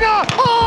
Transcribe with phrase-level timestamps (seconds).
[0.00, 0.22] winger!
[0.38, 0.57] Oh,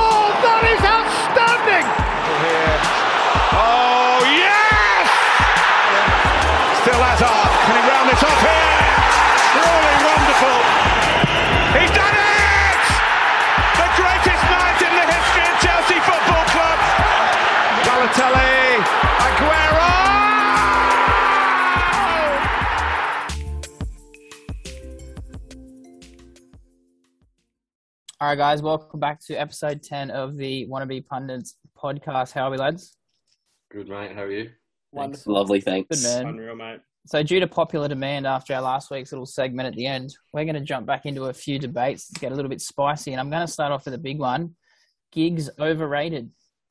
[28.32, 32.32] right, guys, welcome back to episode 10 of the Wannabe Pundits podcast.
[32.32, 32.96] How are we, lads?
[33.70, 34.14] Good, mate.
[34.16, 34.52] How are you?
[34.94, 35.34] Wonderful.
[35.34, 36.02] Lovely, thanks.
[36.02, 36.36] Good, man.
[36.36, 36.80] Unreal, mate.
[37.08, 40.46] So, due to popular demand after our last week's little segment at the end, we're
[40.46, 43.12] going to jump back into a few debates to get a little bit spicy.
[43.12, 44.56] And I'm going to start off with a big one
[45.12, 46.30] Giggs overrated.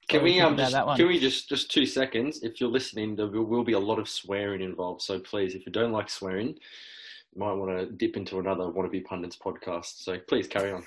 [0.08, 0.96] Can What do you we um just that one?
[0.96, 2.42] can we just just two seconds?
[2.42, 5.02] If you're listening, there will, will be a lot of swearing involved.
[5.02, 9.04] So please, if you don't like swearing, you might want to dip into another wannabe
[9.04, 10.02] pundits podcast.
[10.02, 10.84] So please carry on.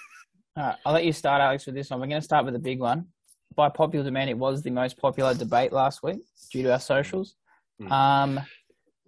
[0.56, 2.00] All right, I'll let you start, Alex, with this one.
[2.00, 3.08] We're going to start with a big one.
[3.56, 6.20] By popular demand, it was the most popular debate last week
[6.52, 7.36] due to our socials.
[7.82, 7.92] Mm.
[7.92, 8.40] Um,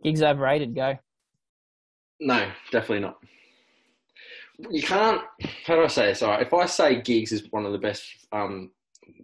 [0.03, 0.97] Giggs overrated, go.
[2.19, 3.17] No, definitely not.
[4.69, 5.21] You can't.
[5.65, 6.21] How do I say this?
[6.23, 6.41] All right.
[6.41, 8.71] If I say Giggs is one of the best um,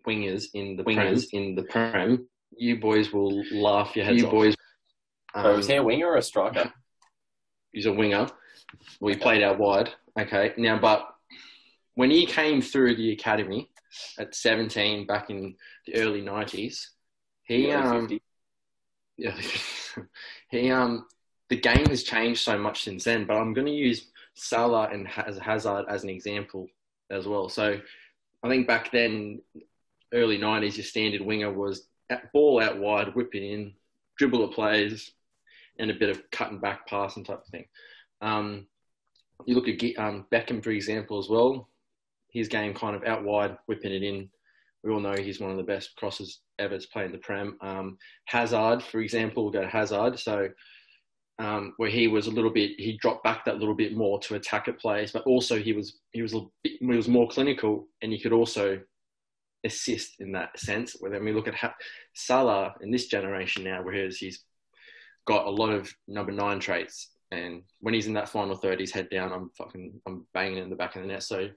[0.08, 4.32] wingers in the wingers in the prem, you boys will laugh your heads You off.
[4.32, 4.56] boys-
[5.34, 6.72] Um, Oh, is he a winger or a striker?
[7.72, 8.28] he's a winger.
[9.00, 9.90] We played out wide.
[10.20, 10.54] Okay.
[10.58, 11.08] Now, but
[11.96, 13.70] when he came through the academy
[14.18, 16.88] at 17 back in the early 90s,
[17.44, 18.20] he Early um 50s.
[19.18, 19.38] yeah,
[20.50, 21.06] he um
[21.52, 23.26] the game has changed so much since then.
[23.26, 26.68] But I'm going to use Salah and Haz- Hazard as an example
[27.12, 27.50] as well.
[27.50, 27.78] So
[28.42, 29.42] I think back then,
[30.14, 33.74] early 90s, your standard winger was at ball out wide, whipping it in,
[34.18, 35.12] dribble of plays,
[35.78, 37.66] and a bit of cut and back passing type of thing.
[38.22, 38.68] Um,
[39.46, 41.68] you look at um, Beckham, for example, as well.
[42.32, 44.30] His game kind of out wide, whipping it in.
[44.84, 47.58] We all know he's one of the best crosses ever to play in the Prem.
[47.62, 50.18] Um, Hazard, for example, we'll go Hazard.
[50.18, 50.50] So
[51.42, 54.36] um, where he was a little bit, he dropped back that little bit more to
[54.36, 57.88] attack at plays, but also he was he was a bit, he was more clinical,
[58.02, 58.80] and he could also
[59.64, 60.96] assist in that sense.
[61.00, 61.76] Where then we look at ha-
[62.14, 64.44] Salah in this generation now, whereas he's
[65.26, 68.92] got a lot of number nine traits, and when he's in that final third, he's
[68.92, 69.32] head down.
[69.32, 71.24] I'm fucking I'm banging in the back of the net.
[71.24, 71.50] So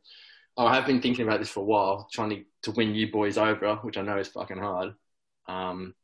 [0.57, 3.39] I have been thinking about this for a while, trying to, to win you boys
[3.39, 4.95] over, which I know is fucking hard.
[5.49, 5.95] Um,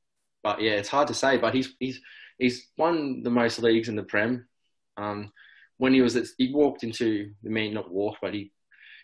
[0.42, 1.36] but yeah, it's hard to say.
[1.36, 2.00] But he's he's
[2.38, 4.48] he's won the most leagues in the Prem.
[4.96, 5.32] Um,
[5.78, 8.52] when he was at, he walked into the mean not walk, but he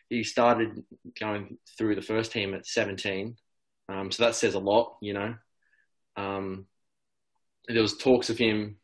[0.08, 0.84] he started
[1.18, 3.36] going through the first team at 17.
[3.88, 5.34] Um, so that says a lot, you know.
[6.16, 6.66] Um,
[7.68, 8.76] there was talks of him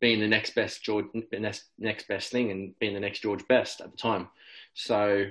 [0.00, 3.80] being the next best George, next, next best thing, and being the next George Best
[3.80, 4.28] at the time.
[4.78, 5.24] So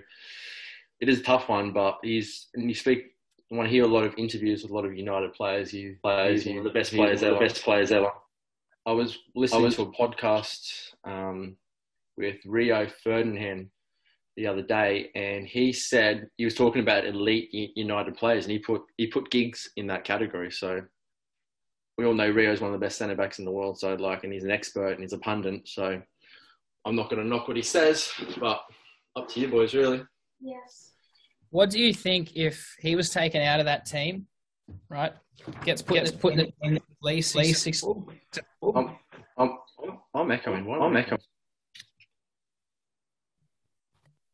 [1.00, 3.14] it is a tough one, but he's and you speak.
[3.50, 6.44] When I hear a lot of interviews with a lot of United players, you players,
[6.44, 7.40] He's one of the best players ever.
[7.40, 8.12] best players ever.
[8.86, 11.56] I was listening I was- to a podcast um,
[12.18, 13.70] with Rio Ferdinand
[14.36, 18.60] the other day, and he said he was talking about elite United players, and he
[18.60, 20.52] put he put Giggs in that category.
[20.52, 20.82] So
[21.98, 23.80] we all know Rio is one of the best centre backs in the world.
[23.80, 25.68] So like, and he's an expert and he's a pundit.
[25.70, 26.02] So
[26.86, 28.62] I'm not going to knock what he says, but
[29.18, 30.04] up to you boys, really.
[30.40, 30.94] Yes.
[31.50, 34.28] What do you think if he was taken out of that team,
[34.90, 35.14] right?
[35.64, 37.84] Gets put, gets put in the in least, least six.
[37.84, 38.98] I'm,
[39.38, 39.58] I'm,
[40.14, 40.66] I'm echoing.
[40.66, 41.22] Why I'm echoing.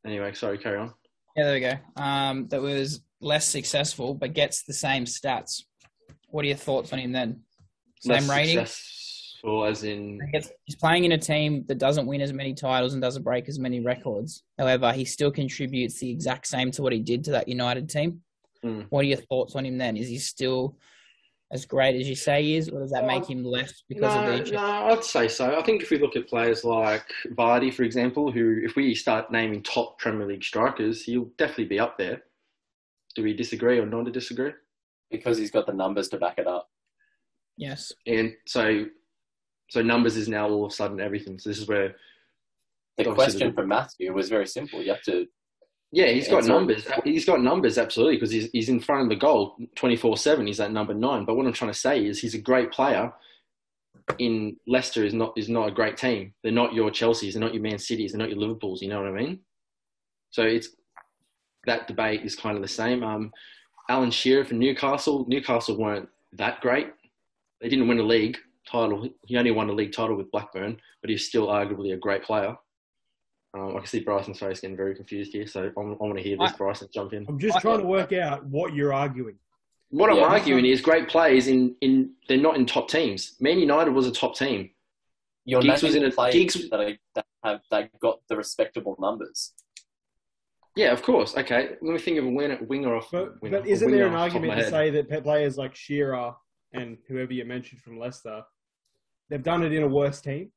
[0.06, 0.94] Anyway, sorry, carry on.
[1.36, 2.02] Yeah, there we go.
[2.02, 5.64] Um, that was less successful, but gets the same stats.
[6.30, 7.42] What are your thoughts on him then?
[8.02, 8.66] Same Less rating.
[9.44, 10.20] Successful as in
[10.66, 13.59] He's playing in a team that doesn't win as many titles and doesn't break as
[13.59, 14.44] many records.
[14.58, 18.22] However, he still contributes the exact same to what he did to that United team.
[18.64, 18.88] Mm.
[18.90, 19.98] What are your thoughts on him then?
[19.98, 20.78] Is he still
[21.52, 24.34] as great as you say he is, or does that make him less because no,
[24.34, 25.56] of the no, I'd say so.
[25.56, 29.32] I think if we look at players like Vardy, for example, who, if we start
[29.32, 32.23] naming top Premier League strikers, he'll definitely be up there.
[33.16, 34.53] Do we disagree or not to disagree?
[35.12, 36.70] Because he's got the numbers to back it up.
[37.56, 37.91] Yes.
[38.08, 38.85] And so,
[39.70, 41.40] so numbers is now all of a sudden everything.
[41.40, 41.96] So this is where,
[42.98, 44.82] The question the- for Matthew was very simple.
[44.82, 45.28] You have to.
[45.92, 46.88] yeah, he's got numbers.
[47.04, 50.46] He's got numbers absolutely because he's he's in front of the goal twenty four seven.
[50.48, 51.26] He's at number nine.
[51.26, 53.12] But what I'm trying to say is he's a great player.
[54.20, 56.34] In Leicester is not is not a great team.
[56.44, 57.34] They're not your Chelseas.
[57.34, 58.12] They're not your Man Cities.
[58.12, 58.82] They're not your Liverpools.
[58.82, 59.40] You know what I mean?
[60.32, 60.70] So it's
[61.66, 63.02] that debate is kind of the same.
[63.04, 63.32] Um,
[63.90, 65.26] Alan Shearer for Newcastle.
[65.30, 66.88] Newcastle weren't that great.
[67.62, 68.38] They didn't win a league
[68.70, 69.08] title.
[69.26, 72.56] He only won a league title with Blackburn, but he's still arguably a great player.
[73.56, 76.24] Um, I can see Bryson's face getting very confused here, so I'm, I want to
[76.24, 76.52] hear this.
[76.54, 77.26] I- Bryson, jump in.
[77.28, 79.36] I'm just I- trying to work out what you're arguing.
[79.90, 83.36] What I'm arguing is great players in, in they're not in top teams.
[83.40, 84.72] Man United was a top team.
[85.46, 88.96] Your Giggs was in a- players Giggs- that, are, that have that got the respectable
[89.00, 89.54] numbers.
[90.76, 91.38] Yeah, of course.
[91.38, 93.10] Okay, let me think of a winner, winger off.
[93.12, 94.72] But, winner, but isn't winger there an off the top of argument to head.
[94.72, 96.34] say that players like Shearer
[96.73, 98.43] and whoever you mentioned from Leicester,
[99.29, 100.52] they've done it in a worse team?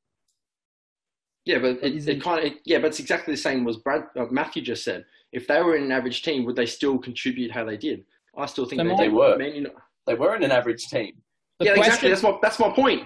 [1.45, 4.05] Yeah, but But it it- kind of yeah, but it's exactly the same as Brad
[4.19, 5.05] uh, Matthew just said.
[5.33, 8.05] If they were in an average team, would they still contribute how they did?
[8.37, 8.97] I still think So they.
[8.97, 9.37] They were.
[9.39, 9.77] Man United-
[10.07, 11.13] They were in an average team.
[11.59, 12.09] The yeah, exactly.
[12.11, 13.05] That's my that's my point.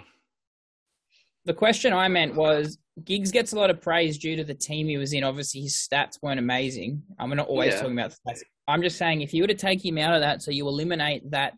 [1.46, 4.88] The question I meant was Giggs gets a lot of praise due to the team
[4.88, 5.24] he was in.
[5.24, 7.02] Obviously, his stats weren't amazing.
[7.18, 7.80] I'm not always Yeah.
[7.80, 8.40] talking about stats.
[8.68, 11.28] I'm just saying if you were to take him out of that, so you eliminate
[11.30, 11.54] that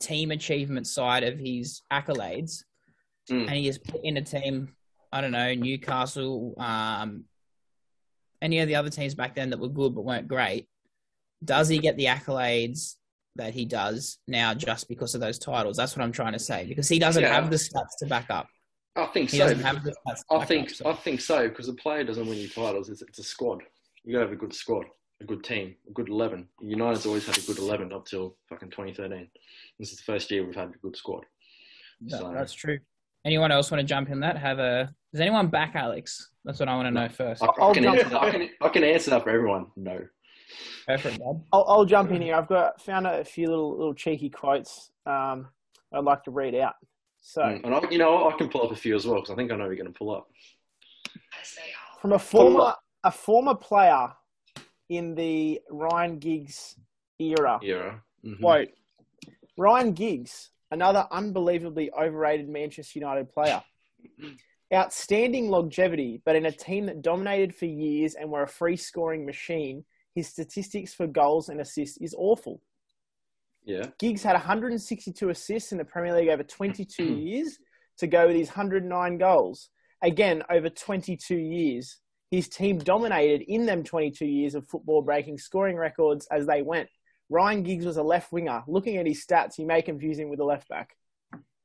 [0.00, 2.64] team achievement side of his accolades,
[3.30, 3.42] Mm.
[3.46, 4.74] and he is put in a team,
[5.12, 7.24] I don't know, Newcastle, um,
[8.40, 10.68] any of the other teams back then that were good but weren't great,
[11.44, 12.94] does he get the accolades
[13.36, 15.76] that he does now just because of those titles?
[15.76, 16.64] That's what I'm trying to say.
[16.66, 17.34] Because he doesn't Yeah.
[17.34, 18.48] have the stats to back up.
[18.96, 19.44] I think He so.
[19.44, 22.02] doesn't have the stats to I think up, so- I think so because a player
[22.04, 22.88] doesn't win you titles.
[22.88, 23.62] It's, it's a squad.
[24.04, 24.86] You got to have a good squad,
[25.20, 26.48] a good team, a good eleven.
[26.60, 29.28] United's always had a good eleven up till fucking 2013.
[29.78, 31.24] This is the first year we've had a good squad.
[32.00, 32.78] No, So- that's true.
[33.24, 34.38] Anyone else want to jump in that?
[34.38, 36.30] Have a does anyone back Alex?
[36.44, 37.42] That's what I want to know first.
[37.42, 38.22] I, I can answer that.
[38.22, 39.66] I can I can answer that for everyone.
[39.76, 39.98] No.
[40.86, 41.42] Go for it, Bob.
[41.52, 42.36] I'll, I'll jump in here.
[42.36, 45.48] I've got found a few little little cheeky quotes um,
[45.92, 46.74] I'd like to read out.
[47.20, 49.30] So, Mm, And I, you know I can pull up a few as well because
[49.30, 50.28] I think I know we're going to pull up.
[52.00, 54.08] from a former a former player
[54.88, 56.76] in the Ryan Giggs
[57.18, 58.02] era, era.
[58.24, 58.40] Mhm.
[58.40, 58.68] quote:
[59.56, 63.62] Ryan Giggs, another unbelievably overrated Manchester United player.
[64.72, 69.24] Outstanding longevity, but in a team that dominated for years and were a free scoring
[69.24, 72.60] machine, his statistics for goals and assists is awful.
[73.64, 73.86] Yeah.
[73.98, 77.58] Giggs had 162 assists in the Premier League over 22 years
[77.98, 79.70] to go with his 109 goals.
[80.02, 81.98] Again, over 22 years.
[82.30, 86.88] His team dominated in them 22 years of football, breaking scoring records as they went.
[87.30, 88.62] Ryan Giggs was a left winger.
[88.66, 90.94] Looking at his stats, you may confuse him with a left back.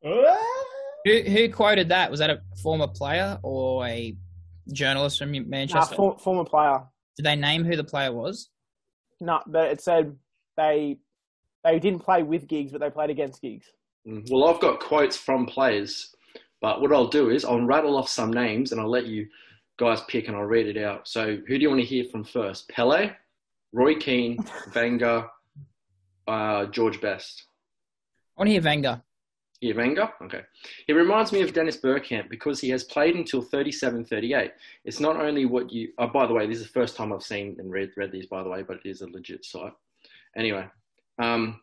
[0.01, 2.10] Who who quoted that?
[2.10, 4.15] Was that a former player or a
[4.71, 5.95] journalist from Nah, Manchester?
[5.95, 6.81] for, former player.
[7.18, 8.50] Did they name who the player was?
[9.19, 10.16] No, but it said
[10.57, 10.98] they
[11.63, 13.68] they didn't play with Giggs, but they played against Giggs.
[14.07, 16.13] Mm, Well, I've got quotes from players,
[16.62, 19.27] but what I'll do is I'll rattle off some names and I'll let you
[19.78, 21.08] guys pick and I'll read it out.
[21.08, 22.70] So, who do you want to hear from first?
[22.70, 23.12] Pele,
[23.72, 24.38] Roy Keane,
[24.75, 25.28] Wenger,
[26.28, 27.46] uh, George Best.
[28.38, 29.02] I want to hear Wenger.
[29.62, 30.10] Yeah, Wenger?
[30.24, 30.42] Okay.
[30.88, 34.52] He reminds me of Dennis Bergkamp because he has played until 37, 38.
[34.84, 35.90] It's not only what you.
[35.98, 38.26] Oh, by the way, this is the first time I've seen and read, read these,
[38.26, 39.72] by the way, but it is a legit site.
[40.36, 40.66] Anyway.
[41.19, 41.62] Um,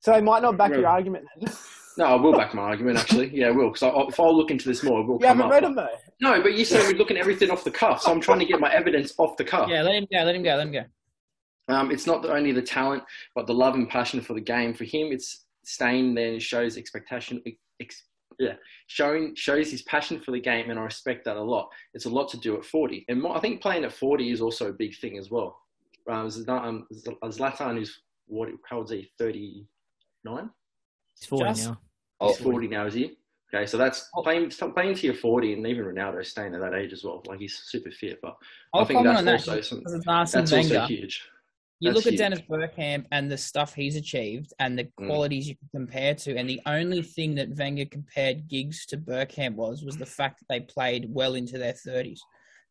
[0.00, 1.24] So they might not back your argument.
[1.40, 1.50] then.
[1.96, 3.30] no, I will back my argument, actually.
[3.34, 3.70] Yeah, I will.
[3.70, 5.50] Because if I look into this more, it will you come haven't up.
[5.52, 5.88] read them though.
[6.20, 8.44] No, but you said we're looking at everything off the cuff, so I'm trying to
[8.44, 9.68] get my evidence off the cuff.
[9.70, 10.22] Yeah, let him go.
[10.22, 10.54] Let him go.
[10.56, 10.84] Let him go.
[11.74, 13.02] Um, it's not only the talent,
[13.34, 14.74] but the love and passion for the game.
[14.74, 17.42] For him, it's staying there and shows expectation.
[17.80, 18.02] Ex,
[18.38, 18.54] yeah,
[18.86, 21.70] showing shows his passion for the game, and I respect that a lot.
[21.94, 24.40] It's a lot to do at 40, and more, I think playing at 40 is
[24.40, 25.58] also a big thing as well.
[26.08, 26.86] Um, Zlatan, um,
[27.24, 28.48] Zlatan who's what?
[28.68, 29.10] How old is he?
[29.18, 30.50] 39.
[31.18, 31.80] He's 40 Just- now.
[32.22, 33.16] He's 40 now, is he?
[33.52, 36.92] Okay, so that's playing playing to your 40, and even Ronaldo staying at that age
[36.92, 37.22] as well.
[37.26, 38.36] Like he's super fit, but
[38.72, 39.32] I'll I think that's on that.
[39.32, 41.28] also some, because it's that's also huge.
[41.80, 42.18] You That's look at huge.
[42.20, 45.06] Dennis Bergkamp and the stuff he's achieved and the Mm.
[45.06, 49.54] qualities you can compare to, and the only thing that Wenger compared Giggs to Bergkamp
[49.56, 52.22] was was the fact that they played well into their thirties.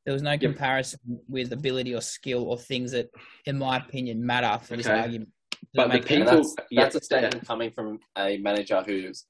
[0.05, 3.09] There was no comparison with ability or skill or things that,
[3.45, 4.97] in my opinion, matter for this Okay.
[4.97, 5.29] argument.
[5.51, 6.55] Does But the people- sense?
[6.71, 9.25] And that's, yeah, a statement coming from a manager who's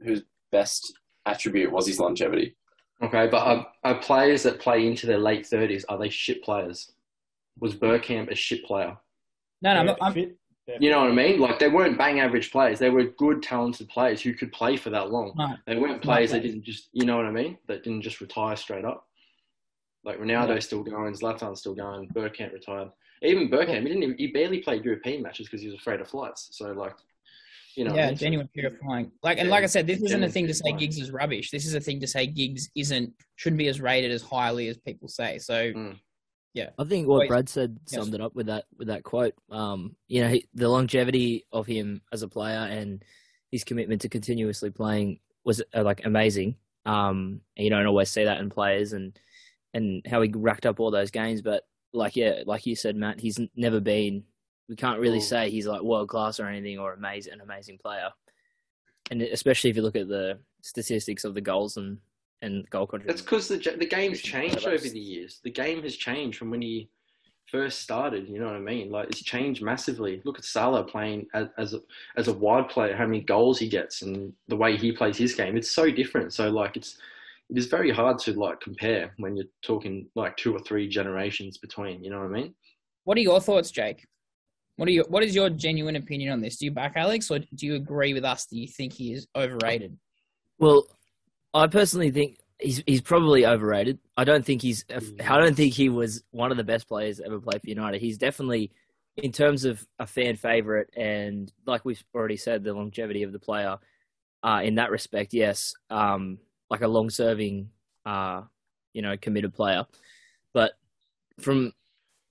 [0.00, 0.92] whose best
[1.26, 2.54] attribute was his longevity.
[3.02, 6.92] Okay, but are, are players that play into their late thirties are they shit players?
[7.58, 8.96] Was Bergkamp a shit player?
[9.60, 10.16] no, no, I'm, not- I'm,
[10.80, 11.40] You know what I mean?
[11.40, 12.78] Like they weren't bang average players.
[12.78, 15.32] They were good, talented players who could play for that long.
[15.36, 15.54] No.
[15.66, 17.58] They weren't players that didn't just, you know what I mean?
[17.66, 19.06] That didn't just retire straight up.
[20.04, 22.90] Like Ronaldo's still going, Zlatan's still going, Bergkamp retired.
[23.22, 24.02] Even Bergkamp, he didn't.
[24.02, 26.48] Even, he barely played European matches because he was afraid of flights.
[26.52, 26.94] So like,
[27.76, 28.16] you know, what I yeah, mean?
[28.16, 29.12] genuine purifying.
[29.22, 31.50] Like, and Yeah, like I said, this isn't a thing to say Giggs is rubbish.
[31.50, 34.76] This is a thing to say Giggs isn't shouldn't be as rated as highly as
[34.78, 35.38] people say.
[35.38, 35.98] So Mm.
[36.78, 37.28] I think what Wait.
[37.28, 37.98] Brad said Yes.
[38.00, 39.34] summed it up with that with that quote.
[39.50, 43.02] Um, you know, he, the longevity of him as a player and
[43.50, 46.56] his commitment to continuously playing was uh, like amazing.
[46.84, 49.18] Um, and you don't always see that in players, and
[49.72, 51.40] and how he racked up all those games.
[51.40, 51.64] But
[51.94, 54.24] like yeah, like you said, Matt, he's never been.
[54.72, 57.76] We can't really Well- say he's like world class or anything or amazing, an amazing
[57.76, 58.08] player.
[59.10, 61.98] And especially if you look at the statistics of the goals and
[62.40, 63.22] and goal That's contributions.
[63.22, 65.40] because the the game's changed over the years.
[65.44, 66.88] The game has changed from when he
[67.50, 68.26] first started.
[68.30, 68.90] You know what I mean?
[68.90, 70.22] Like it's changed massively.
[70.24, 71.80] Look at Salah playing as as a,
[72.16, 75.34] as a wide player, how many goals he gets, and the way he plays his
[75.34, 75.58] game.
[75.58, 76.32] It's so different.
[76.32, 76.96] So like it's
[77.50, 81.58] it is very hard to like compare when you're talking like two or three generations
[81.58, 82.02] between.
[82.02, 82.54] You know what I mean?
[83.04, 84.06] What are your thoughts, Jake?
[84.76, 86.56] What are your What is your genuine opinion on this?
[86.56, 89.26] Do you back Alex, or do you agree with us that you think he is
[89.36, 89.96] overrated?
[90.58, 90.86] Well,
[91.54, 93.98] I personally think he's he's probably overrated.
[94.16, 97.40] I don't think he's I don't think he was one of the best players ever
[97.40, 98.00] play for United.
[98.00, 98.72] He's definitely
[99.16, 103.38] in terms of a fan favorite and like we've already said the longevity of the
[103.38, 103.76] player
[104.42, 106.38] uh, in that respect, yes, um,
[106.70, 107.68] like a long serving
[108.06, 108.42] uh,
[108.92, 109.86] you know, committed player.
[110.52, 110.72] But
[111.40, 111.72] from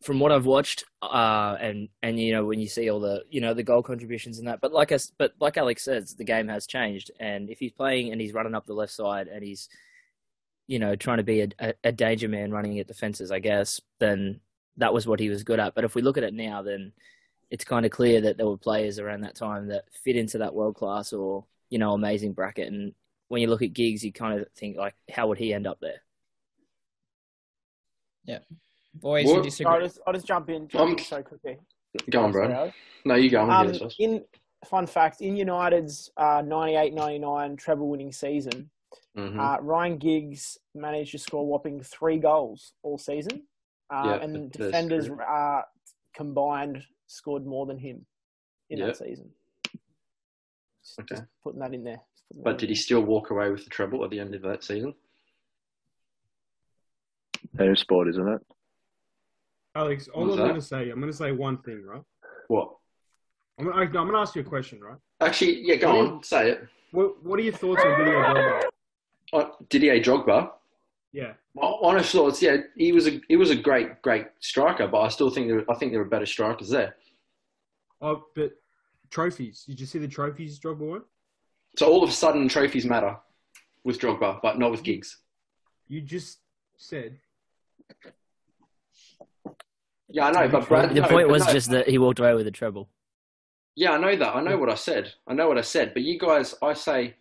[0.01, 3.39] from what I've watched, uh, and and you know when you see all the you
[3.39, 6.48] know the goal contributions and that, but like us, but like Alex says, the game
[6.48, 9.70] has changed, and if he's playing and he's running up the left side and he's
[10.67, 14.39] you know trying to be a, a, danger man running at defenses, I guess, then
[14.77, 15.75] that was what he was good at.
[15.75, 16.93] But if we look at it now, then
[17.51, 20.55] it's kind of clear that there were players around that time that fit into that
[20.55, 22.72] world class or you know amazing bracket.
[22.72, 22.93] And
[23.27, 25.79] when you look at Giggs, you kind of think like, how would he end up
[25.79, 26.01] there?
[28.93, 29.74] Boys, What- you disagree?
[29.74, 31.57] I'll just, I'll just jump in, jump Um, in so quickly.
[32.10, 32.71] Go on, bro.
[33.05, 33.41] No, you go.
[33.41, 34.25] I'm Um, here in
[34.65, 38.69] fun fact, in United's uh, 98-99 treble-winning season,
[39.15, 39.39] Mhm.
[39.39, 43.48] uh, Ryan Giggs managed to score whopping three goals all season,
[43.89, 45.63] uh, Yeah, and defenders uh,
[46.13, 48.05] combined scored more than him
[48.69, 48.88] in Yeah.
[48.88, 49.33] that season.
[50.83, 51.15] Just, Okay.
[51.15, 52.01] just putting that in there.
[52.31, 54.41] That But in did he still walk away with the treble at the end of
[54.43, 54.95] that season?
[57.57, 58.41] Team sport, isn't it?
[59.75, 62.03] Alex, all What's I'm going to say, I'm going to say one thing, right?
[62.47, 62.71] What?
[63.57, 64.97] I'm going to, I'm going to ask you a question, right?
[65.21, 66.67] Actually, yeah, go What on, say it.
[66.91, 68.61] What What are your thoughts on Didier Drogba?
[69.33, 70.51] Oh, Didier Drogba.
[71.13, 71.33] Yeah.
[71.53, 75.09] Well, honest thoughts, yeah, he was a he was a great great striker, but I
[75.09, 76.95] still think there I think there were better strikers there.
[78.01, 78.53] Oh, but
[79.09, 79.65] trophies.
[79.67, 81.01] Did you see the trophies Drogba won?
[81.77, 83.17] So all of a sudden, trophies matter
[83.83, 85.17] with Drogba, but not with Giggs.
[85.87, 86.39] You just
[86.77, 87.19] said
[90.11, 91.53] Yeah, I know, but Brad, the no, point was no.
[91.53, 92.89] just that he walked away with a treble.
[93.75, 94.35] Yeah, I know that.
[94.35, 95.13] I know what I said.
[95.27, 95.93] I know what I said.
[95.93, 97.15] But you guys, I say,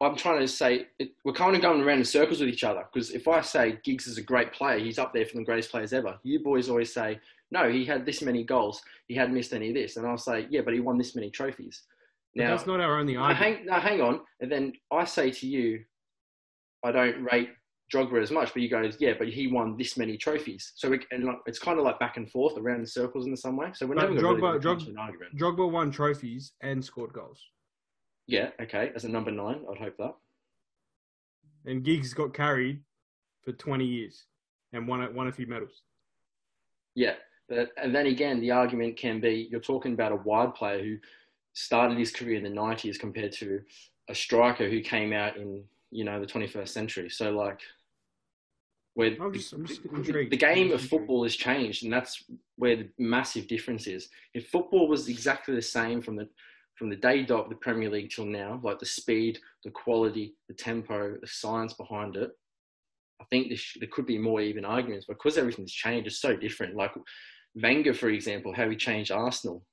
[0.00, 2.84] I'm trying to say, it, we're kind of going around in circles with each other.
[2.92, 5.70] Because if I say Giggs is a great player, he's up there for the greatest
[5.70, 6.18] players ever.
[6.22, 7.18] You boys always say,
[7.50, 8.80] no, he had this many goals.
[9.08, 9.96] He hadn't missed any of this.
[9.96, 11.82] And I'll say, yeah, but he won this many trophies.
[12.34, 13.56] but Now, that's not our only now argument.
[13.56, 14.20] hang, now hang on.
[14.40, 15.84] And then I say to you,
[16.84, 17.50] I don't rate
[17.92, 20.72] Drogba as much, but you go, yeah, but he won this many trophies.
[20.74, 23.36] So we, and like, it's kind of like back and forth around the circles in
[23.36, 23.68] some way.
[23.74, 25.36] So we're never going Drogba- to really Drog- an argument.
[25.38, 27.40] Drogba won trophies and scored goals,
[28.26, 28.90] Yeah, okay.
[28.96, 30.14] As a number nine, I'd hope that.
[31.64, 32.82] and Giggs got carried
[33.42, 34.24] for 20 years
[34.72, 35.82] and won a, won a few medals.
[36.96, 37.14] Yeah,
[37.48, 40.96] but, and then again, the argument can be you're talking about a wide player who
[41.52, 43.60] started his career in the 90s compared to
[44.08, 45.62] a striker who came out in
[45.92, 47.08] you know the 21st century.
[47.08, 47.60] So like,
[48.96, 52.24] where I'm just- just the, the game of football has changed, and that's
[52.56, 54.08] where the massive difference is.
[54.32, 56.28] If football was exactly the same from the
[56.76, 60.34] from the day dot of the Premier League till now, like the speed, the quality,
[60.48, 62.30] the tempo, the science behind it,
[63.20, 65.06] I think there, there could be more even arguments.
[65.06, 66.74] Because everything's changed, it's so different.
[66.74, 66.92] Like
[67.54, 69.64] Wenger, for example, how he changed Arsenal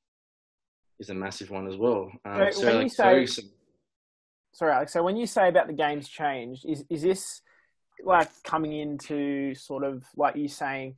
[0.99, 2.09] is a massive one as well.
[2.23, 3.25] Um, So when you say-
[4.53, 4.93] Sorry, Alex.
[4.93, 7.41] So when you say about the game's changed, is is this
[8.03, 10.95] like coming into sort of like you saying,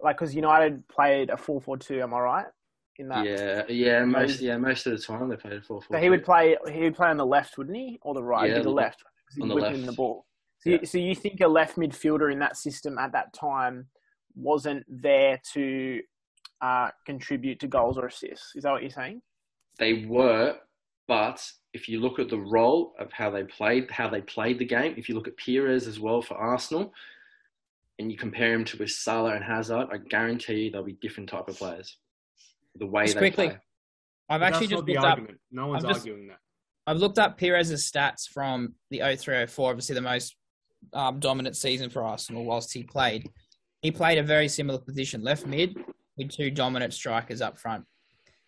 [0.00, 2.00] like because United played a four four two?
[2.02, 2.46] Am I right
[2.98, 3.24] in that?
[3.26, 5.96] yeah, yeah, most yeah most of the time they played four four.
[5.96, 6.56] So he would play.
[6.72, 8.48] He would play on the left, wouldn't he, or the right?
[8.50, 9.02] Yeah, the the- left.
[9.40, 9.74] on the left.
[9.74, 10.24] in the ball.
[10.58, 10.78] So, Yeah.
[10.80, 13.88] you, so you think a left midfielder in that system at that time
[14.34, 16.00] wasn't there to
[16.62, 18.52] uh, contribute to goals or assists?
[18.54, 19.20] Is that what you're saying?
[19.78, 20.56] they were,
[21.06, 21.38] but
[21.76, 24.94] if you look at the role of how they played, how they played the game,
[24.96, 26.92] if you look at Pires as well for Arsenal,
[27.98, 31.28] and you compare him to with Salah and Hazard, I guarantee you they'll be different
[31.28, 31.98] type of players.
[32.78, 33.58] The way Just they quickly, play.
[34.30, 35.10] I've But actually just not the looked up.
[35.10, 35.38] argument.
[35.52, 36.38] No one's I've just- arguing that.
[36.88, 40.36] I've looked up Pires's stats from the 0304, obviously the most
[40.94, 43.28] um, dominant season for Arsenal whilst he played.
[43.82, 45.76] He played a very similar position, left mid,
[46.16, 47.84] with two dominant strikers up front.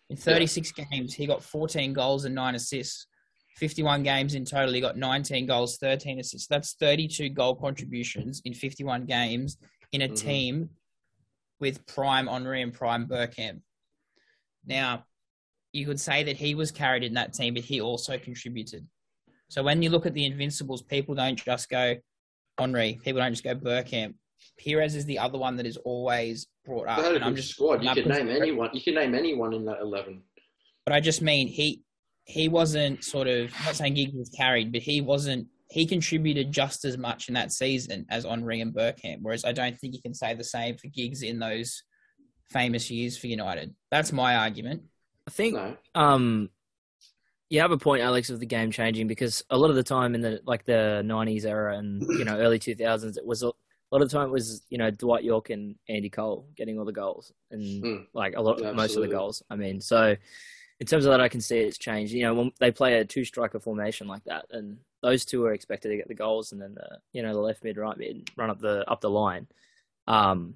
[0.09, 3.07] In 36 games, he got 14 goals and nine assists,
[3.63, 4.73] 51 games in total.
[4.73, 6.47] He got 19 goals, 13 assists.
[6.47, 9.57] That's 32 goal contributions in 51 games
[9.91, 10.15] in a Mhm.
[10.17, 10.69] team
[11.59, 13.61] with prime Henry and prime Bergkamp.
[14.65, 15.05] Now,
[15.73, 18.87] you could say that he was carried in that team, but he also contributed.
[19.49, 21.97] So when you look at the Invincibles, people don't just go
[22.57, 22.99] Henry.
[23.03, 24.15] People don't just go Bergkamp.
[24.63, 26.97] Pires is the other one that is always brought up.
[26.97, 27.83] They had a and I'm just squad.
[27.83, 28.69] You could name anyone.
[28.73, 30.23] You could name anyone in that eleven.
[30.85, 31.83] but I just mean he
[32.29, 36.51] he wasn't sort of I'm not saying Giggs was carried, but he wasn't he contributed
[36.51, 39.17] just as much in that season as Henry and Bergkamp.
[39.21, 41.83] Whereas I don't think you can say the same for Giggs in those
[42.51, 43.73] famous years for United.
[43.91, 44.83] That's my argument.
[45.27, 46.49] I think No, um,
[47.49, 50.13] you have a point, Alex, of the game changing because a lot of the time
[50.13, 53.91] in the like the '90s era and you know early 2000s, it was a a
[53.91, 56.85] lot of the time it was you know Dwight Yorke and Andy Cole getting all
[56.85, 58.05] the goals and Mm.
[58.13, 59.41] like a lot Yeah, most of the goals.
[59.49, 60.15] I mean, so
[60.79, 62.13] in terms of that, I can see it's changed.
[62.13, 65.53] You know, when they play a two striker formation like that, and those two are
[65.53, 68.29] expected to get the goals, and then the you know the left mid, right mid
[68.37, 69.47] run up the up the line.
[70.07, 70.55] Um,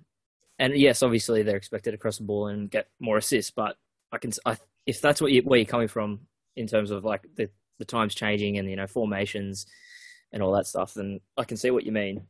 [0.60, 3.75] and yes, obviously they're expected to cross the ball and get more assists, but
[4.12, 6.22] I can I, if that's what you, where you're coming from
[6.56, 7.50] in terms of like the
[7.80, 9.65] the times changing and you know formations
[10.32, 12.27] and all that stuff, then I can see what you mean.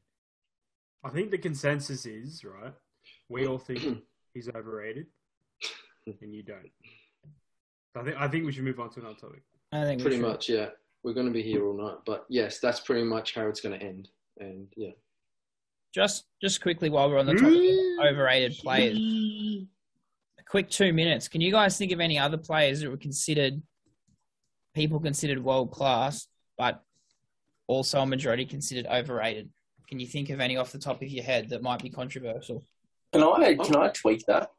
[1.03, 2.73] I think the consensus is right.
[3.29, 5.07] We all think he's overrated,
[6.07, 6.71] and you don't.
[7.95, 9.43] I think I think we should move on to another topic.
[9.71, 10.49] I think pretty much.
[10.49, 10.69] Yeah,
[11.03, 11.97] we're going to be here all night.
[12.05, 14.09] But yes, that's pretty much how it's going to end.
[14.39, 14.91] And yeah,
[15.93, 17.55] Just just quickly while we're on the topic
[17.99, 18.97] of overrated players.
[18.97, 21.27] A quick two minutes.
[21.27, 23.61] Can you guys think of any other players that were considered
[24.73, 26.83] people considered world class, but
[27.67, 29.49] also a majority considered overrated?
[29.87, 32.63] Can you think of any off the top of your head that might be controversial?
[33.11, 34.49] Can I can I tweak that?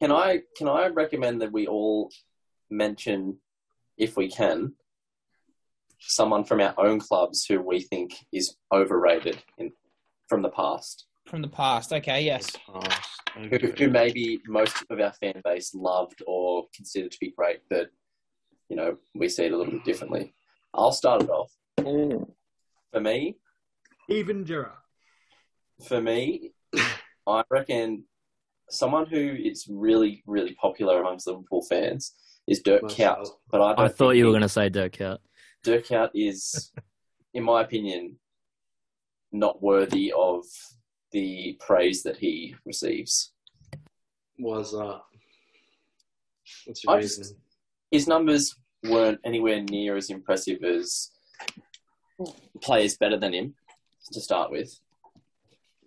[0.00, 2.10] Can I can I recommend that we all
[2.70, 3.38] mention,
[3.96, 4.74] if we can,
[6.00, 9.72] someone from our own clubs who we think is overrated in
[10.28, 11.92] from the past, From the past.
[11.92, 12.50] Okay, yes.
[12.66, 13.10] past.
[13.36, 17.88] who, who maybe most of our fan base loved or considered to be great, but
[18.68, 20.34] you know we see it a little bit differently.
[20.74, 21.50] I'll start it off.
[22.92, 23.36] For me,
[24.08, 24.72] Even Gerrard.
[25.86, 26.52] for me,
[27.26, 28.04] I reckon
[28.70, 32.14] someone who is really, really popular amongst Liverpool fans
[32.46, 33.28] is Dirk Myself.
[33.28, 33.30] Kuyt.
[33.50, 35.18] But I, I thought you were going to say Dirk Kuyt.
[35.62, 36.72] Dirk Kuyt is,
[37.34, 38.16] in my opinion,
[39.32, 40.44] not worthy of
[41.12, 43.32] the praise that he receives.
[44.38, 44.98] Was uh,
[46.66, 47.22] what's your I reason?
[47.24, 47.34] just-
[47.90, 51.10] His numbers weren't anywhere near as impressive as
[52.62, 53.54] players better than him
[54.12, 54.78] to start with.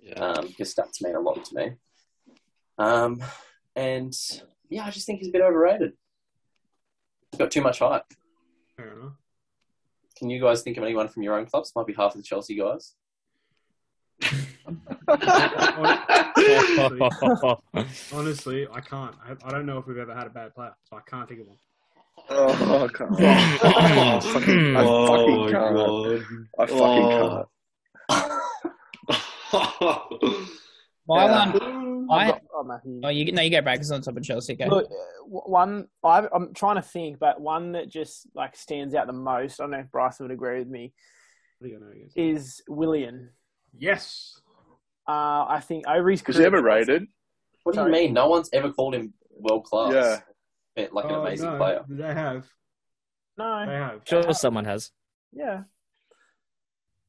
[0.02, 0.14] Yeah.
[0.16, 1.72] um, because stats mean a lot to me.
[2.80, 3.22] Um,
[3.76, 4.14] and
[4.70, 5.94] yeah, I just think he's a bit overrated.
[7.32, 8.06] He's got too much hype.
[8.78, 8.94] Fair.
[10.18, 11.72] Can you guys think of anyone from your own clubs?
[11.76, 12.96] Might be half of the Chelsea guys.
[18.14, 19.16] Honestly, I can't.
[19.24, 21.42] I, I don't know if we've ever had a bad player, so I can't think
[21.42, 21.58] of one.
[22.30, 23.12] Oh, I can't.
[23.22, 25.78] I fucking, I Oh fucking can't.
[26.60, 27.46] I fucking Oh.
[28.10, 28.30] can't.
[31.08, 31.32] My Yeah.
[31.32, 31.54] one, I've
[32.14, 33.02] I, got- oh, Matthew.
[33.04, 34.54] oh, you no, you go Braggers on top of Chelsea.
[34.54, 34.68] Okay.
[34.68, 34.96] Look, uh,
[35.26, 39.60] one I, I'm trying to think, but one that just like stands out the most.
[39.60, 40.94] I don't know if Bryce would agree with me.
[41.60, 42.18] What do you know against?
[42.18, 43.30] Is Willian?
[43.78, 44.40] Yes.
[45.08, 47.08] Uh, I think over his Was he ever rated?
[47.64, 47.92] What do you Sorry.
[47.92, 48.14] mean?
[48.14, 50.22] No one's ever called him world class.
[50.78, 50.88] Yeah.
[50.92, 51.84] like an Oh, amazing no, player.
[51.90, 52.48] They have.
[53.38, 53.66] No.
[53.66, 54.02] They have.
[54.06, 54.92] Sure, someone has.
[55.34, 55.64] yeah.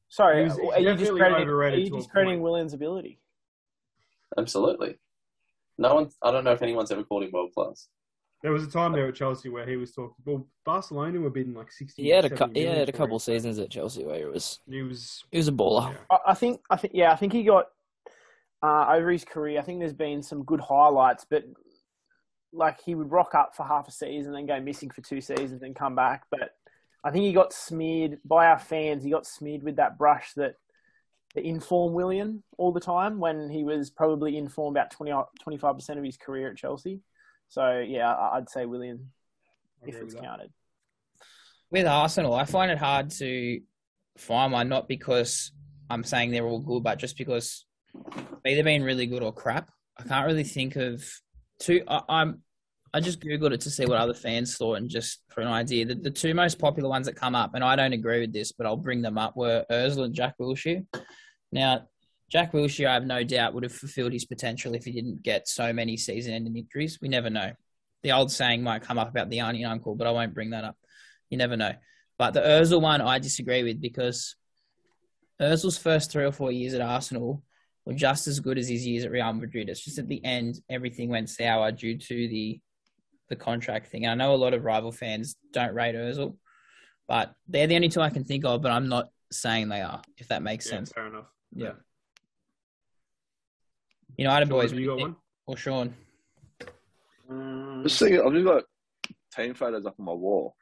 [0.09, 2.41] Sorry, He was- are you definitely discrediting, overrated are you to discrediting.
[2.41, 3.20] Willian's ability?
[4.37, 4.95] Absolutely.
[5.77, 6.09] No one.
[6.21, 7.87] I don't know if anyone's ever called him world class.
[8.43, 10.15] There was a time there at Chelsea where he was talking.
[10.25, 12.03] Well, Barcelona were bidding like sixty.
[12.03, 13.19] He had a cou- 70 he had a couple him.
[13.19, 15.23] seasons at Chelsea where he was He was.
[15.31, 15.91] he was a baller.
[15.91, 15.97] yeah.
[16.09, 17.67] I, I think, I think, yeah, I think he got
[18.63, 19.59] uh, over his career.
[19.59, 21.43] I think there's been some good highlights, but
[22.53, 25.61] like he would rock up for half a season, then go missing for two seasons,
[25.63, 26.23] and come back.
[26.31, 26.51] But
[27.03, 29.03] I think he got smeared by our fans.
[29.03, 30.55] He got smeared with that brush that
[31.35, 35.97] the inform Willian all the time when he was probably in form about 25 percent
[35.99, 36.99] of his career at Chelsea.
[37.47, 39.11] So yeah, I- I'd say Willian
[39.85, 40.51] if it's counted.
[41.71, 43.61] with Arsenal, I find it hard to
[44.17, 45.51] find one, not because
[45.89, 47.65] I'm saying they're all good, but just because
[48.43, 49.71] they've either been really good or crap.
[49.97, 51.03] I can't really think of
[51.59, 51.83] two.
[51.87, 52.41] I, I'm.
[52.93, 55.85] I just googled it to see what other fans thought, and just for an idea,
[55.85, 58.51] the, the two most popular ones that come up, and I don't agree with this,
[58.51, 60.85] but I'll bring them up, were Özil and Jack Wilshere.
[61.53, 61.87] Now,
[62.29, 65.47] Jack Wilshere, I have no doubt, would have fulfilled his potential if he didn't get
[65.47, 66.99] so many season-ending injuries.
[67.01, 67.51] We never know.
[68.03, 70.49] The old saying might come up about the auntie and uncle, but I won't bring
[70.49, 70.77] that up.
[71.29, 71.73] You never know.
[72.17, 74.35] But the Özil one, I disagree with because
[75.41, 77.43] Özil's first three or four years at Arsenal
[77.85, 79.69] were just as good as his years at Real Madrid.
[79.69, 82.59] It's just at the end, everything went sour due to the
[83.31, 84.05] the contract thing.
[84.05, 86.35] I know a lot of rival fans don't rate Özil,
[87.07, 88.61] but they're the only two I can think of.
[88.61, 90.91] But I'm not saying they are, if that makes Yeah, sense.
[90.91, 91.25] fair enough.
[91.55, 91.71] Yeah.
[94.17, 95.11] United Sean, boys, you got what do one?
[95.13, 95.17] think?
[95.47, 95.93] Or Sean?
[97.29, 98.63] Um, Just thinking, I've just got
[99.35, 100.53] team photos up on my wall,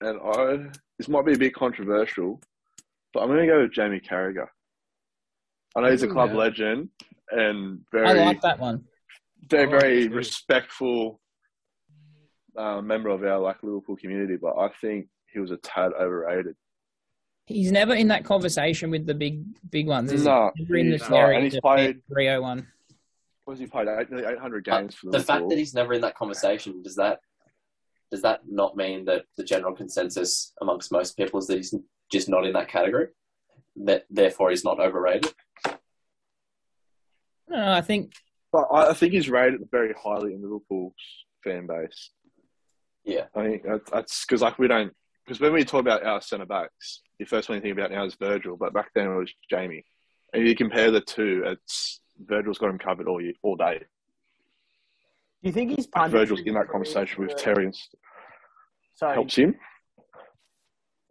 [0.00, 2.40] and I this might be a bit controversial,
[3.12, 4.46] but I'm going to go with Jamie Carragher.
[5.74, 6.36] I know he's a club yeah.
[6.36, 6.88] legend
[7.32, 8.06] and very.
[8.06, 8.84] I very, like that one.
[9.50, 11.20] very, I like very it respectful
[12.56, 14.36] uh, member of our like Liverpool community.
[14.36, 16.54] But I think he was a tad overrated.
[17.46, 20.12] He's never in that conversation with the big big ones.
[20.12, 20.62] Is No, he?
[20.64, 21.32] Never in the he's not.
[21.32, 22.68] And he's played- Rio one.
[23.44, 23.88] What has he played?
[23.88, 25.36] Eight, 800 But games for the Liverpool.
[25.36, 27.18] fact that he's never in that conversation does that
[28.12, 31.74] does that not mean that the general consensus amongst most people is that he's
[32.12, 33.08] just not in that category?
[33.84, 35.32] That therefore he's not overrated.
[37.48, 38.12] No, no, I think
[38.52, 40.94] But I I think he's rated very highly in Liverpool's
[41.42, 42.10] fan base.
[43.04, 43.26] Yeah.
[43.34, 46.46] I think that's- that's because like we don't because when we talk about our centre
[46.46, 49.32] backs, the first one you think about now is Virgil, but back then it was
[49.48, 49.84] Jamie.
[50.32, 53.78] And if you compare the two, it's Virgil's got him covered all year, all day.
[53.78, 58.00] Do you think he's Like, punditry Virgil's in that conversation with Terry and st-
[58.94, 59.56] Sorry, helps him.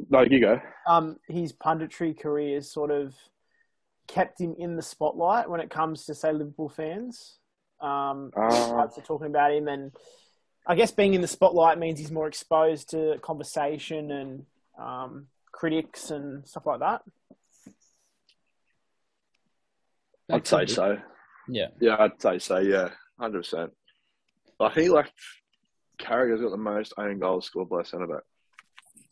[0.09, 0.59] No, you go.
[0.87, 3.13] um, his punditry career has sort of
[4.07, 7.37] kept him in the spotlight when it comes to say Liverpool fans.
[7.79, 9.91] Um, types are talking about him, and
[10.65, 14.45] I guess being in the spotlight means he's more exposed to conversation and
[14.79, 17.01] um, critics and stuff like that.
[20.31, 20.97] I'd say so.
[21.49, 21.67] Yeah.
[21.79, 22.59] Yeah, I'd say so.
[22.59, 23.71] Yeah, hundred percent.
[24.59, 25.11] I think like
[25.97, 28.23] Carragher's got the most own goals scored by a centre back.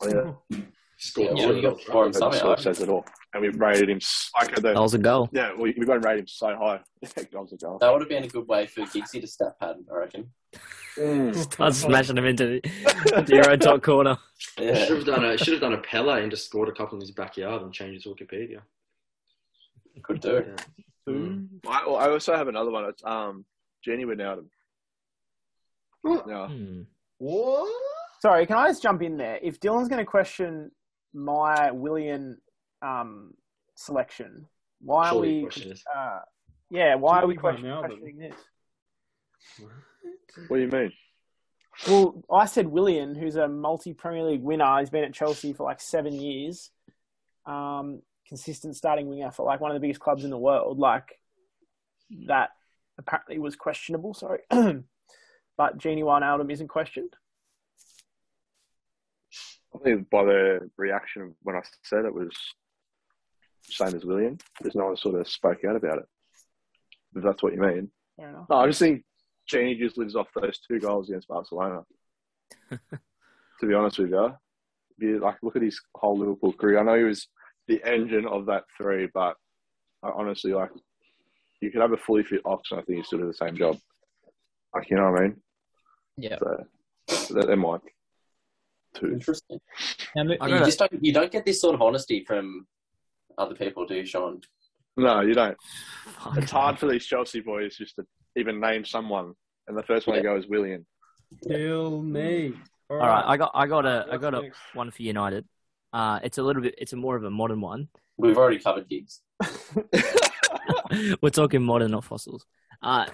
[0.02, 0.60] Oh, yeah.
[1.02, 2.56] Scored Yeah, two you got four him That somehow.
[2.58, 3.06] says it all.
[3.34, 5.30] And we've rated him s- like the, That was a goal.
[5.32, 6.82] yeah, we, we've got to rate him so high.
[7.32, 7.78] goals a goal.
[7.80, 10.30] That would have been a good way for Giggsy to step pad, I reckon.
[10.98, 11.34] Mm.
[11.36, 12.60] Start smashing him into,
[13.16, 14.18] into your own top corner.
[14.58, 17.02] Should have done a should have done a Pele and just scored a couple in
[17.02, 18.60] his backyard and changed his Wikipedia.
[20.04, 20.44] Could do.
[20.48, 21.14] Yeah.
[21.14, 21.48] Mm.
[21.66, 22.86] I, well, I also have another one.
[22.86, 23.46] It's um,
[23.88, 24.48] Gini Wijnaldum.
[26.28, 26.48] Yeah.
[26.48, 26.82] Hmm.
[27.20, 27.72] What?
[28.22, 29.40] Sorry, can I just jump in there?
[29.42, 30.72] If Dylan's going to question
[31.14, 32.40] my Willian
[32.82, 33.34] um,
[33.76, 34.46] selection,
[34.82, 35.42] why are Surely the we?
[35.44, 35.74] question.
[35.96, 36.20] Uh,
[36.70, 37.86] yeah, why are we question, Wijnaldum.
[37.88, 38.36] questioning this?
[40.48, 40.92] What do you mean?
[41.88, 44.80] Well, I said Willian, who's a multi Premier League winner.
[44.80, 46.72] He's been at Chelsea for like seven years.
[47.46, 50.78] Um, consistent starting winger for like one of the biggest clubs in the world.
[50.78, 51.20] Like
[52.28, 52.50] that
[52.98, 54.14] apparently was questionable.
[54.14, 57.16] Sorry, but Gini Wijnaldum isn't questioned.
[59.76, 62.36] I think by the reaction when I said it was
[63.64, 64.40] same as Willian.
[64.62, 66.06] There's no one sort of spoke out about it.
[67.16, 67.90] If that's what you mean.
[68.18, 68.46] Fair enough.
[68.50, 69.04] No, I just think
[69.52, 71.84] Gini just lives off those two goals against Barcelona.
[72.70, 74.26] to be honest with you,
[74.98, 76.80] If you, like look at his whole Liverpool career.
[76.80, 77.28] I know he was
[77.68, 79.36] the engine of that three, but
[80.04, 80.72] I honestly like
[81.62, 83.58] you could have a fully fit ox, and I think he still do the same
[83.58, 83.78] job.
[84.74, 85.42] Like you know what I mean?
[86.18, 86.38] Yeah.
[86.40, 87.80] So they're, they're my
[89.00, 89.12] two.
[89.14, 89.60] Interesting.
[90.16, 92.68] Now, mo- You gotta- just don't you don't get this sort of honesty from
[93.38, 94.42] other people, do you, Sean?
[94.98, 95.58] No, you don't.
[96.20, 96.38] Fuck.
[96.38, 99.34] It's hard for these Chelsea boys just to even name someone,
[99.68, 100.86] and the first one to go is Willian.
[101.48, 102.54] Kill me.
[102.90, 104.60] All right, I got I got a I What's got a next?
[104.74, 105.46] one for United.
[105.94, 107.88] Uh, it's a little bit it's a more of a modern one.
[108.18, 109.22] We've already covered Giggs.
[111.22, 112.46] We're talking modern, not fossils.
[112.82, 113.06] Uh,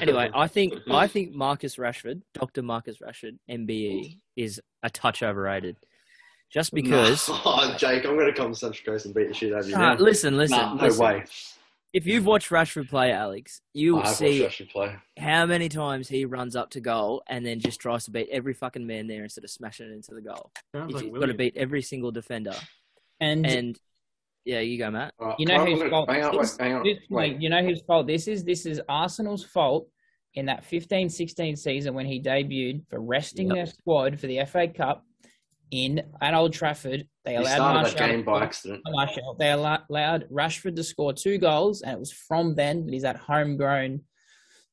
[0.00, 5.76] anyway, I think I think Marcus Rashford, Doctor Marcus Rashford, MBE, is a touch overrated.
[6.50, 7.26] Just because.
[7.32, 9.68] oh, Jake, I'm going to come to Central Coast and beat the shit out of
[9.68, 9.76] you.
[9.76, 9.94] Now.
[9.94, 11.04] listen, listen, Nah, no listen.
[11.04, 11.24] way.
[11.94, 14.96] If you've watched Rashford play, Alex, you will see play.
[15.18, 18.54] how many times he runs up to goal and then just tries to beat every
[18.54, 20.52] fucking man there instead of smashing it into the goal.
[20.74, 22.54] Sounds He's like got to beat every single defender.
[23.20, 23.78] and And
[24.44, 25.14] yeah, you go, Matt.
[25.20, 26.82] All right, You know I'm whose gonna- fault Hang on, this hang on.
[26.84, 27.32] This- Wait.
[27.34, 28.44] wait, you know whose fault this is?
[28.44, 29.88] This is Arsenal's fault
[30.34, 33.54] in that 15-16 season when he debuted for resting Yep.
[33.56, 35.04] their squad for the FA Cup
[35.70, 37.06] in at Old Trafford.
[37.24, 38.82] They allowed started Martial that to game by score- accident.
[38.88, 39.36] Martial.
[39.38, 43.16] They allowed Rashford to score two goals, and it was from then that he's that
[43.16, 44.00] homegrown,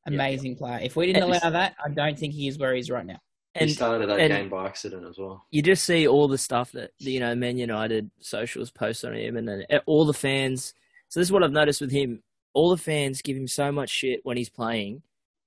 [0.07, 0.79] amazing player.
[0.81, 3.19] If we didn't allow that, I don't think he is where he's right now.
[3.67, 5.45] He started that and- game by accident as well.
[5.51, 9.37] you just see all the stuff that you know Man United socials post on him,
[9.37, 10.73] and then eh, all the fans.
[11.09, 13.89] So this is what I've noticed with him: all the fans give him so much
[13.89, 15.01] shit when he's playing,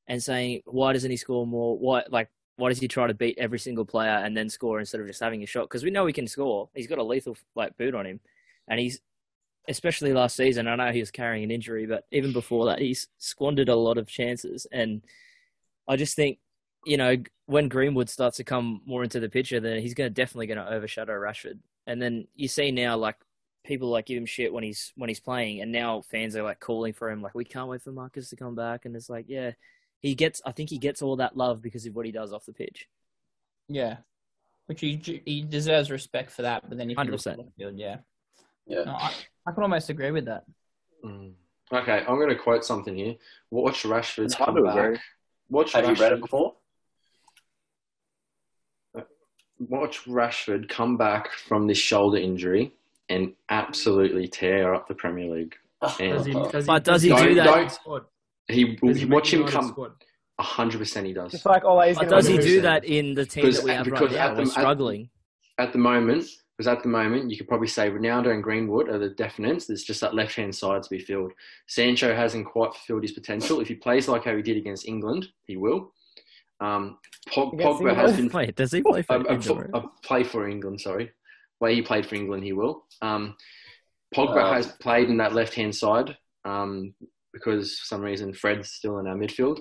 [0.06, 1.78] and saying why doesn't he score more?
[1.78, 5.00] Why like why does he try to beat every single player and then score instead
[5.00, 5.62] of just having a shot?
[5.62, 6.68] Because we know he can score.
[6.74, 8.20] He's got a lethal like boot on him,
[8.68, 9.00] and he's
[9.68, 10.68] especially last season.
[10.68, 13.98] I know he was carrying an injury, but even before that, he's squandered a lot
[13.98, 14.66] of chances.
[14.72, 15.02] And
[15.86, 16.38] I just think,
[16.84, 17.16] you know,
[17.46, 20.58] when Greenwood starts to come more into the picture, then he's going to definitely going
[20.58, 21.58] to overshadow Rashford.
[21.86, 23.16] And then you see now, like
[23.64, 26.60] people like give him shit when he's when he's playing, and now fans are like
[26.60, 28.84] calling for him, like we can't wait for Marcus to come back.
[28.84, 29.52] And it's like, yeah,
[30.00, 30.40] he gets.
[30.44, 32.88] I think he gets all that love because of what he does off the pitch.
[33.68, 33.98] Yeah,
[34.66, 36.68] which he he deserves respect for that.
[36.68, 37.32] But then if you look 100%.
[37.32, 37.96] at field, yeah,
[38.66, 38.84] Yeah.
[38.84, 39.12] no, I,
[39.46, 40.44] I can almost agree with that.
[41.04, 41.32] Mm.
[41.72, 43.14] Okay, I'm going to quote something here.
[43.50, 45.00] Watch Rashford It's hard come back.
[45.48, 46.54] Watch Have you read it before?
[49.68, 52.72] Watch Rashford come back from this shoulder injury
[53.08, 55.54] and absolutely tear up the Premier League.
[56.00, 57.46] And Does he, does But does he do make that?
[57.46, 58.02] United squad?
[58.48, 59.68] he Does he watch him come.
[59.68, 59.92] squad?
[60.40, 61.30] hundred percent, he does.
[61.30, 64.10] Just like Ole's But does he do that in the team that we have because
[64.10, 64.28] right now?
[64.34, 65.10] the- We're at- struggling.
[65.58, 66.24] At the moment,
[66.56, 69.66] because at the moment you could probably say Ronaldo and Greenwood are the definites.
[69.66, 71.32] There's just that left hand side to be filled.
[71.68, 73.60] Sancho hasn't quite fulfilled his potential.
[73.60, 75.92] If he plays like how he did against England, he will.
[76.62, 76.98] Um,
[77.28, 79.70] Pog- Against Pogba has been Wait, does he play for a, a, Inter?
[79.74, 80.80] a play for England.
[80.80, 81.10] Sorry,
[81.58, 82.84] Where he played for England, he will.
[83.00, 83.36] Um,
[84.14, 86.94] Pogba Um, has played in that left hand side um,
[87.32, 89.58] because for some reason Fred's still in our midfield.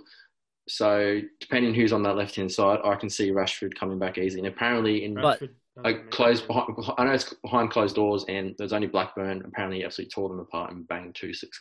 [0.69, 4.39] So depending who's on that left hand side, I can see Rashford coming back easy.
[4.39, 5.41] And apparently in But-
[5.77, 8.87] Rashford doesn't like make closed behind, I know it's behind closed doors, and there's only
[8.87, 9.41] Blackburn.
[9.45, 11.59] Apparently, absolutely tore them apart and banged two six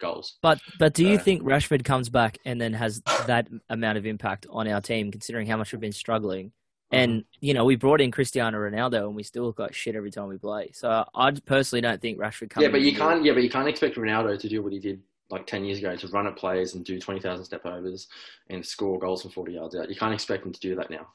[0.00, 0.38] goals.
[0.42, 4.06] But but do you Uh, think Rashford comes back and then has that amount of
[4.06, 6.52] impact on our team, considering how much we've been struggling?
[6.90, 10.10] And you know, we brought in Cristiano Ronaldo, and we still look like shit every
[10.10, 10.72] time we play.
[10.74, 12.64] So I personally don't think Rashford comes.
[12.64, 13.24] yeah, but you can't.
[13.24, 15.96] Yeah, but you can't expect Ronaldo to do what he did like ten years ago
[15.96, 18.08] to run at players and do twenty thousand step overs
[18.50, 19.88] and score goals from forty yards out.
[19.88, 21.06] You can't expect him to do that now.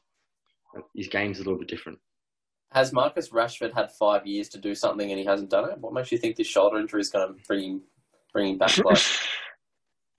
[0.96, 2.00] His game's a little bit different.
[2.72, 5.78] Has Marcus Rashford had five years to do something and he hasn't done it?
[5.80, 7.82] What makes you think this shoulder injury is going to bring him,
[8.34, 9.00] bring him back like,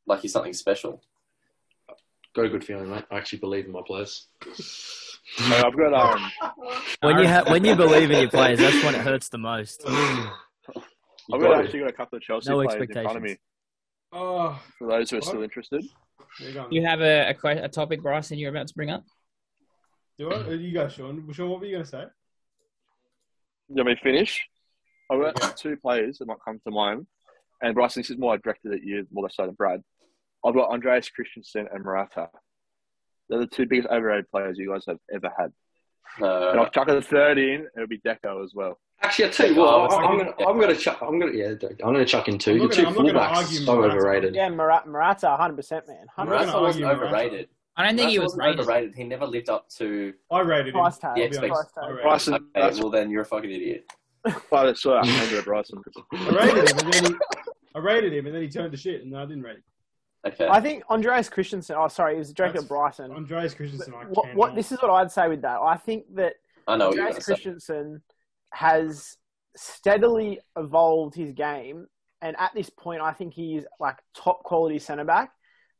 [0.06, 1.02] like he's something special?
[2.34, 3.04] Got a good feeling, mate.
[3.10, 4.28] I actually believe in my players.
[4.46, 6.30] Mate, I've got um,
[7.00, 9.82] When you ha- when you believe in your players, that's when it hurts the most.
[9.86, 13.30] I've got got actually got a couple of Chelsea No players in front of me.
[13.32, 13.38] expectations.
[14.12, 15.28] Oh, For those who are What?
[15.28, 15.84] still interested,
[16.40, 16.64] you.
[16.70, 19.04] You have a, a, que- a topic, Bryson, you're about to bring up?
[20.16, 20.48] Do I?
[20.52, 21.30] You go, Sean.
[21.32, 22.04] Sean, what were you going to say?
[23.68, 24.40] You want me finish?
[25.10, 27.06] I've got two players that might come to mind,
[27.62, 29.82] and Bryson, this is more directed at you more so than Brad.
[30.44, 32.28] I've got Andreas Christensen and Morata.
[33.28, 35.52] They're the two biggest overrated players you guys have ever had.
[36.18, 37.66] And Uh, I'll chuck a third in.
[37.76, 38.78] It'll be Deco as well.
[39.02, 41.18] Actually, I tell you Oh, what, I was I- I'm gonna, I'm gonna chuck, I'm
[41.18, 41.48] gonna, yeah,
[41.84, 42.52] I'm gonna chuck in two.
[42.52, 43.94] I'm Your not two I'm gonna fullbacks are argue so Morata.
[43.94, 44.34] overrated.
[44.34, 46.06] Yeah, Mara- Morata, 100%, man.
[46.16, 46.30] I'm 100%.
[46.30, 47.16] gonna wasn't argue Morata.
[47.16, 47.48] overrated.
[47.78, 48.60] I don't think he was wasn't rated.
[48.60, 48.94] overrated.
[48.96, 50.12] He never lived up to.
[50.30, 50.72] I rated him.
[50.74, 51.16] Price tag.
[51.16, 51.62] Yeah, I'll be honest.
[51.62, 52.02] expect- I rated.
[52.02, 53.90] Bryson, Okay, that's well then you're a fucking idiot.
[54.50, 55.80] why that's why I handed Bryson.
[56.12, 57.18] I rated him, and then he,
[57.74, 59.62] I rated him, and then he turned to shit, and I didn't rate him.
[60.26, 60.48] Okay.
[60.48, 63.12] I think Andreas Christensen, oh, sorry, it was directed That's- at Bryson.
[63.12, 64.36] Andreas Christensen, I What, cannot.
[64.36, 65.60] what, this is what I'd say with that.
[65.60, 66.34] I think that
[66.66, 67.50] I know what you're Andreas going to say.
[67.50, 68.02] Christensen
[68.52, 69.16] has
[69.56, 71.86] steadily evolved his game,
[72.20, 75.30] and at this point, I think he's like top quality centre back.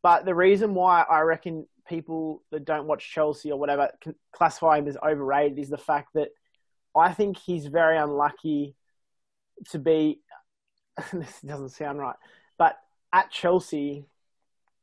[0.03, 3.91] But the reason why I reckon people that don't watch Chelsea or whatever
[4.33, 6.29] classify him as overrated is the fact that
[6.97, 8.75] I think he's very unlucky
[9.71, 10.21] to be.
[11.13, 12.17] this doesn't sound right,
[12.59, 12.77] but
[13.13, 14.05] at Chelsea,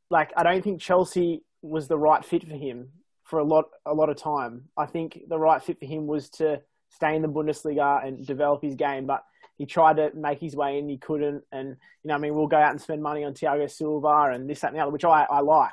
[0.09, 2.89] like I don't think Chelsea was the right fit for him
[3.23, 4.69] for a lot a lot of time.
[4.77, 8.61] I think the right fit for him was to stay in the Bundesliga and develop
[8.61, 9.23] his game, but
[9.57, 11.43] he tried to make his way in, he couldn't.
[11.51, 14.49] And you know, I mean, we'll go out and spend money on Thiago Silva and
[14.49, 15.71] this, that, and the other, which I, I like.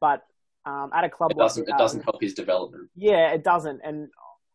[0.00, 0.22] But
[0.64, 1.68] um, at a club It doesn't.
[1.68, 2.88] like It doesn't help his development.
[2.96, 4.08] yeah, it doesn't, and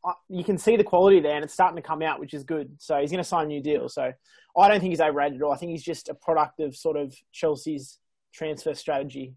[0.05, 2.43] I, you can see the quality there, and it's starting to come out, which is
[2.43, 2.71] good.
[2.79, 3.89] So he's going to sign a new deal.
[3.89, 4.13] So
[4.57, 5.51] I don't think he's overrated at all.
[5.51, 7.99] I think he's just a product of sort of Chelsea's
[8.33, 9.35] transfer strategy,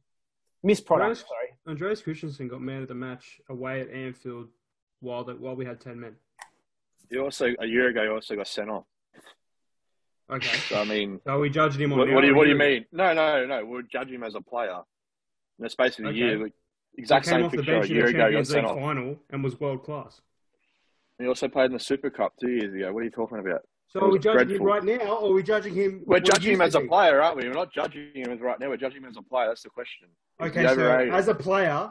[0.65, 1.01] misproduct.
[1.01, 1.49] Andreas- Sorry.
[1.67, 4.49] Andreas Christensen got man of the match away at Anfield
[5.01, 6.15] while that while we had ten men.
[7.11, 8.85] You also a year ago, you also got sent off.
[10.31, 10.57] Okay.
[10.69, 11.99] So I mean, So we judged him on.
[11.99, 12.87] what, what do you what do you mean?
[12.93, 13.65] No, no, no.
[13.65, 14.79] We're judging him as a player.
[15.59, 16.17] In the space of a Okay.
[16.19, 16.49] year,
[16.93, 18.77] like, He exact came same off the a bench in the Champions League off.
[18.79, 20.21] final and was world class.
[21.19, 22.93] He also played in the Super Cup two years ago.
[22.93, 23.63] What are you talking about?
[23.89, 24.57] So are we judging dreadful.
[24.57, 26.03] him right now, or are we judging him?
[26.07, 27.45] We're judging him as a player, aren't we?
[27.49, 28.69] We're not judging him as right now.
[28.69, 29.49] We're judging him as a player.
[29.49, 30.09] That's the question.
[30.41, 31.91] Okay, so as a player,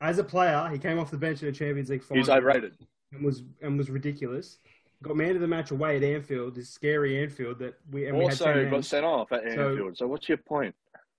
[0.00, 2.22] as a player, he came off the bench in the Champions League final.
[2.22, 2.74] He's overrated.
[3.12, 4.58] and was and was ridiculous.
[5.02, 8.24] Got man of the match away at Anfield, this scary Anfield that we and we
[8.24, 9.96] had Also got sent off at So- Anfield.
[9.96, 10.74] So what's your point?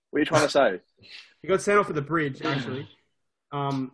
[0.09, 0.79] What are you trying to say?
[1.41, 2.85] He got sent off at the bridge actually.
[3.53, 3.93] Um,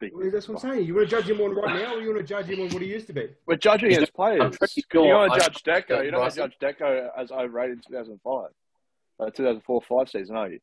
[0.00, 0.12] big.
[0.14, 0.86] Well, that's what I'm saying.
[0.86, 2.70] You want to judge him on right now, or you want to judge him on
[2.70, 3.28] what he used to be?
[3.46, 4.40] We're judging He's his players.
[4.40, 6.02] I'm you sure want to judge Deco.
[6.02, 8.50] You don't want to judge Deco as overrated in 2005,
[9.20, 10.58] uh, 2004-5 season, are you?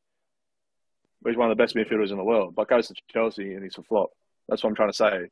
[1.23, 2.55] He's one of the best midfielders in the world.
[2.55, 4.09] But goes to Chelsea and he's a flop.
[4.49, 5.29] That's what I'm trying to say.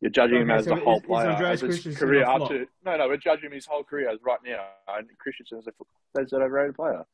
[0.00, 2.30] You're judging him as so the whole is- is player, Andreas as his career a
[2.30, 2.66] up to.
[2.84, 4.66] No, no, we're judging his whole career as right now.
[4.88, 5.72] And Christensen's a
[6.14, 7.04] that's an overrated player.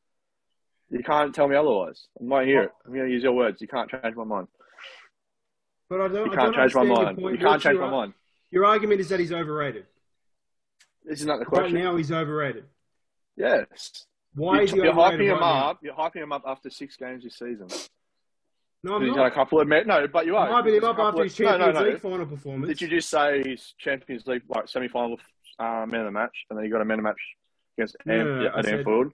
[0.90, 2.06] You can't tell me otherwise.
[2.20, 2.70] I might hear it.
[2.84, 3.60] I'm going to use your words.
[3.60, 4.48] You can't change my mind.
[5.88, 6.30] But I don't.
[6.30, 7.18] You can't change my mind.
[7.18, 8.14] You can't change your, my mind.
[8.50, 9.86] Your argument is that he's overrated.
[11.04, 12.64] This Isn't that the Right now, he's overrated.
[13.36, 14.06] Yes.
[14.34, 15.70] Why you're, is he you're overrated hyping him right now?
[15.70, 15.78] up.
[15.82, 17.68] You're hyping him up after six games this season.
[18.82, 19.24] No, I'm he's not.
[19.24, 20.48] had a couple of no, but you are.
[20.48, 21.88] I'm hyping him up after his Champions no, no.
[21.88, 22.68] League final performance.
[22.68, 25.18] Did you just say he's Champions League like semi-final
[25.58, 27.20] uh, man of the match, and then you got a man of the match
[27.76, 29.12] against No, no, Am- no, Anfield?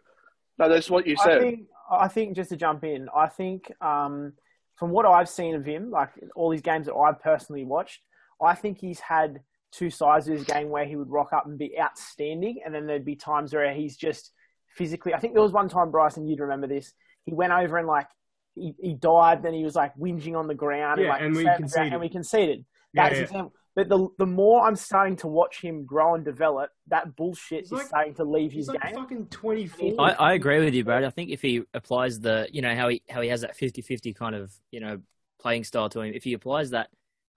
[0.58, 1.40] No, that's what you I said.
[1.40, 1.60] think,
[1.90, 4.32] I think just to jump in, I think um,
[4.76, 8.00] from what I've seen of him, like all these games that I've personally watched,
[8.40, 9.40] I think he's had
[9.72, 12.86] two sides of his game where he would rock up and be outstanding, and then
[12.86, 14.32] there'd be times where he's just
[14.76, 15.14] physically.
[15.14, 16.92] I think there was one time, Bryson, you'd remember this.
[17.24, 18.08] He went over and like
[18.54, 21.36] he, he dived, and he was like whinging on the ground, Yeah, and, like, and
[21.36, 21.92] we fell down, conceded.
[21.92, 22.64] and we conceded.
[22.94, 23.16] Yeah, yeah.
[23.20, 23.52] example.
[23.74, 27.66] But the the more I'm starting to watch him grow and develop, that bullshit He's
[27.68, 28.94] is like- starting to leave his like game.
[28.94, 29.94] fucking 24.
[29.98, 31.04] I, I agree with you, Brad.
[31.04, 34.14] I think if he applies the, you know, how he how he has that 50-50
[34.14, 35.00] kind of, you know,
[35.40, 36.90] playing style to him, if he applies that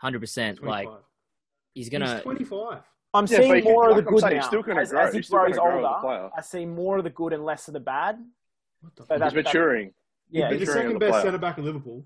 [0.04, 1.00] 100%, like 25.
[1.74, 2.82] he's He's going to 25.
[3.14, 4.48] I'm Yeah, seeing he can- more of the like good saying, now.
[4.48, 5.02] still as, grow.
[5.02, 6.30] as he He's grows gonna grow older.
[6.38, 8.18] I see more of the good and less of the bad.
[8.82, 9.24] What the So fuck?
[9.24, 9.94] He's maturing.
[10.30, 11.24] Yeah, He'd be the second a best player.
[11.24, 12.06] centre back at Liverpool.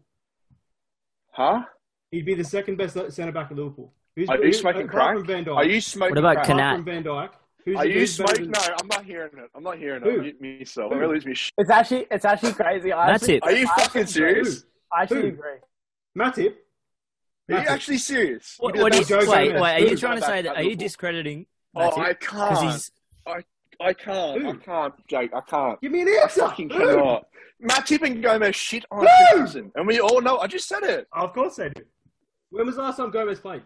[1.31, 1.63] Huh?
[2.11, 3.91] He'd be the second best centre back at Liverpool.
[4.19, 5.15] Who's, Are you who's- smoking crack?
[5.15, 5.55] From Van Dijk.
[5.55, 6.47] Are you smoking What about crack?
[6.47, 6.75] Canal?
[6.75, 7.29] from Van Dijk?
[7.63, 8.43] Who's, Are you smoking?
[8.43, 9.49] than- No, I'm not hearing it.
[9.55, 10.21] I'm not hearing Who?
[10.21, 10.41] it.
[10.41, 10.95] Me, so I'm Who?
[10.95, 12.91] gonna lose my it's actually it's actually crazy.
[12.91, 13.43] I That's actually, it.
[13.43, 14.11] Are you I fucking agree.
[14.11, 14.65] serious?
[14.91, 15.27] I actually Who?
[15.27, 15.57] agree.
[16.17, 16.55] Matip.
[17.51, 18.55] Are you actually serious?
[18.59, 20.55] What, He what you, not wait, wait, are you trying to say that?
[20.57, 20.85] Are you Liverpool.
[20.85, 21.97] discrediting Oh, Matip?
[21.99, 22.73] I 'Cause can't.
[22.73, 22.91] he's
[23.81, 24.41] I can't.
[24.41, 24.49] Who?
[24.49, 25.33] I can't, Jake.
[25.33, 25.79] I can't.
[25.79, 26.41] Give me an I answer.
[26.41, 26.79] fucking Who?
[26.79, 27.27] cannot.
[27.63, 29.07] Matip and Gomez shit on Who?
[29.37, 30.37] Christensen, and we all know.
[30.39, 31.07] I just said it.
[31.15, 31.83] Oh, of course they do.
[32.49, 33.61] When was the last time Gomez played?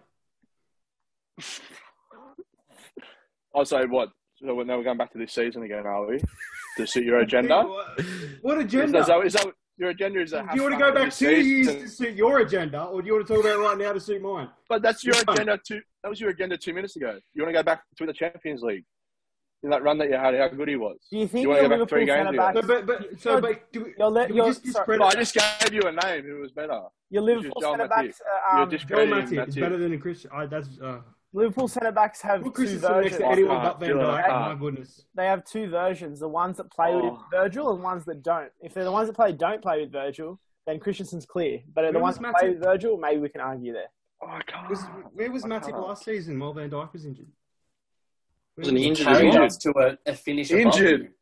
[3.55, 4.09] Oh, say what?
[4.37, 6.19] So now we're going back to this season again, are we?
[6.77, 7.61] To suit your agenda?
[7.61, 8.01] What,
[8.41, 9.03] what Is agenda?
[9.03, 9.45] that, is that
[9.77, 10.21] your agenda?
[10.21, 12.83] Is that do you want to go back this two years to suit your agenda,
[12.85, 14.49] or do you want to talk about it right now to suit mine?
[14.67, 15.59] But that's your Which agenda.
[15.65, 15.81] Two.
[16.01, 17.19] That was your agenda two minutes ago.
[17.35, 18.85] You want to go back to the Champions League
[19.61, 20.33] in that run that you had?
[20.33, 20.97] How good he was.
[21.11, 22.61] Do you think You wanna your go back three games centre ago?
[22.67, 24.97] but, but, so, but do we, You're do we you're- just sorry.
[24.97, 26.81] discredit No, I just gave you a name who was better.
[27.11, 29.93] Your Liverpool Joel centre backs, uh, You're um, just- Joel discrediting Matip is better than
[29.93, 30.31] a Christian.
[30.33, 30.99] I, that's uh,
[31.35, 33.17] Liverpool centre backs have put two Christensen next versions.
[33.19, 33.89] to anyone but Van.
[33.89, 34.29] Dijk.
[34.29, 35.01] Oh my goodness.
[35.15, 37.25] They have two versions: the ones that play with Oh.
[37.31, 38.51] Virgil and ones that don't.
[38.61, 41.61] If they're the ones that play don't play with Virgil, then Christensen's clear.
[41.73, 43.89] But the ones was that play with Virgil, maybe we can argue there.
[44.21, 44.69] Oh, I can't.
[44.69, 45.79] Was, where was I Matip can't.
[45.81, 47.27] last season while Van Dijk was injured?
[48.55, 49.13] Where Wasn't he was- injured?
[49.13, 49.41] Carried Injured.
[49.43, 51.13] us to a, a finish above Injured.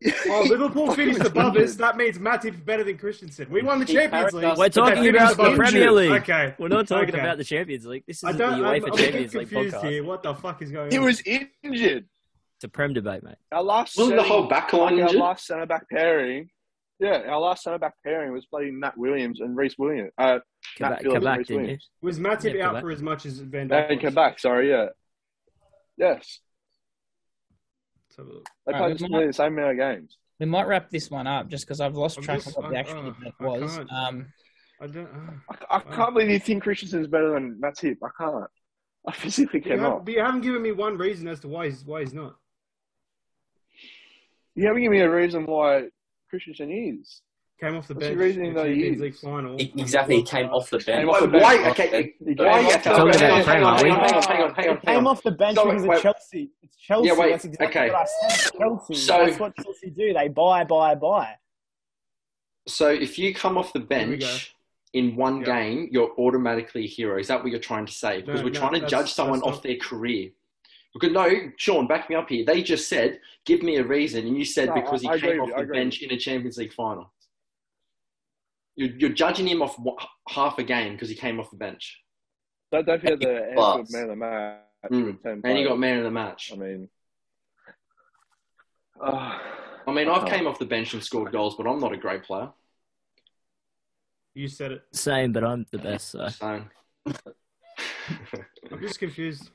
[0.00, 0.12] You.
[0.30, 1.74] Oh, Liverpool finished above us.
[1.76, 3.48] That means Matip's better than Christensen.
[3.50, 4.56] We won the Champions League.
[4.56, 5.56] We're talking about the us.
[5.56, 6.12] Premier League.
[6.22, 6.54] Okay.
[6.58, 7.18] We're not talking Okay.
[7.20, 8.04] about the Champions League.
[8.06, 9.90] This is the don't, I'm, UEFA I'm a bit Champions League confused podcast.
[9.90, 10.04] here.
[10.04, 11.02] What the fuck is going He on?
[11.02, 11.22] He was
[11.64, 12.06] injured.
[12.58, 13.36] It's a prem debate, mate.
[13.50, 15.20] Our last Wasn't the whole back line like, our injured?
[15.20, 16.48] last centre back pairing.
[17.00, 20.10] Yeah, our last centre back pairing was playing Nat Williams and Rhys Williams.
[20.18, 20.38] Uh,
[20.78, 21.56] Come Matt back, Phillips come back, and Rhys?
[21.56, 21.88] Williams.
[22.02, 22.82] Was Matip Yeah, out Quebec.
[22.82, 23.88] for as much as Van They Dijk?
[24.00, 24.14] came was?
[24.14, 24.38] back.
[24.38, 24.86] Sorry, yeah.
[25.96, 26.40] Yes, Let's
[28.18, 28.46] have a look.
[28.66, 30.18] they Alright, played we the same amount of games.
[30.40, 32.70] We might wrap this one up just because I've lost I'm track just- of what
[32.70, 33.76] the actual uh, event I was.
[33.76, 33.92] can't.
[33.92, 34.26] Um,
[34.80, 35.06] I don't.
[35.06, 37.96] Uh, I, I can't believe you think Christensen's better than Matip.
[38.02, 38.44] I can't.
[39.06, 40.04] I physically but, you have, cannot.
[40.04, 42.36] but you haven't given me one reason as to why he's why he's not.
[44.54, 45.88] You haven't given me a reason why
[46.30, 47.22] Christensen is.
[47.60, 48.20] Came off the What's bench.
[48.20, 49.00] reason the that he Champions?
[49.00, 49.56] League final.
[49.58, 50.86] Exactly, he came off the bench.
[51.00, 51.68] Came off the Why?
[51.70, 52.14] Okay.
[52.24, 52.60] He Why?
[52.62, 53.16] came off the bench.
[53.16, 55.30] about Hang on, hang on, hang on, hang on, hang on, He came off the
[55.32, 56.50] bench So, because of Chelsea.
[56.62, 57.06] It's Chelsea.
[57.08, 57.90] Yeah, wait, That's exactly okay.
[57.90, 58.52] what I said.
[58.58, 58.94] Chelsea.
[58.94, 60.12] So- That's what Chelsea do.
[60.12, 61.34] They buy, buy, buy.
[62.68, 64.54] So if you come off the bench
[64.92, 65.46] in one Yeah.
[65.46, 67.18] game, you're automatically a hero.
[67.18, 68.20] Is that what you're trying to say?
[68.20, 70.30] Because No, we're no, trying to judge someone off not- their career.
[70.94, 72.44] Because no, Sean, back me up here.
[72.44, 75.18] They just said, "Give me a reason," and you said No, because he I- I
[75.20, 77.12] came off the bench in a Champions League final.
[78.78, 79.96] You're, you're judging him off wha-
[80.28, 82.00] half a game because he came off the bench,
[82.70, 83.92] Don't, don't forget the Plus.
[83.92, 84.60] Man of the match.
[84.92, 85.06] Mm.
[85.06, 86.52] with 10 and he got man of the match.
[86.52, 86.88] I mean,
[89.04, 89.36] uh,
[89.84, 92.22] I mean, I've came off the bench and scored goals, but I'm not a great
[92.22, 92.50] player.
[94.34, 94.82] You said it.
[94.92, 96.12] Same, but I'm the best.
[96.12, 96.28] So.
[96.28, 96.70] So I'm
[98.80, 99.50] just confused.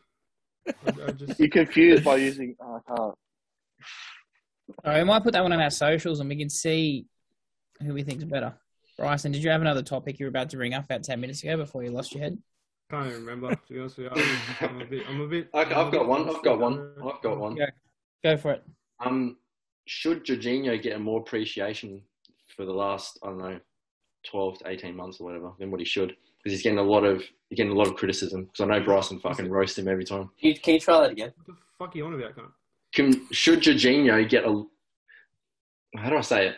[0.68, 0.74] I,
[1.08, 1.40] I just.
[1.40, 2.58] you're confused by using.
[2.60, 3.00] Oh, I can't.
[3.00, 3.18] all
[4.84, 7.06] right, we might put that one on our socials and we can see
[7.82, 8.56] who we think's better.
[8.98, 11.44] Bryson, did you have another topic you were about to bring up about ten minutes
[11.44, 12.38] ago before you lost your head?
[12.92, 13.56] Can't even remember.
[13.56, 15.04] To be honest with you, I'm, I'm a bit.
[15.08, 15.50] I'm a bit.
[15.54, 16.30] Okay, I've got one.
[16.30, 16.94] I've got one.
[17.04, 17.56] I've got one.
[17.58, 17.70] Yeah.
[18.24, 18.64] Go for it.
[19.00, 19.38] Um,
[19.86, 22.02] should Jorginho get more appreciation
[22.56, 23.60] for the last I don't know,
[24.24, 26.16] twelve to eighteen months or whatever than what he should?
[26.38, 28.44] Because he's getting a lot of he's getting a lot of criticism.
[28.44, 30.30] Because I know Bryson fucking roast him every time.
[30.40, 31.32] Can you, can you try that again?
[31.38, 32.52] What the fuck are you on about, cunt?
[32.94, 34.64] Can should Jorginho get a
[35.98, 36.56] how do I say it?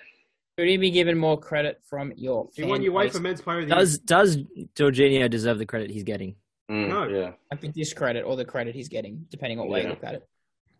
[0.57, 2.49] Should he be given more credit from your?
[2.55, 4.37] Do you want your wait for men's player of the Does does
[4.75, 6.35] Jorginho deserve the credit he's getting?
[6.71, 7.07] Mm, No.
[7.07, 7.31] Yeah.
[7.51, 10.15] I think this credit or the credit he's getting, depending on way you look at
[10.15, 10.27] it.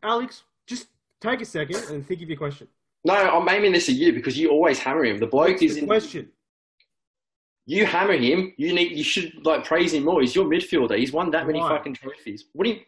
[0.01, 0.87] Alex, just
[1.19, 2.67] take a second and think of your question.
[3.03, 5.19] No, I'm aiming this at you because you always hammer him.
[5.19, 5.87] The bloke What's is the in.
[5.87, 6.29] question?
[7.67, 8.53] You hammer him.
[8.57, 8.93] You need.
[8.97, 10.21] You should like praise him more.
[10.21, 10.97] He's your midfielder.
[10.97, 11.69] He's won that many Why?
[11.69, 12.45] fucking trophies.
[12.53, 12.79] What do you?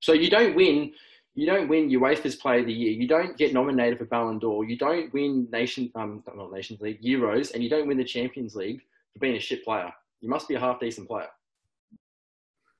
[0.00, 0.92] So you don't win.
[1.34, 2.90] You don't win UEFA's Player of the Year.
[2.90, 4.64] You don't get nominated for Ballon d'Or.
[4.64, 8.54] You don't win Nation, um, not Nations League, Euros, and you don't win the Champions
[8.54, 8.80] League
[9.12, 9.92] for being a shit player.
[10.20, 11.28] You must be a half decent player.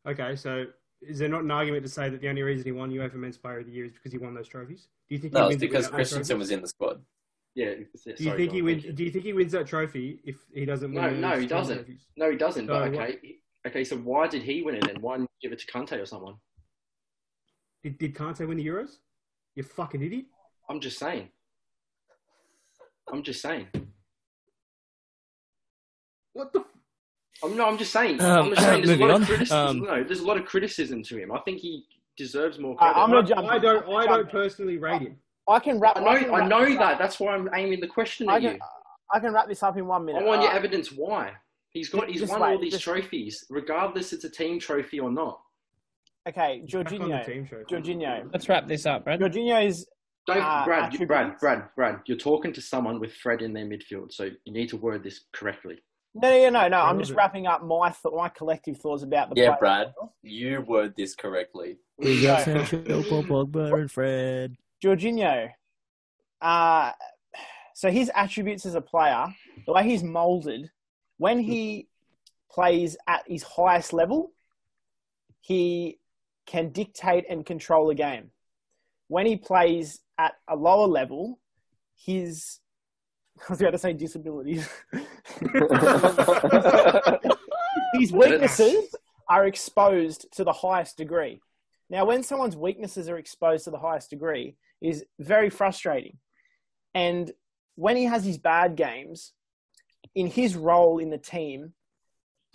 [0.07, 0.67] Okay, so
[1.01, 3.39] is there not an argument to say that the only reason he won UEFA Men's
[3.39, 4.89] Player of the Year is because he won those trophies?
[5.09, 7.01] Do you think No, it's because Christensen was in the squad.
[7.55, 7.67] Yeah.
[7.67, 8.85] it's- Do you sorry, think he wins?
[8.85, 11.03] Do you think he wins that trophy if he doesn't win?
[11.03, 11.77] No, those no, he doesn't.
[11.79, 12.07] trophies?
[12.17, 12.67] No, he doesn't.
[12.67, 13.37] So but what- okay,
[13.67, 13.85] okay.
[13.85, 15.01] So why did he win it then?
[15.01, 16.35] Why didn't you give it to Kante or someone?
[17.83, 18.97] Did, did Kante win the Euros?
[19.55, 20.27] You fucking idiot!
[20.69, 21.29] I'm just saying.
[23.13, 23.67] I'm just saying.
[26.33, 26.61] What the?
[26.61, 26.67] F-
[27.43, 27.67] I'm no.
[27.67, 28.21] I'm just saying.
[28.21, 28.87] Um, I'm just saying.
[28.87, 29.23] There's a moving lot on.
[29.23, 29.59] of criticism.
[29.69, 31.33] Um, no, there's a lot of criticism to him.
[31.33, 32.99] I think he deserves more I- credit.
[33.01, 33.85] I'm gonna jump I don't.
[33.87, 35.17] I'm I gonna don't personally rate him.
[35.49, 35.97] I can wrap.
[35.97, 36.07] I know.
[36.11, 36.93] I wrap know this that.
[36.95, 36.99] up.
[36.99, 38.53] That's why I'm aiming the question I at can.
[38.55, 38.59] you.
[39.13, 40.23] I can wrap this up in one minute.
[40.23, 41.33] I want your Uh, evidence why.
[41.71, 42.09] He's got.
[42.09, 45.41] He's won wait, all these just- trophies, regardless it's a team trophy or not.
[46.29, 47.67] Okay, Back on Jorginho.
[47.71, 48.31] Jorginho.
[48.33, 49.21] Let's wrap this up, Brad.
[49.21, 49.87] Jorginho's
[50.27, 53.65] Don't, Uh, Brad, you, Brad, Brad, Brad, you're talking to someone with Fred in their
[53.65, 55.79] midfield, so you need to word this correctly.
[56.15, 56.81] no, no, no, no.
[56.83, 59.59] I'm just wrapping up my th- my collective thoughts about the Yeah, player.
[59.61, 61.79] Brad, you word this correctly.
[61.99, 62.65] We got No.
[62.65, 64.57] Sancho, Paul Pogba, and Fred.
[64.85, 65.51] Jorginho.
[66.43, 66.93] Uh,
[67.75, 69.27] so his attributes as a player,
[69.67, 70.71] the way he's molded,
[71.17, 71.89] when he
[72.51, 74.33] plays at his highest level,
[75.41, 75.99] he
[76.51, 78.33] can dictate and control a game.
[79.07, 81.39] When he plays at a lower level,
[81.97, 82.59] his
[83.49, 84.69] I was about to say disabilities.
[87.95, 88.95] his weaknesses
[89.29, 91.41] are exposed to the highest degree.
[91.89, 96.19] Now, when someone's weaknesses are exposed to the highest degree, is very frustrating.
[96.95, 97.31] And
[97.77, 99.33] when he has his bad games,
[100.15, 101.73] in his role in the team,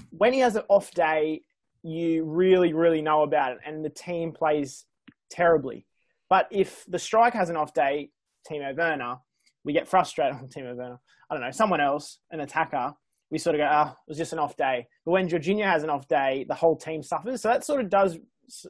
[0.09, 1.41] when he has an off day,
[1.85, 4.85] you really, really know about it, and the team plays
[5.29, 5.85] terribly.
[6.29, 8.09] But if the strike has an off day,
[8.49, 9.17] Timo Werner,
[9.63, 10.99] we get frustrated on Timo Werner.
[11.29, 12.93] I don't know, someone else, an attacker,
[13.31, 14.87] we sort of go, ah, it was just an off day.
[15.03, 17.41] But when Jorginho has an off day, the whole team suffers.
[17.41, 18.17] So that sort of does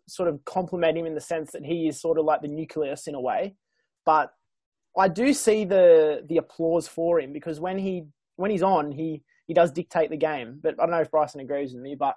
[0.08, 3.08] sort of compliment him in the sense that he is sort of like the nucleus
[3.08, 3.56] in a way.
[4.06, 4.32] But
[4.98, 8.06] I do see the the applause for him because when he
[8.38, 10.60] when he's on, he he does dictate the game.
[10.62, 12.16] But I don't know if Bryson agrees with me, but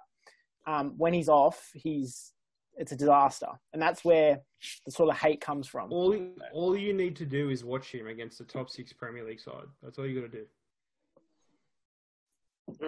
[0.67, 2.33] um, when he's off, he's
[2.77, 4.41] it's a disaster, and that's where
[4.87, 5.93] the sort of hate comes from.
[5.93, 6.17] All
[6.53, 9.67] all you need to do is watch him against the top six Premier League side.
[9.83, 10.47] That's all you got to do.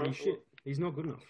[0.04, 0.44] He's shit.
[0.64, 1.24] He's not good enough.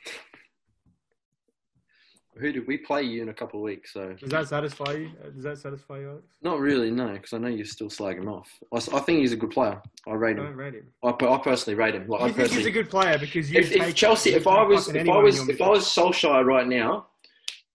[2.41, 3.93] Who did we play you in a couple of weeks?
[3.93, 5.11] So Does that satisfy you?
[5.25, 6.25] Uh, Does that satisfy you, Alex?
[6.43, 8.49] not really, no, because I know you're still slag him off.
[8.73, 9.81] I, s- I think he's a good player.
[10.09, 10.57] I rate Don't him.
[10.57, 10.89] rate him.
[11.05, 12.09] I, I personally rate him.
[12.09, 14.63] Like, I think he's a good player because you if, if Chelsea, you if I
[14.63, 17.07] was, fucking if I anyone was, in your if I was Solskjaer right now,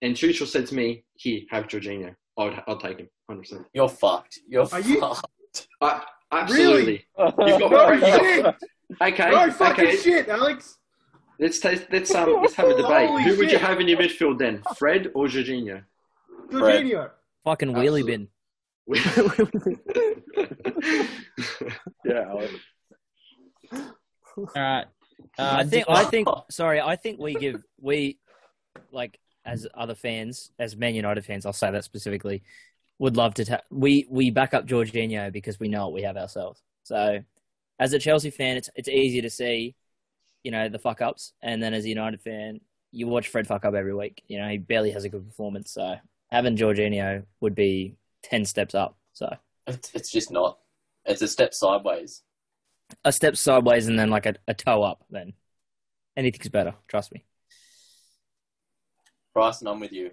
[0.02, 3.66] and Tuchel said to me, "Here, have Jorginho," I would, I'd take him, hundred percent.
[3.72, 4.38] You're fucked.
[4.48, 5.26] You're Are you- fucked.
[6.32, 7.04] Absolutely.
[7.18, 8.46] You've got, No you got- shit!
[9.00, 9.96] okay, No fucking okay.
[9.96, 10.78] shit, Alex.
[11.38, 13.08] Let's taste, let's um let's have a debate.
[13.08, 13.60] Holy Who would you shit.
[13.60, 15.82] have in your midfield then, Fred or Jorginho?
[16.50, 17.10] Jorginho.
[17.44, 18.28] Fucking wheelie bin.
[22.04, 22.52] Yeah, Alex.
[23.72, 24.84] All right.
[25.38, 25.86] Uh, I think.
[25.88, 26.28] I think.
[26.50, 28.18] Sorry, I think we give we
[28.92, 32.42] like as other fans, as Man United fans, I'll say that specifically,
[32.98, 33.44] would love to.
[33.44, 36.62] Ta- we we back up Jorginho because we know what we have ourselves.
[36.84, 37.20] So,
[37.78, 39.74] as a Chelsea fan, it's it's easy to see,
[40.46, 42.60] you know, the fuck ups, and then as a United fan,
[42.92, 44.22] you watch Fred fuck up every week.
[44.28, 45.72] You know, he barely has a good performance.
[45.72, 45.96] So
[46.30, 48.96] having Jorginho would be ten steps up.
[49.12, 49.28] So
[49.66, 50.58] It's, it's just not.
[51.04, 52.22] It's a step sideways.
[53.04, 55.02] a step sideways and then like a, a toe up.
[55.10, 55.32] Then
[56.16, 56.74] anything's better.
[56.86, 57.24] Trust me.
[59.34, 60.12] Bryson, I'm with you.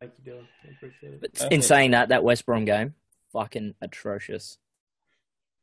[0.00, 0.46] Thank you, Dylan.
[0.64, 1.20] I appreciate it.
[1.20, 1.52] But Perfect.
[1.52, 2.94] in saying that, that West Brom game,
[3.32, 4.58] fucking atrocious.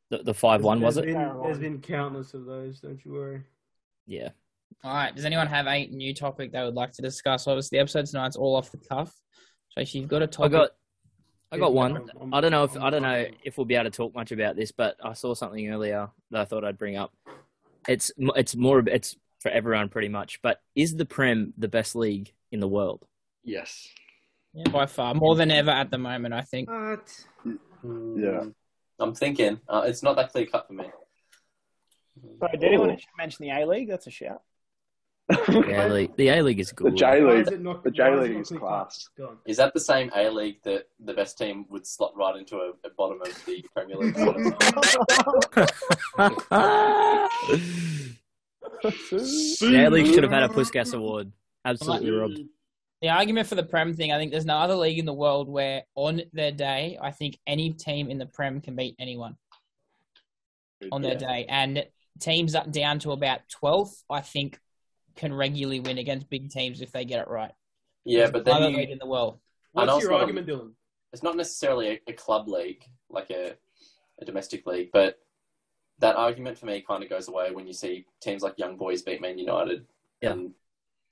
[0.10, 1.06] The the five one was it?
[1.06, 2.80] been, there's been countless of those.
[2.80, 3.44] Don't you worry.
[4.08, 4.30] Yeah.
[4.84, 5.16] All right.
[5.16, 7.48] Does anyone have a new topic they would like to discuss?
[7.48, 9.14] Obviously, the episode tonight's all off the cuff.
[9.70, 10.70] So if you've got a topic, I got
[11.52, 11.98] I got one.
[11.98, 14.16] I'm- I'm- I don't know if I'm don't know if we'll be able to talk
[14.16, 17.14] much about this, but I saw something earlier that I thought I'd bring up.
[17.88, 20.42] It's it's more it's for everyone pretty much.
[20.42, 23.06] But is the Prem the best league in the world?
[23.44, 23.88] Yes.
[24.54, 26.70] yeah, by far more than ever at the moment, I think.
[26.70, 27.26] What?
[27.46, 28.22] Mm.
[28.22, 28.50] Yeah.
[29.00, 29.60] I'm thinking.
[29.68, 30.86] Uh, it's not that clear cut for me.
[32.40, 33.88] Sorry, did anyone mention the A League?
[33.90, 34.42] That's a shout.
[35.30, 36.98] The A League, the A League is The good.
[36.98, 37.48] J Why League.
[37.48, 39.10] it not- the why J is it League not is clear class.
[39.18, 39.38] Go on.
[39.46, 42.72] Is that the same A League that the best team would slot right into a,
[42.84, 44.16] a bottom of the Premier League?
[48.82, 51.32] the A League should have had a Puskas Award.
[51.66, 52.40] Absolutely robbed.
[53.02, 55.48] The argument for the Prem thing, I think there's no other league in the world
[55.48, 59.38] where on their day, I think any team in the Prem can beat anyone
[60.92, 61.18] on their Yeah.
[61.18, 61.46] day.
[61.48, 61.88] And
[62.20, 64.60] teams up down to about 12th, I think,
[65.16, 67.52] can regularly win against big teams if they get it right.
[68.06, 69.40] yeah, but No then other you, league in the world.
[69.74, 70.72] What's it's your not a- argument, Dylan?
[71.14, 73.56] it's not necessarily a, a club league like a,
[74.20, 75.20] a domestic league, but
[76.00, 79.02] that argument for me kind of goes away when you see teams like Young Boys
[79.04, 79.86] beat Man United
[80.22, 80.32] Yeah.
[80.32, 80.54] and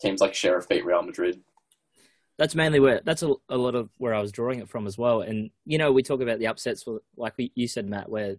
[0.01, 1.41] teams like Sheriff beat Real Madrid.
[2.37, 4.97] That's mainly where that's a, a lot of where I was drawing it from as
[4.97, 5.21] well.
[5.21, 8.35] And you know, we talk about the upsets, for, like we, you said, Matt, where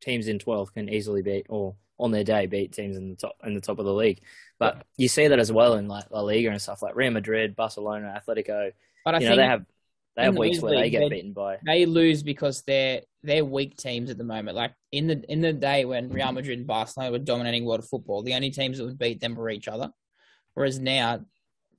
[0.00, 3.36] teams in 12th can easily beat or on their day beat teams in the top
[3.44, 4.22] in the top of the league.
[4.58, 7.56] But you see that as well in like La Liga and stuff like Real Madrid,
[7.56, 8.72] Barcelona, Atletico.
[9.04, 9.64] But I you know, they have
[10.16, 11.58] they have the weeks where they get beaten by.
[11.64, 14.56] they lose because they're they're weak teams at the moment.
[14.56, 18.22] Like in the in the day when Real Madrid and Barcelona were dominating world football,
[18.22, 19.90] the only teams that would beat them were each other.
[20.54, 21.24] Whereas now,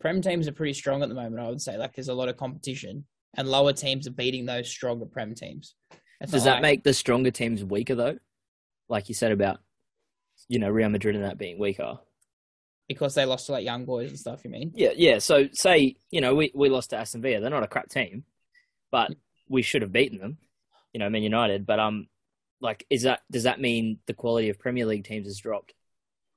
[0.03, 1.39] Prem teams are pretty strong at the moment.
[1.39, 3.05] I would say like there's a lot of competition,
[3.37, 5.75] and lower teams are beating those stronger Prem teams.
[6.29, 8.17] Does that make the stronger teams weaker though?
[8.89, 9.59] Like you said about
[10.49, 11.99] you know Real Madrid and that being weaker.
[12.89, 14.43] because they lost to like young boys and stuff?
[14.43, 14.73] You mean?
[14.75, 15.19] Yeah, yeah.
[15.19, 17.39] So say you know we, we lost to Aston Villa.
[17.39, 18.25] They're not a crap team,
[18.91, 19.09] but
[19.47, 20.37] we should have beaten them.
[20.91, 21.65] You know, Man United.
[21.65, 22.07] But um,
[22.59, 25.73] like, is that does that mean the quality of Premier League teams has dropped,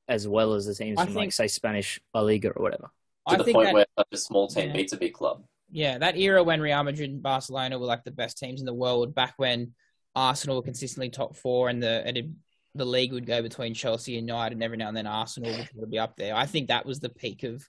[0.07, 2.93] as well as the teams I from think- like say Spanish La Liga or whatever?
[3.29, 4.77] To I the think point that where such a small team Yeah.
[4.77, 5.45] beats a big club.
[5.71, 8.75] Yeah, that era when Real Madrid and Barcelona were like the best teams in the
[8.75, 9.75] world, back when
[10.15, 12.37] Arsenal were consistently top four and the and
[12.75, 15.91] the league would go between Chelsea and United, and every now and then Arsenal would
[15.91, 16.35] be up there.
[16.37, 17.67] I think that was the peak of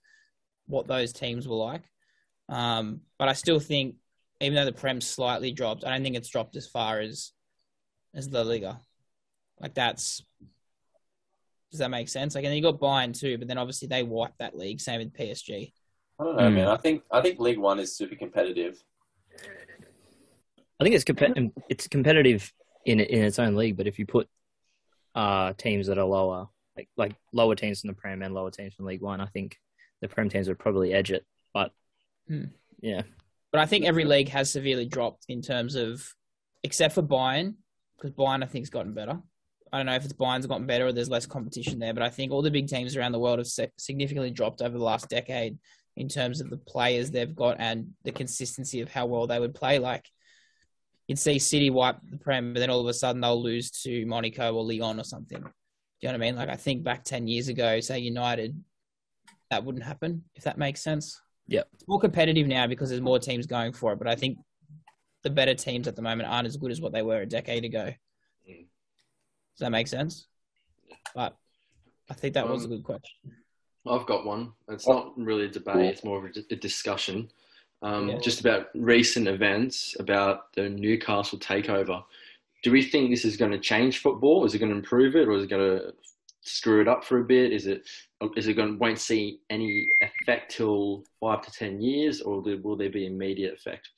[0.68, 1.84] what those teams were like.
[2.50, 3.96] Um, but I still think,
[4.42, 7.32] even though the Prem slightly dropped, I don't think it's dropped as far as
[8.14, 8.80] as the Liga.
[9.60, 10.24] Like that's
[11.72, 12.36] does that make sense?
[12.36, 14.80] Like, and then you got Bayern too, but then obviously they wiped that league.
[14.80, 15.74] Same with PSG.
[16.20, 16.54] I don't know, Mm.
[16.56, 16.68] man.
[16.68, 18.82] I think I think League One is super competitive.
[20.80, 22.52] I think it's compet- it's competitive
[22.86, 24.28] in in its own league, but if you put
[25.16, 28.74] uh teams that are lower, like like lower teams from the Prem and lower teams
[28.74, 29.58] from League One, I think
[30.02, 31.26] the Prem teams would probably edge it.
[31.54, 31.72] But
[32.28, 32.46] Hmm.
[32.82, 33.04] yeah,
[33.52, 36.14] But I think every league has severely dropped in terms of,
[36.64, 37.56] except for Bayern,
[37.98, 39.22] because Bayern I think has gotten better.
[39.72, 42.10] I don't know if it's Bayern's gotten better or there's less competition there, but I
[42.10, 45.58] think all the big teams around the world have significantly dropped over the last decade
[45.96, 49.56] in terms of the players they've got and the consistency of how well they would
[49.56, 49.80] play.
[49.80, 50.10] Like
[51.08, 54.06] you'd see City wipe the Prem, but then all of a sudden they'll lose to
[54.06, 55.42] Monaco or Lyon or something.
[55.42, 55.48] Do
[56.02, 56.36] you know what I mean?
[56.36, 58.62] Like I think back ten years ago, say United,
[59.50, 61.20] that wouldn't happen if that makes sense.
[61.48, 64.38] Yeah, It's more competitive now because there's more teams going for it, but I think
[65.24, 67.64] the better teams at the moment aren't as good as what they were a decade
[67.66, 67.94] ago.
[69.58, 70.28] Does that make sense?
[71.16, 71.36] But
[72.10, 73.32] I think that was a Um, good question.
[73.88, 74.54] I've got one.
[74.70, 75.94] It's not really a debate.
[75.94, 77.32] It's more of a, a discussion.
[77.82, 78.20] Um, Yeah.
[78.20, 82.04] Just about recent events about the Newcastle takeover.
[82.64, 84.46] Do we think this is going to change football?
[84.46, 85.94] Is it going to improve it, or is it going to
[86.42, 87.52] screw it up for a bit?
[87.52, 87.88] Is it
[88.36, 92.60] is it going to won't see any effect till five to ten years, or will-
[92.62, 93.90] will there be immediate effect?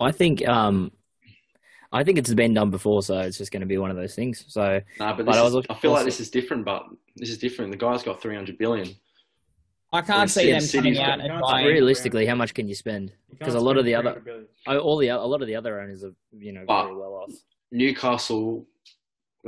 [0.00, 0.92] I think um,
[1.90, 4.14] I think it's been done before, so it's just going to be one of those
[4.14, 4.44] things.
[4.48, 6.64] So Nah, but, But this I is, I feel like this is different.
[6.64, 6.84] But
[7.16, 7.70] this is different.
[7.70, 8.94] The guy's got three hundred billion.
[9.90, 11.66] I can't see them City's coming out and buying.
[11.66, 13.12] realistically, how much can you spend?
[13.30, 14.46] Because a lot of the other 300 billion.
[14.66, 17.14] Oh, all the a lot of the other owners are you know But- very well
[17.14, 17.32] off.
[17.70, 18.66] Newcastle,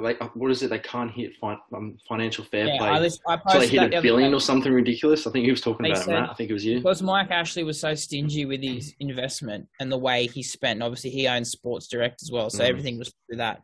[0.00, 0.70] like what is it?
[0.70, 2.88] They can't hit fin- um, financial fair Yeah, play.
[2.88, 5.26] I, list, I so they hit that a billion or something ridiculous.
[5.26, 6.30] I think he was talking about said- it, Matt.
[6.30, 6.78] I think it was you.
[6.78, 10.82] Because Mike Ashley was so stingy with his investment and the way he spent, and
[10.82, 12.68] obviously he owns Sports Direct as well, so Mm.
[12.68, 13.62] everything was through that.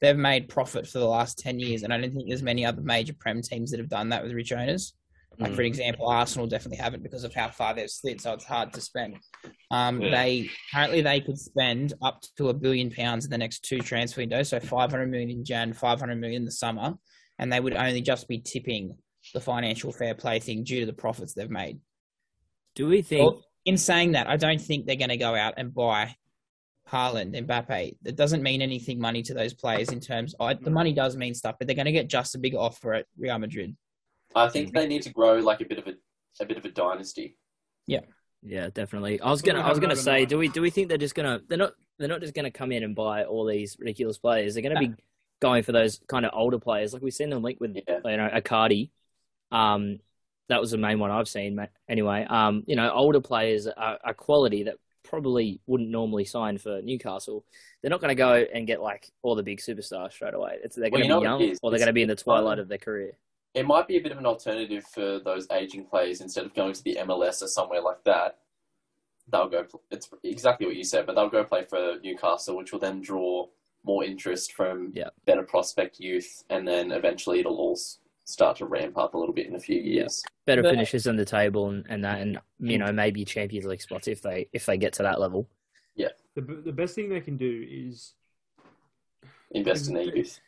[0.00, 2.82] They've made profit for the last 10 years, and I don't think there's many other
[2.82, 4.92] major Prem teams that have done that with rich owners.
[5.38, 5.56] Like Mm.
[5.56, 8.80] for example, Arsenal definitely haven't because of how far they've slid, so it's hard to
[8.80, 9.16] spend.
[9.70, 10.10] Um, Yeah.
[10.10, 14.20] They apparently they could spend up to a billion pounds in the next two transfer
[14.20, 16.94] windows, so 500 million in Jan, 500 million in the summer,
[17.38, 18.96] and they would only just be tipping
[19.32, 21.80] the financial fair play thing due to the profits they've made.
[22.74, 23.22] Do we think?
[23.32, 26.14] Well, in saying that, I don't think they're going to go out and buy
[26.90, 27.96] Haaland, Mbappe.
[28.02, 30.34] That doesn't mean anything money to those players in terms.
[30.38, 32.92] I, the money does mean stuff, but they're going to get just a big offer
[32.94, 33.74] at Real Madrid.
[34.34, 35.94] I think they need to grow like a bit of a
[36.40, 37.36] a bit of a dynasty.
[37.86, 38.00] Yeah,
[38.42, 39.20] Yeah, definitely.
[39.20, 41.40] I was gonna, I was gonna say, do we, do we think they're just gonna,
[41.48, 44.54] they're not, they're not just gonna come in and buy all these ridiculous players.
[44.54, 44.94] They're gonna be
[45.40, 48.00] going for those kind of older players, like we've seen them link with, Yeah.
[48.04, 48.90] you know, Icardi.
[49.52, 50.00] Um,
[50.48, 51.54] that was the main one I've seen.
[51.54, 54.74] ma- Anyway, um, you know, older players are, are quality that
[55.04, 57.44] probably wouldn't normally sign for Newcastle.
[57.80, 60.56] They're not going to go and get like all the big superstars straight away.
[60.64, 62.14] It's, they're Well, going to know be young, or they're going to be in the
[62.14, 62.40] it's fun.
[62.40, 63.12] twilight of their career.
[63.54, 66.72] It might be a bit of an alternative for those aging players instead of going
[66.74, 68.38] to the MLS or somewhere like that.
[69.30, 69.64] They'll go.
[69.90, 73.46] It's exactly what you said, but they'll go play for Newcastle, which will then draw
[73.84, 75.10] more interest from Yeah.
[75.24, 77.78] better prospect youth, and then eventually it'll all
[78.24, 80.22] start to ramp up a little bit in a few years.
[80.46, 83.82] Better But- finishes on the table and, and that, and you know, maybe Champions League
[83.82, 85.48] spots if they if they get to that level.
[85.94, 86.08] Yeah.
[86.34, 88.14] The, the best thing they can do is
[89.52, 90.40] Invest in their youth.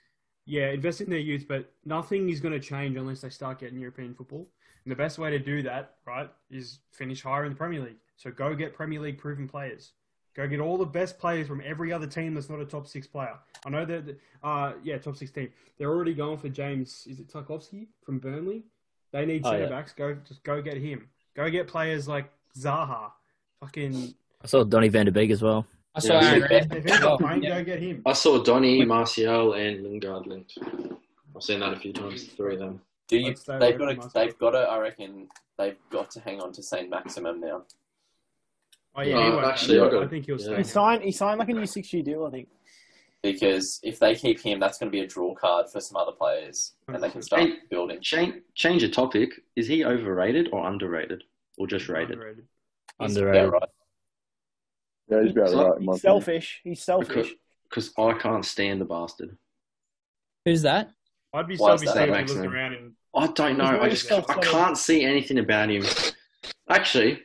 [0.46, 3.78] Yeah, invest in their youth, but nothing is going to change unless they start getting
[3.78, 4.46] European football.
[4.84, 7.96] And the best way to do that, right, is finish higher in the Premier League.
[8.16, 9.92] So go get Premier League proven players.
[10.34, 13.06] Go get all the best players from every other team that's not a top six
[13.06, 13.34] player.
[13.64, 15.48] I know that, uh, yeah, top six team.
[15.78, 17.06] They're already going for James.
[17.10, 18.62] Is it Tarkowski from Burnley?
[19.12, 19.70] They need Oh, centre yeah.
[19.70, 19.92] backs.
[19.94, 21.08] Go, just go get him.
[21.34, 23.10] Go get players like Zaha.
[23.60, 24.14] Fucking.
[24.42, 25.66] I saw Donny van de Beek as well.
[25.96, 27.18] I saw Yeah, Aaron so- If as he's well.
[27.18, 27.58] not Yeah.
[27.58, 28.02] go get him.
[28.04, 30.58] I saw Donny, Martial, and Lingard linked.
[31.34, 32.24] I've seen that a few times.
[32.24, 32.80] Three of them.
[33.08, 33.34] Do you?
[33.34, 34.10] They've got from to.
[34.14, 34.58] They've got to.
[34.58, 35.28] I reckon
[35.58, 37.62] they've got to hang on to Saint-Maximin now.
[38.94, 40.44] Oh yeah, Uh, he actually, I got- I think he'll yeah.
[40.46, 40.56] stay.
[40.58, 41.02] He signed.
[41.02, 42.48] He signed like a new six-year deal, I think.
[43.22, 46.12] because if they keep him, that's going to be a draw card for some other
[46.12, 47.54] players, and they can start Hey.
[47.70, 48.00] building.
[48.00, 49.30] Change change of topic.
[49.56, 51.24] Is he overrated or underrated,
[51.58, 52.12] or just rated?
[52.12, 52.46] Underrated.
[53.00, 53.48] He's Underrated.
[53.48, 53.70] about right.
[55.08, 55.80] Yeah, he's about So- right.
[55.82, 56.60] He's selfish.
[56.64, 57.34] He's selfish.
[57.68, 59.36] Because I can't stand the bastard.
[60.44, 60.90] Who's that?
[61.32, 62.08] I'd be Why is selfish that?
[62.08, 63.80] if Makes you look around and I don't know.
[63.80, 65.84] I just I can't see anything about him.
[66.68, 67.22] Actually,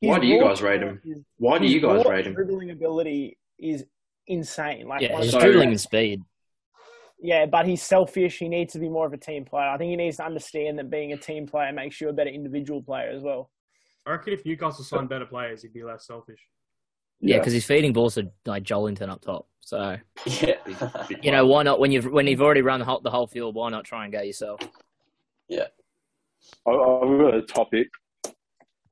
[0.00, 1.00] His Why do you guys rate him?
[1.04, 2.34] his- why do you guys rate him?
[2.34, 3.84] Dribbling ability is
[4.26, 4.86] insane.
[4.86, 6.22] Like, Yeah, one his dribbling and speed.
[7.18, 8.38] yeah, but he's selfish.
[8.38, 9.68] He needs to be more of a team player.
[9.68, 12.30] I think he needs to understand that being a team player makes you a better
[12.30, 13.50] individual player as well.
[14.06, 16.40] I reckon if Newcastle signed better players, he'd be less selfish.
[17.20, 19.46] Yeah, because he's feeding balls to like Joelinton up top.
[19.60, 19.96] So
[20.26, 20.54] Yeah.
[21.22, 23.54] You know why not when you've when you've already run the whole, the whole field,
[23.54, 24.60] why not try and go yourself?
[25.48, 25.66] Yeah,
[26.66, 27.88] I- I've got a topic.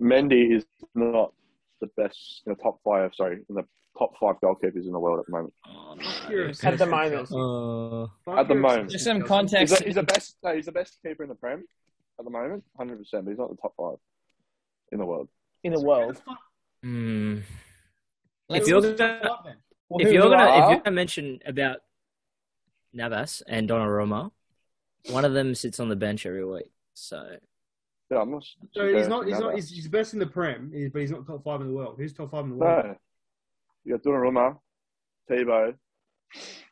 [0.00, 0.64] Mendy is
[0.94, 1.32] not
[1.80, 3.12] the best in the top five.
[3.14, 3.64] Sorry, in the
[3.98, 5.54] top five goalkeepers in the world at the moment.
[6.28, 7.32] You're At the moment.
[7.32, 8.90] Uh, At the moment.
[8.90, 9.58] Just some Chelsea.
[9.58, 9.78] He's, context.
[9.78, 10.36] the, he's the best.
[10.42, 11.64] No, he's the best keeper in the Prem
[12.18, 13.24] at the moment, hundred percent.
[13.24, 13.96] But he's not the top five
[14.92, 15.28] in the world.
[15.64, 16.20] In the world.
[16.82, 17.38] hmm.
[18.48, 19.56] Let's- If you're gonna-
[19.88, 21.80] Well, if you're gonna if you're gonna mention about
[22.92, 24.30] Navas and Donnarumma,
[25.10, 26.70] one of them sits on the bench every week.
[26.94, 27.38] So
[28.10, 28.44] Yeah, I'm not.
[28.72, 29.26] So he's not.
[29.26, 29.54] He's no, not.
[29.56, 31.96] He's, he's best in the Prem, but he's not top five in the world.
[31.98, 32.86] Who's top five in the world?
[32.86, 32.96] No.
[33.84, 34.58] You got Donnarumma,
[35.30, 35.74] Tebow.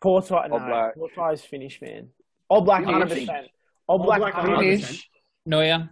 [0.01, 0.57] Courtois, no.
[0.57, 0.95] Oblak.
[0.95, 2.09] Courtois is finished, man.
[2.51, 3.29] Oblak, Finish.
[3.29, 3.49] 100%.
[3.89, 4.81] Oblak, Oblak, 100%.
[4.81, 5.05] 100%.
[5.47, 5.91] Neuer,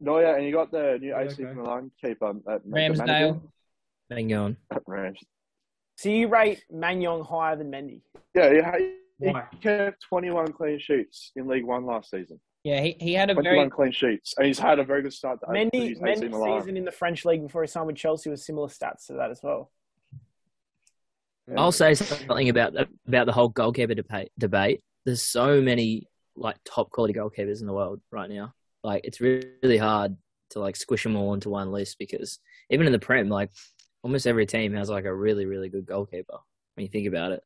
[0.00, 1.52] Neuer, and you got the new Yeah, AC okay.
[1.54, 3.40] Milan keeper at Ramsdale.
[4.08, 4.56] Bang on.
[5.96, 8.02] So you rate Maignan higher than Mendy?
[8.34, 12.40] Yeah, he, had- he kept 21 clean sheets in League One last season.
[12.64, 15.12] Yeah, he, he had a 21 very clean sheets, and he's had a very good
[15.12, 15.40] start.
[15.40, 16.60] To Mendy, Mendy's Milan.
[16.60, 19.30] season in the French league before he signed with Chelsea was similar stats to that
[19.30, 19.70] as well.
[21.48, 21.54] Yeah.
[21.60, 24.30] I'll say something about the, about the whole goalkeeper debate.
[24.38, 24.82] Debate.
[25.04, 26.06] There's so many
[26.36, 28.52] like top quality goalkeepers in the world right now.
[28.84, 30.16] Like it's really, really hard
[30.50, 32.38] to like squish them all into one list because
[32.70, 33.50] even in the Prem, like
[34.02, 36.38] almost every team has like a really really good goalkeeper
[36.74, 37.42] when you think about it.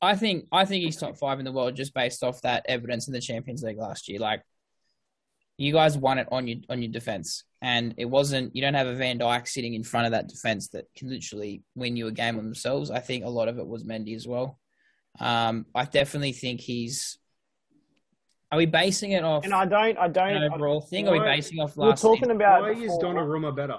[0.00, 3.08] I think I think he's top five in the world just based off that evidence
[3.08, 4.20] in the Champions League last year.
[4.20, 4.42] Like
[5.58, 8.54] you guys won it on your on your defense, and it wasn't.
[8.54, 11.64] You don't have a Van Dijk sitting in front of that defense that can literally
[11.74, 12.90] win you a game on themselves.
[12.92, 14.58] I think a lot of it was Mendy as well.
[15.18, 17.18] Um, I definitely think he's.
[18.50, 20.42] Are we basing it off And I don't, I don't.
[20.54, 21.06] overall thing?
[21.06, 21.76] Or are we basing off last?
[21.76, 22.02] we were last?
[22.02, 22.30] talking season?
[22.36, 23.78] about Why is before- Donnarumma better?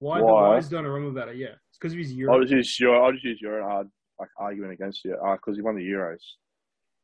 [0.00, 0.20] Why?
[0.20, 0.48] Why?
[0.48, 1.32] Why is Donnarumma better?
[1.32, 2.34] Yeah, it's because of his Euro.
[2.34, 3.02] I'll just use your.
[3.02, 6.18] I'll just use your hard like argument against you uh, because he won the Euros.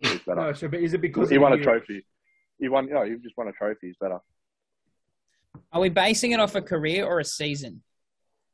[0.00, 0.40] He's better.
[0.40, 2.04] No, so, but is it because he of won a the- trophy.
[2.58, 2.88] He won.
[2.90, 3.88] No, he just won a trophy.
[3.88, 4.18] He's better.
[5.72, 7.82] Are we basing it off a career or a season?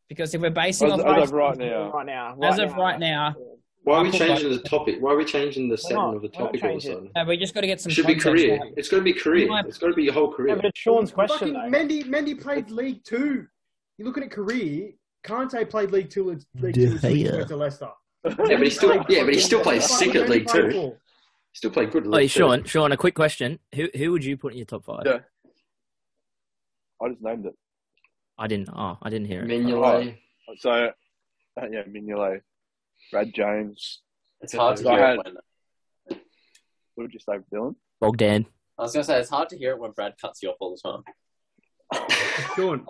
[0.09, 2.37] Because if we're basing As, off as of right now, Right now.
[2.43, 3.35] as of right now,
[3.85, 4.63] Why are we changing both.
[4.63, 4.97] the topic?
[5.01, 7.11] Why are we changing the setting of the topic all of a sudden?
[7.17, 7.91] no, we just got to get some.
[7.91, 8.59] It should be career.
[8.61, 8.73] right?
[8.77, 9.49] It's got to be career.
[9.49, 10.57] Might- It's got to be your whole Yeah, career.
[10.57, 11.79] but it's Sean's question, Fucking though.
[11.79, 13.47] Mendy, Mendy played League Two.
[13.99, 14.93] You're looking at career.
[15.25, 16.31] Kante played League Two.
[16.31, 17.91] and- League Two until he went to Leicester.
[18.25, 20.71] Yeah, but he still, yeah, but he still plays Fucking sick at League Two.
[20.71, 20.99] for.
[21.55, 22.05] Still played good.
[22.05, 22.39] at Wait, League Two.
[22.41, 23.59] Sean, Sean, a quick question.
[23.75, 25.03] Who who would you put in your top five?
[25.05, 25.19] Yeah.
[27.03, 27.55] I just named it.
[28.39, 28.69] I didn't.
[28.73, 29.49] Oh, I didn't hear it.
[29.49, 30.17] Mignolet.
[30.59, 30.91] So, uh,
[31.71, 32.41] yeah, Mignolet,
[33.13, 34.01] Brad James.
[34.41, 36.19] It's hard to So hear had- it when.
[36.95, 37.77] What did you say, Dylan?
[38.01, 38.47] Bogdan.
[38.79, 40.77] I was gonna say it's hard to hear it when Brad cuts you off all
[40.77, 41.03] the time.
[42.57, 42.87] Sean,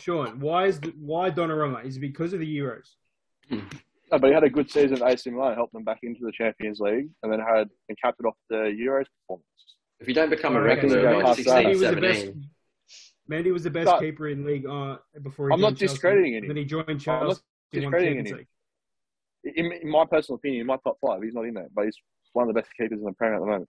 [0.00, 1.84] Sean, why is the, why Donnarumma?
[1.84, 2.88] Is it because of the Euros?
[3.50, 3.60] No,
[4.10, 6.80] but he had a good season at AC Milan, helped them back into the Champions
[6.80, 9.46] League, and then had and capped it off the Euros performance.
[10.00, 11.64] If you don't become a Okay, regular so in like past 16, that.
[11.64, 12.20] Mendy was the best.
[12.20, 12.50] 17,
[13.30, 15.94] Mendy was the best But- keeper in league uh, before he I'm not joined Chelsea.
[15.94, 16.46] discrediting him.
[16.48, 16.96] Then he joined I'm
[17.28, 17.40] not
[17.72, 18.32] discrediting Champions.
[18.32, 18.46] League.
[19.44, 21.96] In, in my personal opinion, in my top five, he's not in there, but he's
[22.32, 23.68] one of the best keepers in the Premier at the moment.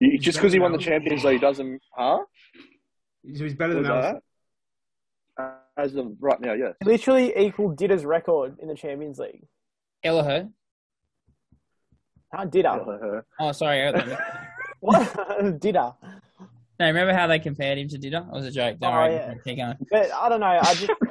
[0.00, 2.18] You- just because he won the Champions League doesn't, huh?
[3.34, 4.20] So he's better than Was Alisson.
[5.38, 5.60] that?
[5.76, 6.74] As of right now, yes.
[6.84, 9.46] Literally equal Dida's record in the Champions League.
[10.04, 10.48] Kelleher.
[12.32, 12.46] Huh?
[12.46, 13.22] Dida.
[13.40, 13.86] Oh, sorry.
[13.86, 14.48] I got that.
[14.80, 15.02] What?
[15.60, 15.94] Dida.
[16.78, 18.26] no, remember how they compared him to Dida?
[18.28, 18.78] It was a joke.
[18.78, 19.14] Don't Oh, worry.
[19.14, 19.34] yeah.
[19.44, 19.76] Keep going.
[19.90, 20.46] But I don't know.
[20.46, 20.90] I just,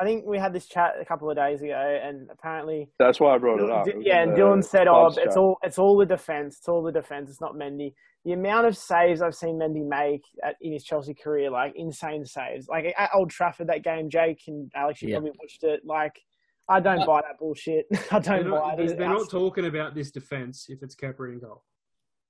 [0.00, 1.72] I think we had this chat a couple of days ago,
[2.04, 3.84] and apparently, That's why I brought it up.
[3.84, 6.58] D- yeah, and Dylan said, "Oh, clubs it's all, it's all the defense.
[6.58, 7.30] It's all the defense.
[7.30, 7.92] It's not Mendy."
[8.24, 12.24] The amount of saves I've seen Mendy make at, in his Chelsea career, like insane
[12.24, 12.68] saves.
[12.68, 15.16] Like at Old Trafford, that game, Jake and Alex, you Yeah.
[15.16, 15.80] probably watched it.
[15.84, 16.20] Like,
[16.68, 17.86] I don't buy that bullshit.
[18.12, 18.98] I They're don't not, buy it.
[18.98, 21.64] they're not It's- talking about this defense if it's Kepa and goal.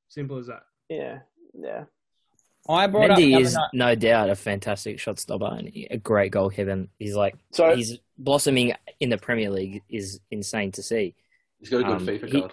[0.08, 0.62] Simple as that.
[0.88, 1.18] Yeah,
[1.54, 1.84] yeah.
[2.68, 6.32] I brought Mendy other is night- no doubt a fantastic shot stopper and a great
[6.32, 11.14] goal And He's like So he's blossoming in the Premier League is insane to see.
[11.60, 12.52] He's got a good Um, FIFA he- card.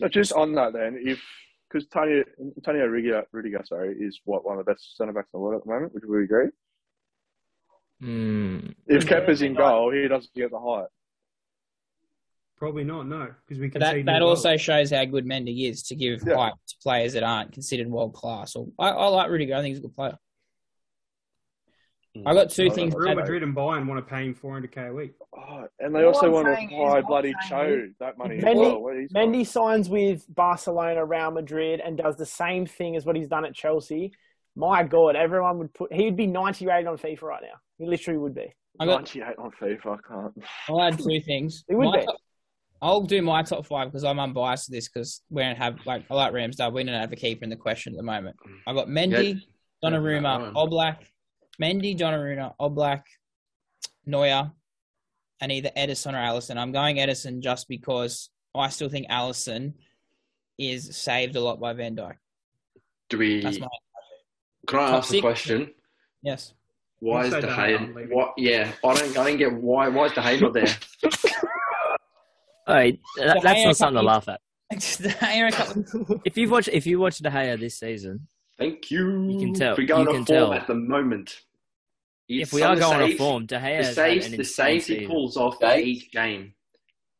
[0.00, 1.20] No, just on that then, if
[1.68, 5.38] because Tony Antonio Rudiger, Rudiger, sorry, is what one of the best centre backs in
[5.38, 5.92] the world at the moment.
[5.94, 6.48] Would we agree?
[8.00, 8.58] Hmm.
[8.86, 10.88] If Yeah, Kepa's in goal, he doesn't get the height.
[12.58, 15.82] Probably not, no, because we can see that, that also shows how good Mendy is
[15.84, 16.36] to give Yeah.
[16.36, 18.56] hype to players that aren't considered world class.
[18.56, 19.54] Or I, I like Rudiger.
[19.54, 20.16] I think he's a good player.
[22.16, 22.22] Mm.
[22.24, 22.94] I got two Oh, things.
[22.96, 25.12] Real Madrid and Bayern want to pay him 400k a week.
[25.36, 28.16] Oh, and they All also I'm want to saying is- apply bloody saying Cho that
[28.16, 28.80] money as Mendy- well.
[28.82, 29.20] What he's got.
[29.22, 33.44] Mendy signs with Barcelona, Real Madrid, and does the same thing as what he's done
[33.44, 34.12] at Chelsea.
[34.54, 35.92] My God, everyone would put.
[35.92, 37.58] He would be ninety rated on FIFA right now.
[37.76, 38.50] He literally would be.
[38.80, 39.14] I got.
[39.14, 40.44] 98 on FIFA, I can't.
[40.70, 41.64] I'll add two things.
[41.68, 42.06] It would My be.
[42.06, 42.16] top-
[42.82, 46.04] I'll do my top five because I'm unbiased to this because we don't have like
[46.10, 46.72] I like Ramsdale.
[46.72, 48.36] We don't have a keeper in the question at the moment.
[48.66, 49.40] I got Mendy,
[49.82, 49.90] Yeah.
[49.90, 50.96] Donnarumma, Yeah, Oblak,
[51.60, 53.02] Mendy, Donnarumma, Oblak,
[54.06, 54.50] Neuer,
[55.40, 56.56] and either Ederson or Alisson.
[56.58, 59.74] I'm going Ederson just because I still think Alisson
[60.58, 62.14] is saved a lot by Van Dijk.
[63.08, 63.40] Do we?
[63.42, 63.68] That's my
[64.66, 65.70] Can I top ask a question?
[66.22, 66.52] yes.
[66.98, 67.94] Why is Say De De Gea, Gea?
[67.94, 68.14] leave it.
[68.14, 68.32] What?
[68.38, 69.18] Yeah, I don't.
[69.18, 69.88] I don't get why.
[69.88, 70.66] Why is De Gea not there?
[72.66, 74.40] Hey, that, that's not something to laugh at.
[74.70, 78.26] De Gea a couple- If you've watched if you watch De Gea this season,
[78.58, 79.30] Thank you.
[79.30, 80.52] You can tell- We're going you on can form tell.
[80.54, 81.42] at the moment.
[82.28, 85.06] if we are going on saves- form, De Gea the has saves, the saves he
[85.06, 85.86] pulls off Jake?
[85.86, 86.54] each game,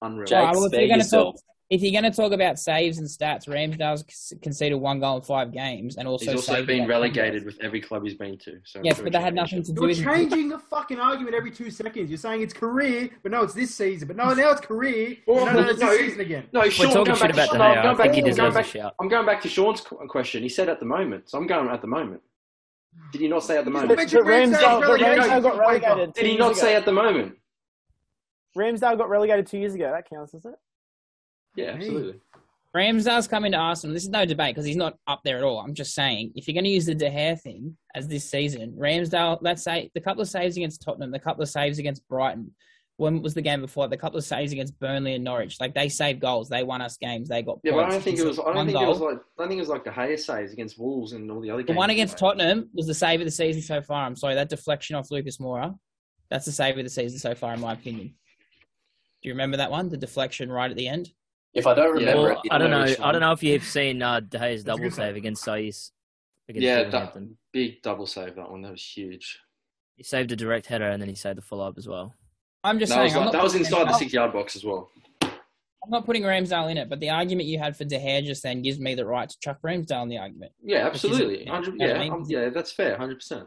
[0.03, 0.26] unreal.
[0.26, 1.34] Jake, Well, if you're gonna yourself.
[1.36, 5.23] talk, if you're going to talk about saves and stats, Ramsdale's conceded one goal in
[5.23, 8.61] five games, and also He's also been about- relegated with every club he's been to.
[8.64, 11.35] So Yes, but a that had nothing to do You're with changing the fucking argument
[11.35, 12.09] every two seconds.
[12.09, 14.07] You're saying it's career, but no, it's this season.
[14.07, 15.17] But no, now it's career.
[15.27, 16.45] Well, no, no, it's no, this season again.
[16.53, 18.55] No, We're talking shit about to, De no, I'm going think back, he I'm deserves
[18.55, 18.95] going a shout.
[19.01, 20.43] I'm going back to Sean's question.
[20.45, 22.23] He said at the moment, so I'm going at the moment.
[23.12, 23.97] Did he not say at the moment?
[23.97, 26.12] mentioned But Ramsdale, but Ramsdale got relegated.
[26.14, 27.37] Did two he not say at the moment?
[28.57, 29.91] Ramsdale got relegated two years ago.
[29.91, 30.59] That counts, doesn't it?
[31.57, 32.20] Yeah, absolutely.
[32.74, 33.94] Ramsdale's coming to Arsenal.
[33.94, 35.59] This is no debate because he's not up there at all.
[35.61, 38.76] I'm just saying, if you're going to use the De Gea thing as this season,
[38.78, 42.54] Ramsdale, let's say the couple of saves against Tottenham, the couple of saves against Brighton.
[42.98, 43.88] When was the game before?
[43.88, 45.59] The couple of saves against Burnley and Norwich.
[45.61, 46.48] Like they saved goals.
[46.48, 47.28] They won us games.
[47.28, 48.38] They got Yeah, but I don't think it was.
[48.38, 49.16] I don't think it was like.
[49.18, 51.62] I don't think it was like the Gea saves against Wolves and all the other
[51.62, 51.76] The games.
[51.76, 52.16] one against.
[52.18, 54.04] Tottenham was the save of the season so far.
[54.07, 55.74] I'm sorry, that deflection off Lucas Moura.
[56.30, 58.14] That's the save of the season so far, in my opinion.
[59.22, 59.88] Do you remember that one?
[59.90, 61.11] The deflection right at the end?
[61.57, 62.11] If I don't Yeah.
[62.11, 62.82] remember Well, it, I don't know.
[63.00, 65.16] I don't know if you've seen uh, De Gea's double save one.
[65.16, 65.90] against Saïss.
[66.48, 67.28] Against Yeah, Wolverhampton.
[67.30, 68.36] that big double save.
[68.36, 68.62] That one.
[68.62, 69.40] That was huge.
[69.96, 72.14] He saved a direct header and then he saved the follow up as well.
[72.62, 73.04] I'm just That saying.
[73.07, 74.90] was, I'm like, that was putting inside the six yard box as well.
[75.22, 75.30] I'm
[75.84, 78.42] I'm not putting Ramsdale in it, but the argument you had for De Gea just
[78.42, 80.50] then gives me the right to chuck Ramsdale in the argument.
[80.62, 81.44] Yeah, absolutely.
[81.44, 82.12] yeah, 100, you know yeah, I mean?
[82.12, 82.96] um, yeah, that's fair.
[82.96, 83.46] Hundred percent.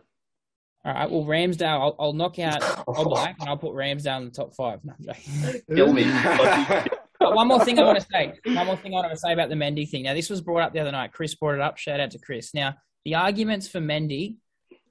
[0.86, 4.32] All right, well, Ramsdale, I'll, I'll knock out Oblak and I'll put Ramsdale in the
[4.32, 4.80] top five.
[4.86, 5.62] No, I'm joking.
[5.76, 6.04] Kill me.
[7.20, 8.34] But one more thing I want to say.
[8.46, 10.04] One more thing I want to say about the Mendy thing.
[10.04, 11.12] Now, this was brought up the other night.
[11.12, 11.78] Chris brought it up.
[11.78, 12.54] Shout out to Chris.
[12.54, 14.38] Now, the arguments for Mendy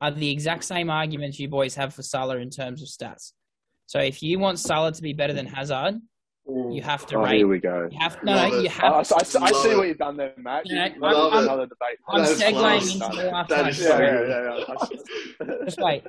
[0.01, 3.33] are the exact same arguments you boys have for Salah in terms of stats.
[3.87, 5.95] So if you want Salah to be better than Hazard,
[6.47, 7.39] you have to Oh, rate.
[7.39, 7.89] here we go.
[7.91, 8.63] You have no, Love no, it.
[8.65, 9.13] you oh, I, have.
[9.13, 9.17] I,
[9.47, 10.67] I see what you've done there, Matt.
[10.67, 11.99] You- I'm- I'm- another debate.
[12.09, 13.75] I'm segueing into the last That one.
[13.75, 15.65] yeah, yeah, yeah, yeah.
[15.65, 16.05] Just wait.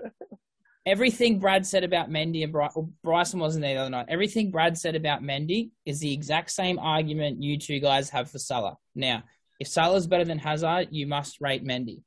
[0.85, 4.05] Everything Brad said about Mendy and Bry- well, Bryson wasn't there the other night.
[4.09, 8.39] Everything Brad said about Mendy is the exact same argument you two guys have for
[8.39, 8.77] Salah.
[8.95, 9.23] Now,
[9.59, 12.01] if Salah's better than Hazard, you must rate Mendy,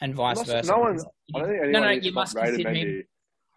[0.00, 0.72] and vice Must- versa.
[0.72, 3.02] no one- think no, no, you must consider him.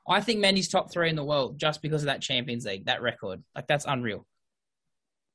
[0.09, 3.01] I think Mendy's top three in the world just because of that Champions League, that
[3.01, 3.43] record.
[3.55, 4.25] Like that's unreal.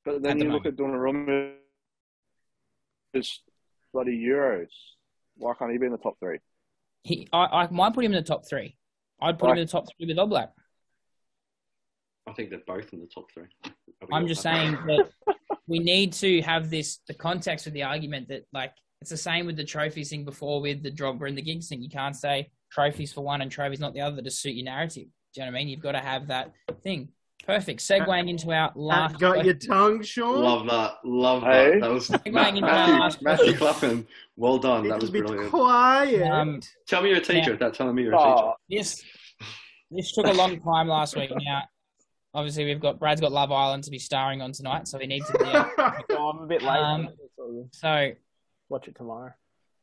[0.04, 1.54] But then the you look at Donnarumma,
[3.14, 3.42] just
[3.92, 4.68] bloody Euros.
[5.36, 6.38] Why can't he be in the top three?
[7.04, 8.76] He, I, I might put him in the top three.
[9.22, 10.48] I'd put him in the top three with Oblak.
[12.26, 13.44] I think they're both in the top three.
[13.64, 14.76] Are I'm just happy?
[14.76, 15.08] saying that
[15.66, 19.46] we need to have this the context of the argument that like it's the same
[19.46, 21.82] with the trophies thing before with the Drogba and the Giggs thing.
[21.82, 25.06] You can't say trophies for one and trophies not the other to suit your narrative.
[25.34, 25.68] Do you know what I mean?
[25.68, 26.52] You've got to have that
[26.82, 27.08] thing.
[27.44, 27.80] Perfect.
[27.80, 29.18] Segueing into our last.
[29.18, 30.42] Got your tongue, Sean?
[30.42, 30.98] Love that.
[31.04, 31.72] Love Hey.
[31.72, 31.80] that.
[31.80, 33.54] That was Segueing into our last Matthew.
[33.56, 34.06] Clapham.
[34.36, 34.86] Well done.
[34.86, 35.50] That was a bit brilliant.
[35.50, 36.22] quiet.
[36.30, 37.50] Um, Tell me you're a teacher Yeah.
[37.50, 39.02] without telling me you're a Oh, this
[39.94, 41.30] this took a long time last week.
[41.44, 41.62] Now,
[42.34, 45.24] obviously, we've got Brad's got Love Island to be starring on tonight, so we need
[45.26, 45.32] to.
[45.38, 45.44] Be,
[46.16, 46.78] Oh, I'm a bit late.
[46.78, 47.68] Um, It's all good.
[47.74, 48.10] so
[48.68, 49.32] Watch it tomorrow.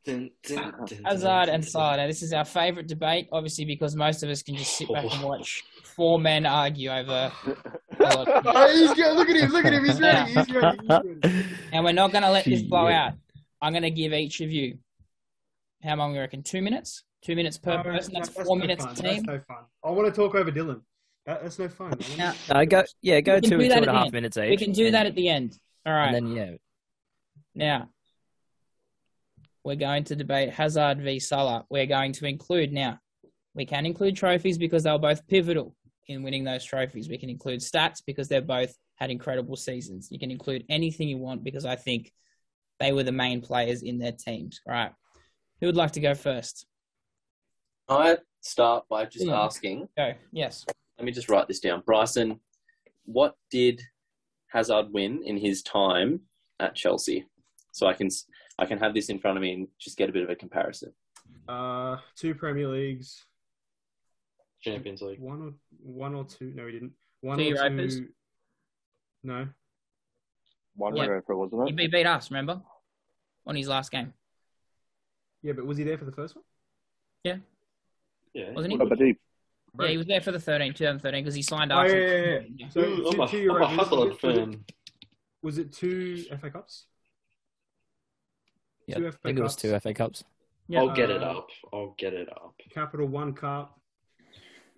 [0.05, 0.29] teacher.
[0.43, 1.63] Dun, dun, dun, Hazard and.
[1.65, 1.97] Salah.
[1.97, 5.05] Now, this is our favourite debate, obviously, because most of us can just sit back
[5.13, 7.31] and watch four men argue over.
[7.99, 8.27] a lot.
[8.45, 9.15] Oh, he's good.
[9.15, 9.51] Look at him.
[9.51, 9.85] Look at him.
[9.85, 10.31] He's ready.
[10.33, 10.77] He's ready.
[10.81, 11.45] He's ready.
[11.71, 13.07] And we're not going to let this blow Yeah.
[13.07, 13.13] out.
[13.61, 14.79] I'm going to give each of you,
[15.83, 16.41] how long we reckon?
[16.43, 17.03] Two minutes?
[17.21, 18.13] Two minutes per Oh, person.
[18.13, 18.59] no, That's no four fun.
[18.59, 19.23] minutes a That's team.
[19.23, 19.57] no fun.
[19.83, 20.81] I want to talk over Dylan.
[21.25, 21.93] That, that's no fun.
[21.93, 24.11] I wanna- Now, Uh, go, yeah, go We can two do that at the end.
[24.13, 24.49] minutes each.
[24.49, 25.59] we can do and- that at the end.
[25.85, 26.13] All right.
[26.15, 26.55] And then yeah,
[27.55, 27.89] Now,
[29.63, 31.65] we're going to debate Hazard v Salah.
[31.69, 32.99] We're going to include now.
[33.53, 35.75] We can include trophies because they were both pivotal
[36.07, 37.09] in winning those trophies.
[37.09, 40.07] We can include stats because they've both had incredible seasons.
[40.11, 42.11] You can include anything you want because I think
[42.79, 44.61] they were the main players in their teams.
[44.65, 44.91] All right.
[45.59, 46.65] Who would like to go first?
[47.89, 49.41] I start by just Yeah.
[49.41, 49.89] asking.
[49.97, 50.13] Go.
[50.31, 50.65] Yes.
[50.97, 51.81] Let me just write this down.
[51.81, 52.39] Bryson,
[53.05, 53.81] what did
[54.47, 56.21] Hazard win in his time
[56.59, 57.25] at Chelsea?
[57.71, 58.27] So I can s-
[58.57, 60.35] I can have this in front of me and just get a bit of a
[60.35, 60.93] comparison.
[61.47, 63.25] Uh, two Premier Leagues.
[64.59, 65.19] Champions League.
[65.19, 66.51] One or one or two.
[66.53, 66.93] No, he didn't.
[67.21, 67.95] One Two or Europas?
[67.95, 68.13] two.
[69.23, 69.49] No.
[70.75, 71.05] one Yeah.
[71.05, 71.75] Europa, wasn't He it?
[71.75, 72.61] beat beat us, remember?
[73.45, 74.13] On his last game.
[75.41, 76.45] Yeah, but was he there for the first one?
[77.23, 77.39] Yeah.
[78.35, 78.79] Wasn't he?
[78.79, 79.15] Oh, but he,
[79.79, 81.79] Yeah, he was there for the 13, 2013 because he signed up.
[81.79, 81.97] Oh, after.
[81.99, 82.69] yeah, yeah, yeah.
[82.69, 83.69] So, I'm two, a, two I'm a Europas.
[83.69, 84.65] Hazard Was it- fan.
[85.41, 86.85] Was it two FA Cups?
[88.87, 90.23] yeah, Two I FA think it was two FA Cups.
[90.67, 90.81] Yeah.
[90.81, 91.47] I'll get it Uh, up.
[91.73, 92.55] I'll get it up.
[92.73, 93.79] Capital One Cup.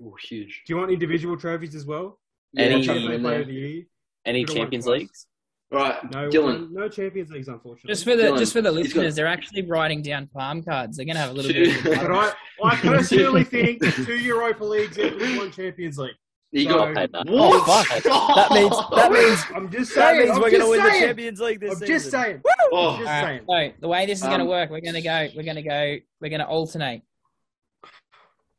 [0.02, 0.64] Ooh, huge.
[0.66, 2.20] Do you want individual trophies as well?
[2.58, 3.84] Any- Champions chuck 'em Player of the Year.
[4.26, 5.00] Any Champions twice.
[5.00, 5.28] Leagues?
[5.72, 6.70] Right, No, Dylan.
[6.72, 7.88] no Champions Leagues, unfortunately.
[7.94, 10.62] Just for the Dylan, just for the he's got- listeners, they're actually writing down palm
[10.64, 10.98] cards.
[10.98, 11.78] They're gonna have a little bit.
[11.78, 12.34] Of but I,
[12.66, 16.12] I personally think two Europa Leagues equals one Champions League.
[16.52, 17.24] You So- got Okay, no.
[17.30, 18.04] Oh fuck!
[18.04, 20.18] That means that means I'm just saying.
[20.18, 20.90] that means I'm we're gonna win the.
[20.90, 21.96] Champions League this I'm season.
[21.96, 22.42] just saying.
[22.74, 23.42] Oh, Just All saying.
[23.50, 25.28] right, so the way this is going to Um, work, we're going to go.
[25.36, 25.98] We're going to go.
[26.22, 27.02] We're going to alternate,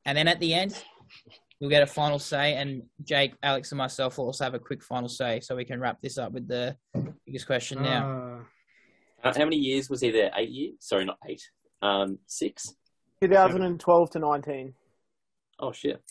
[0.06, 0.82] and then at the end,
[1.62, 2.54] we'll get a final say.
[2.56, 5.78] And Jake, Alex, and myself will also have a quick final say, so we can
[5.78, 6.76] wrap this up with the
[7.24, 8.10] biggest question now.
[8.10, 8.42] Uh,
[9.22, 10.32] How, how many years was he there?
[10.36, 10.74] Eight years?
[10.80, 11.40] Sorry, not eight.
[11.80, 12.74] Um, six.
[13.22, 14.74] 2012 to 19.
[15.60, 16.02] Oh shit.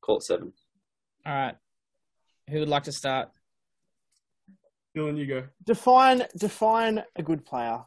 [0.00, 0.52] Call it seven.
[1.24, 1.54] All right,
[2.50, 3.28] who would like to start?
[4.96, 5.44] Dylan, you go.
[5.64, 7.80] Define define a good player.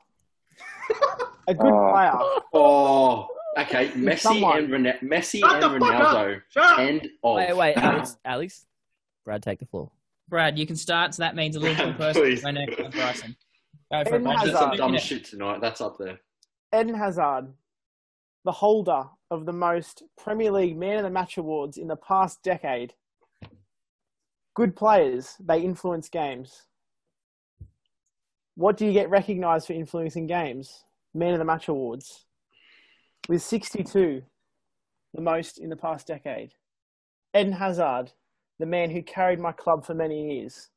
[1.48, 1.92] A good Oh.
[1.92, 2.14] player.
[2.54, 3.90] oh, okay.
[3.90, 6.42] Messi someone- and Rene- Messi Shut and the fuck up!
[6.56, 6.80] Ronaldo.
[6.80, 7.36] End of.
[7.38, 8.66] Wait, wait, Alex, Alex,
[9.26, 9.92] Brad, take the floor.
[10.30, 11.14] Brad, you can start.
[11.14, 12.22] So that means a Liverpool person.
[12.22, 12.42] Please.
[12.44, 13.36] Go next, then Bryson.
[13.92, 14.38] Go for it, Eden Brad.
[14.38, 14.78] I some Hazard.
[14.78, 15.60] dumb shit tonight.
[15.62, 16.20] That's up there.
[16.74, 17.48] Eden Hazard,
[18.46, 22.42] the holder of the most Premier League Man of the Match awards in the past
[22.44, 22.94] decade.
[24.56, 26.64] Good players, they influence games.
[28.56, 30.84] What do you get recognised for influencing games?
[31.14, 32.26] Man of the Match awards.
[33.30, 34.24] With 62,
[35.14, 36.54] the most in the past decade.
[37.36, 38.12] Eden Hazard,
[38.60, 40.70] the man who carried my club for many years.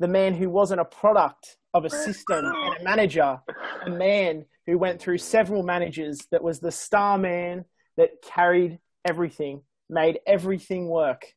[0.00, 3.38] the man who wasn't a product of a system and a manager,
[3.86, 7.66] a man who went through several managers that was the star man
[7.98, 11.34] that carried everything, made everything work.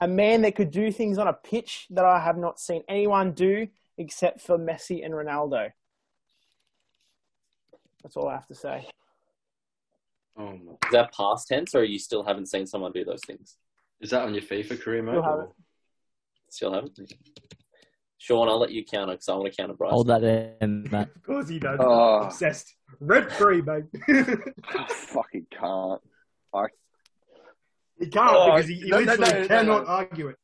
[0.00, 3.32] A man that could do things on a pitch that I have not seen anyone
[3.32, 5.70] do except for Messi and Ronaldo.
[8.02, 8.88] That's all I have to say.
[10.40, 10.72] Oh my.
[10.72, 13.56] Is that past tense, or you still haven't seen someone do those things?
[14.00, 15.16] Is that on your FIFA career, mode?
[15.16, 15.50] Still have or- it.
[16.50, 16.98] Still haven't.
[18.18, 19.92] Sean, I'll let you counter because I want to counter Bryce.
[19.92, 20.22] Hold that
[20.60, 21.08] in, Matt.
[21.16, 21.78] Of course he does.
[21.82, 22.22] Oh.
[22.24, 22.74] Obsessed.
[23.00, 23.86] Red free, babe.
[24.08, 26.00] I fucking can't.
[26.52, 26.66] I,
[27.98, 29.88] he can't Oh, because he, he no, no, literally no, no, cannot no.
[29.88, 30.36] argue it.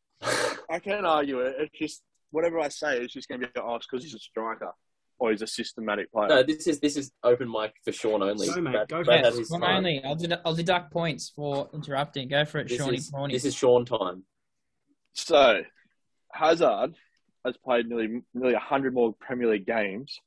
[0.70, 1.56] I can't argue it.
[1.58, 4.72] It's just whatever I say, it's just going to be asked because he's a striker
[5.18, 6.28] or he's a systematic player.
[6.28, 8.46] No, this is this is open mic for Sean only.
[8.48, 9.16] Go, mate, Brad- go for it.
[9.16, 9.76] had Yes, his one time.
[9.78, 10.02] only.
[10.04, 12.28] I'll, dedu- I'll deduct points for interrupting.
[12.28, 13.32] Go for it, This Shawnee is, Prawny.
[13.32, 14.24] this is Sean time.
[15.14, 15.62] So,
[16.32, 16.94] Hazard
[17.44, 20.18] has played nearly nearly hundred more Premier League games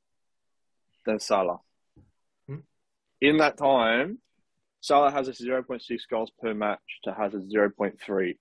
[1.06, 1.60] than Salah.
[2.48, 2.58] Hmm.
[3.22, 4.20] In that time,
[4.82, 8.38] Salah has a zero point six goals per match to Hazard zero point three.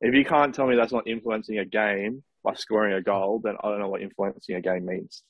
[0.00, 3.54] If you can't tell me that's not influencing a game by scoring a goal, then
[3.62, 5.22] I don't know what influencing a game means.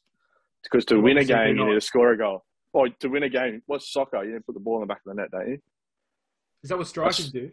[0.64, 2.44] Because to win a game, you need to score a goal.
[2.72, 4.24] Or to win a game, what's soccer?
[4.24, 5.58] You need to put the ball in the back of the net, don't you?
[6.64, 7.50] Is that what strikers do?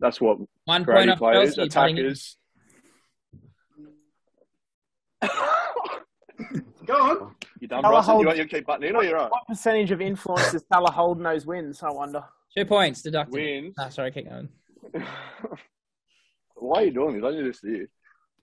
[0.00, 2.36] That's what One point Grady off players, Chelsea, putting in- attackers.
[6.86, 7.34] Go on.
[7.60, 8.18] You done, Salah Bryson?
[8.20, 9.30] You want you to keep butting in or you're right?
[9.30, 11.80] What percentage of influence does Salah hold in those wins?
[11.82, 12.24] I wonder.
[12.56, 13.32] Two points deducted.
[13.32, 13.74] Wins.
[13.78, 14.48] Ah, sorry, keep going.
[16.56, 17.24] Why are you doing this?
[17.24, 17.86] I do this to you.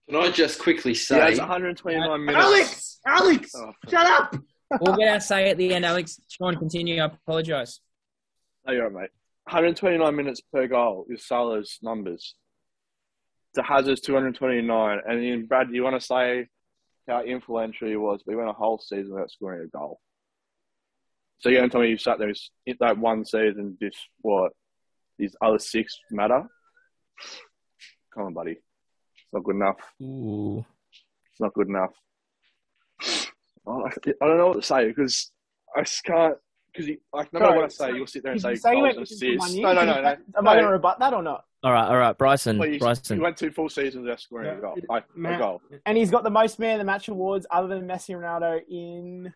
[0.09, 1.31] Can I just quickly He say?
[1.31, 2.45] it's 129 minutes.
[2.45, 2.99] Alex!
[3.05, 3.51] Alex!
[3.55, 4.35] Oh, Shut up!
[4.81, 6.19] We'll get our say at the end, Alex.
[6.27, 7.01] Sean, continue.
[7.01, 7.79] I apologise.
[8.65, 9.09] no, you're right, mate.
[9.45, 12.35] 129 minutes per goal is Salah's numbers.
[13.55, 14.99] To Hazard's 229.
[15.07, 16.47] And then, Brad, do you want to say
[17.07, 19.99] how influential he was, but he went a whole season without scoring a goal.
[21.39, 22.31] So you're going to tell me you sat there
[22.65, 24.51] in that one season, this, what,
[25.17, 26.43] these other six matter?
[28.13, 28.57] Come on, buddy.
[29.29, 29.75] It's not good enough.
[30.01, 30.65] Ooh.
[31.31, 31.91] It's not good enough.
[33.67, 35.31] Oh, I I don't know what to say because
[35.77, 36.35] I just can't.
[36.73, 38.75] Because like, no matter Sorry, what I say, so- you'll sit there and say say
[38.75, 39.55] you goals oh, went and missing for one assists.
[39.55, 39.63] year?
[39.67, 40.17] No, no, no, you- no.
[40.37, 41.45] Am I going to rebut that or not?
[41.61, 42.57] All right, all right, Bryson.
[42.57, 43.17] Well, you, Bryson.
[43.17, 44.77] you went two full seasons without scoring a goal.
[44.87, 45.61] Like, a goal.
[45.85, 48.61] And he's got the most man of the match awards other than Messi and Ronaldo
[48.67, 49.33] in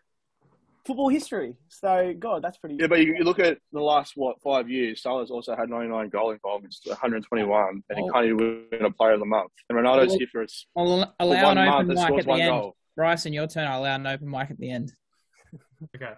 [0.86, 1.56] football history.
[1.70, 2.78] So, God, that's pretty.
[2.80, 5.02] Yeah, but you, you look at the last what five years.
[5.02, 8.12] Salah's also had 99 goal involvements, 121, and he Oh.
[8.12, 8.38] can't even
[8.72, 9.52] win a Player of the Month.
[9.70, 12.20] And Ronaldo's Well, here for, us I'll for allow one an month open and mic
[12.20, 12.50] at the one end.
[12.52, 12.76] goal.
[12.96, 13.68] Bryson, your turn.
[13.68, 14.92] I'll allow an open mic at the end.
[15.96, 16.14] Okay.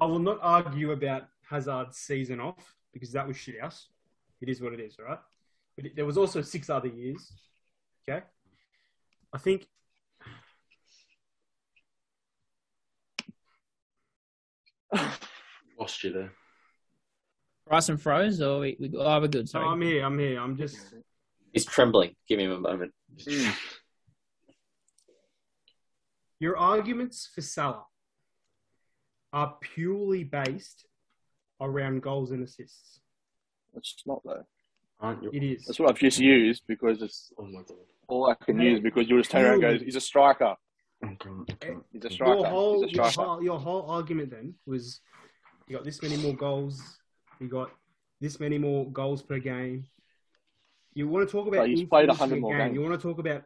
[0.00, 3.88] I will not argue about Hazard's season off because that was shit house.
[4.40, 5.18] It is what it is, all right?
[5.76, 7.32] But it, there was also six other years.
[8.08, 8.24] Okay.
[9.34, 9.66] I think
[15.82, 16.32] Lost you there.
[17.66, 19.48] Bryson froze, or we, we oh, we're good.
[19.48, 19.64] so Sorry.
[19.66, 20.04] Oh, I'm here.
[20.04, 20.40] I'm here.
[20.40, 20.78] I'm just.
[21.52, 22.14] He's trembling.
[22.28, 22.92] Give him a moment.
[23.18, 23.52] Mm.
[26.38, 27.82] Your arguments for Salah
[29.32, 30.86] are purely based
[31.60, 33.00] around goals and assists.
[33.74, 34.46] It's not though.
[35.00, 35.30] Aren't you?
[35.32, 35.64] It is.
[35.64, 37.76] That's what I've just used because it's Oh my god.
[38.06, 40.00] all I can Hey, use because you just turn around and purely- go, he's a
[40.00, 40.54] striker.
[41.04, 41.84] Oh god.
[41.92, 42.34] He's a striker.
[42.36, 45.00] Your whole, he's a your whole, your whole argument then was
[45.68, 46.82] you got this many more goals,
[47.40, 47.70] you got
[48.20, 49.86] this many more goals per game.
[50.94, 52.74] You want to talk about But he's played 100 more games.
[52.74, 53.44] You want to talk about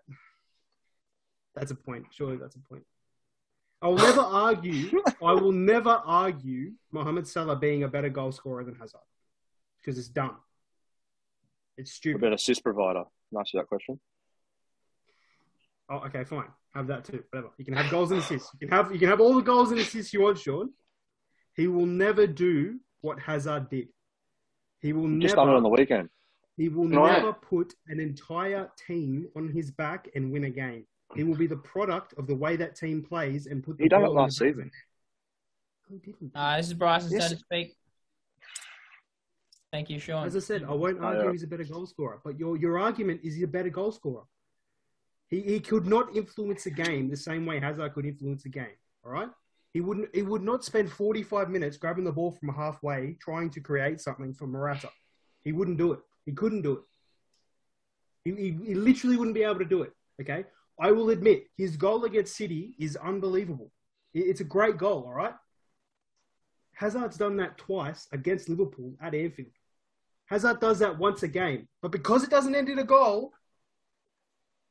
[1.54, 2.06] that's a point.
[2.10, 2.82] Surely that's a point.
[3.80, 5.00] I will never argue.
[5.22, 9.00] I will never argue Mohamed Salah being a better goal scorer than Hazard
[9.80, 10.36] because it's dumb.
[11.78, 12.20] It's A stupid.
[12.20, 13.04] better assist provider.
[13.28, 14.00] Can I answer that question?
[15.88, 16.48] Oh, okay, fine.
[16.74, 17.22] Have that too.
[17.30, 17.52] Whatever.
[17.58, 18.50] You can have goals and assists.
[18.54, 20.70] You can have you can have all the goals and assists you want, Sean.
[21.56, 23.88] He will never do what Hazard did.
[24.80, 25.46] He will Just never.
[25.46, 26.10] done it on the weekend.
[26.56, 30.50] He will No, I- never put an entire team on his back and win a
[30.50, 30.86] game.
[31.14, 33.78] He will be the product of the way that team plays and put.
[33.78, 34.58] The He done it ball in the last season.
[34.58, 34.72] the net.
[35.88, 36.32] He didn't.
[36.34, 37.28] Uh, this is Bryson's Yes.
[37.28, 37.76] turn to speak.
[39.72, 40.26] Thank you, Sean.
[40.26, 41.32] As I said, I won't Oh, argue yeah.
[41.32, 44.24] he's a better goal scorer, but your your argument is he's a better goal scorer.
[45.28, 48.76] He he could not influence a game the same way Hazard could influence a game.
[49.04, 49.28] All right,
[49.72, 50.14] he wouldn't.
[50.14, 54.00] He would not spend forty five minutes grabbing the ball from halfway trying to create
[54.00, 54.90] something for Morata.
[55.44, 56.00] He wouldn't do it.
[56.24, 56.80] He couldn't do it.
[58.24, 59.92] He, he, he literally wouldn't be able to do it.
[60.20, 60.44] Okay,
[60.80, 63.70] I will admit his goal against City is unbelievable.
[64.14, 65.04] It's a great goal.
[65.06, 65.34] All right.
[66.74, 69.48] Hazard's done that twice against Liverpool at Anfield.
[70.26, 73.32] Hazard does that once a game, but because it doesn't end in a goal,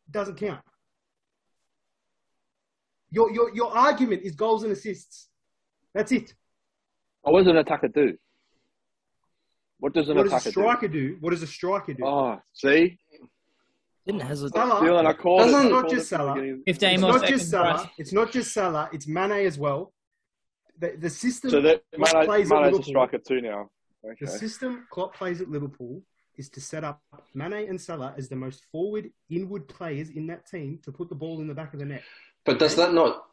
[0.08, 0.62] it doesn't count.
[3.12, 5.30] Your your your argument is goals and assists.
[5.93, 6.34] That's it.
[7.24, 8.18] Oh, what does an attacker do?
[9.80, 11.18] What does an What does a attacker striker do?
[11.20, 11.99] What does a striker do?
[12.03, 12.06] do?
[12.06, 12.97] Oh, see,
[14.06, 14.53] Didn't Hazard?
[14.53, 14.82] Salah.
[14.82, 15.64] Dylan, I called Doesn't- it.
[15.66, 16.36] It's not just it from the Salah.
[16.36, 16.64] beginning.
[16.66, 17.74] Fifteen It's not just Salah.
[17.74, 17.88] Bryce.
[17.97, 18.89] It's not just Salah.
[18.93, 19.93] It's Mane as well.
[20.78, 23.70] The, the system So that Mane, plays at Mane's a striker too now.
[24.20, 26.03] The system Klopp plays at Liverpool
[26.38, 27.01] is to set up
[27.34, 31.16] Mane and Salah as the most forward, inward players in that team to put the
[31.16, 32.03] ball in the back of the net.
[32.46, 33.24] But does that not?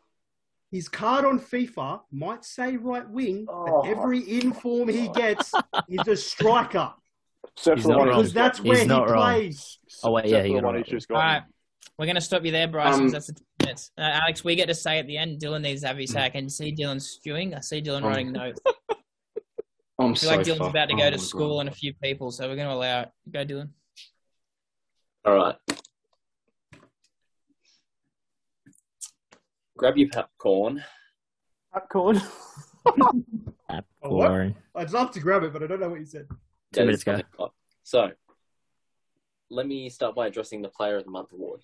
[0.70, 3.82] His card on FIFA might say right wing, Oh.
[3.82, 5.52] but every inform he gets
[5.88, 6.92] is a striker
[7.56, 8.18] Except He's for the not one wrong.
[8.18, 9.22] because just where He's he not wrong.
[9.22, 9.78] plays.
[10.02, 10.86] Oh wait, yeah, for you the got one right.
[10.86, 11.44] just All got.
[11.98, 12.94] we're gonna stop you there, Bryce.
[12.94, 13.90] Um, that's the minutes.
[13.98, 15.38] Uh, Alex, we get to say at the end.
[15.40, 16.24] Dylan needs to have his say.
[16.24, 17.54] I can see Dylan stewing.
[17.54, 18.60] I see Dylan Um, writing notes.
[19.98, 20.70] I'm I feel so like Dylan's fucked.
[20.70, 21.20] about to Oh go my to God.
[21.26, 23.10] school and a few people, so we're gonna allow it.
[23.30, 23.68] Go, Dylan.
[25.26, 25.56] All right.
[29.82, 30.84] Grab your popcorn.
[31.72, 32.22] Popcorn.
[33.68, 34.54] Popcorn.
[34.76, 36.28] I'd love to grab it, but I don't know what you said.
[36.28, 36.36] Two
[36.70, 37.12] That minutes is ago.
[37.14, 37.54] what I've got.
[37.82, 38.10] So,
[39.50, 41.62] let me start by addressing the Player of the Month award.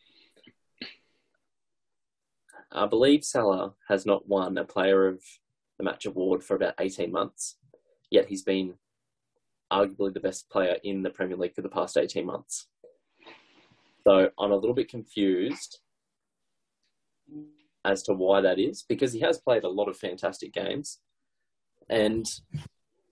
[2.72, 5.22] I believe Salah has not won a Player of
[5.78, 7.54] the Match award for about 18 months,
[8.10, 8.74] yet he's been
[9.72, 12.66] arguably the best player in the Premier League for the past 18 months.
[14.04, 15.78] So, I'm a little bit confused
[17.84, 20.98] as to why that is, because he has played a lot of fantastic games
[21.88, 22.26] and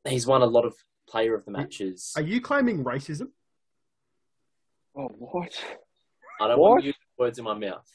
[0.06, 0.74] he's won a lot of
[1.08, 2.12] Player of the Matches.
[2.16, 3.28] Are you claiming racism?
[4.96, 5.52] Oh, what?
[6.40, 6.70] I don't What?
[6.70, 7.86] want you to put words in my mouth.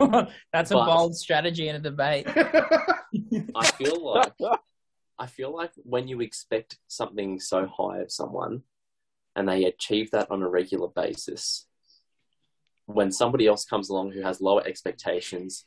[0.52, 2.26] That's a bold strategy in a debate.
[3.54, 4.32] I feel like
[5.18, 8.62] I feel like when you expect something so high of someone
[9.36, 11.66] and they achieve that on a regular basis,
[12.86, 15.64] when somebody else comes along who has lower expectations,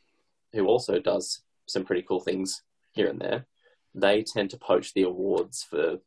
[0.54, 2.62] who also does some pretty cool things
[2.92, 3.46] here and there,
[3.96, 5.98] they tend to poach the awards for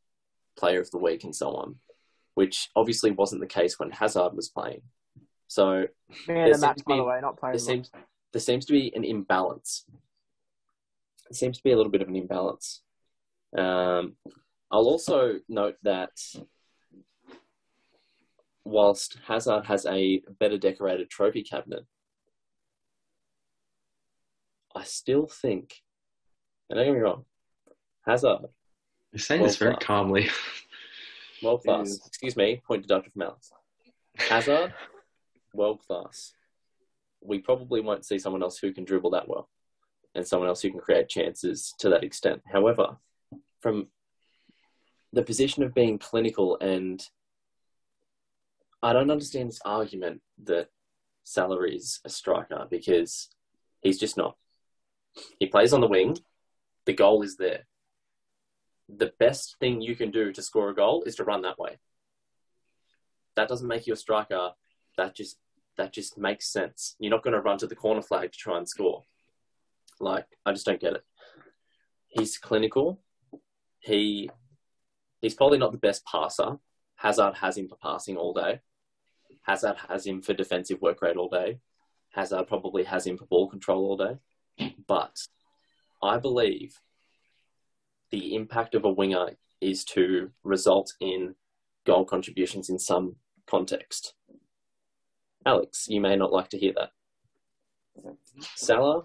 [0.56, 1.76] player of the week and so on,
[2.34, 4.82] which obviously wasn't the case when Hazard was playing.
[5.48, 5.86] So
[6.28, 7.20] Man, There the seems to be- the way,
[7.52, 7.90] there seems
[8.32, 9.84] there seems to be an imbalance.
[11.28, 12.82] There seems to be a little bit of an imbalance.
[13.58, 14.14] Um,
[14.70, 16.12] I'll also note that
[18.70, 21.84] whilst Hazard has a better decorated trophy cabinet,
[24.74, 25.74] I still think,
[26.68, 27.24] and don't get me wrong,
[28.06, 28.46] Hazard,
[29.12, 30.30] You're saying this very calmly.
[31.42, 31.98] world class.
[32.06, 33.50] Excuse me, point deducted from Alex.
[34.16, 34.72] Hazard,
[35.52, 36.32] world class.
[37.20, 39.48] We probably won't see someone else who can dribble that well
[40.14, 42.42] and someone else who can create chances to that extent.
[42.50, 42.96] However,
[43.60, 43.88] from
[45.12, 47.02] the position of being clinical and
[48.82, 50.68] I don't understand this argument that
[51.24, 53.28] Salah is a striker because
[53.82, 54.36] he's just not.
[55.38, 56.16] He plays on the wing.
[56.86, 57.66] The goal is there.
[58.88, 61.78] The best thing you can do to score a goal is to run that way.
[63.36, 64.50] That doesn't make you a striker.
[64.96, 65.38] That just
[65.76, 66.96] that just makes sense.
[66.98, 69.04] You're not going to run to the corner flag to try and score.
[70.00, 71.04] Like I just don't get it.
[72.08, 73.00] He's clinical.
[73.78, 74.30] He
[75.20, 76.58] he's probably not the best passer.
[76.96, 78.60] Hazard has him for passing all day.
[79.42, 81.58] Hazard has him for defensive work rate all day.
[82.10, 84.18] Hazard probably has him for ball control all day.
[84.86, 85.16] But
[86.02, 86.80] I believe
[88.10, 89.30] the impact of a winger
[89.60, 91.34] is to result in
[91.86, 93.16] goal contributions in some
[93.46, 94.14] context.
[95.46, 96.90] Alex, you may not like to hear that.
[98.56, 99.04] Salah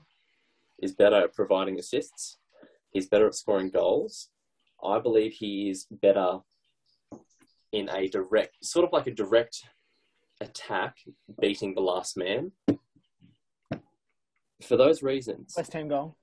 [0.82, 2.38] is better at providing assists.
[2.92, 4.30] He's better at scoring goals.
[4.84, 6.40] I believe he is better
[7.72, 9.64] in a direct, sort of like a direct
[10.42, 10.98] attack,
[11.40, 12.52] beating the last man.
[14.62, 16.16] For those reasons, West Ham goal.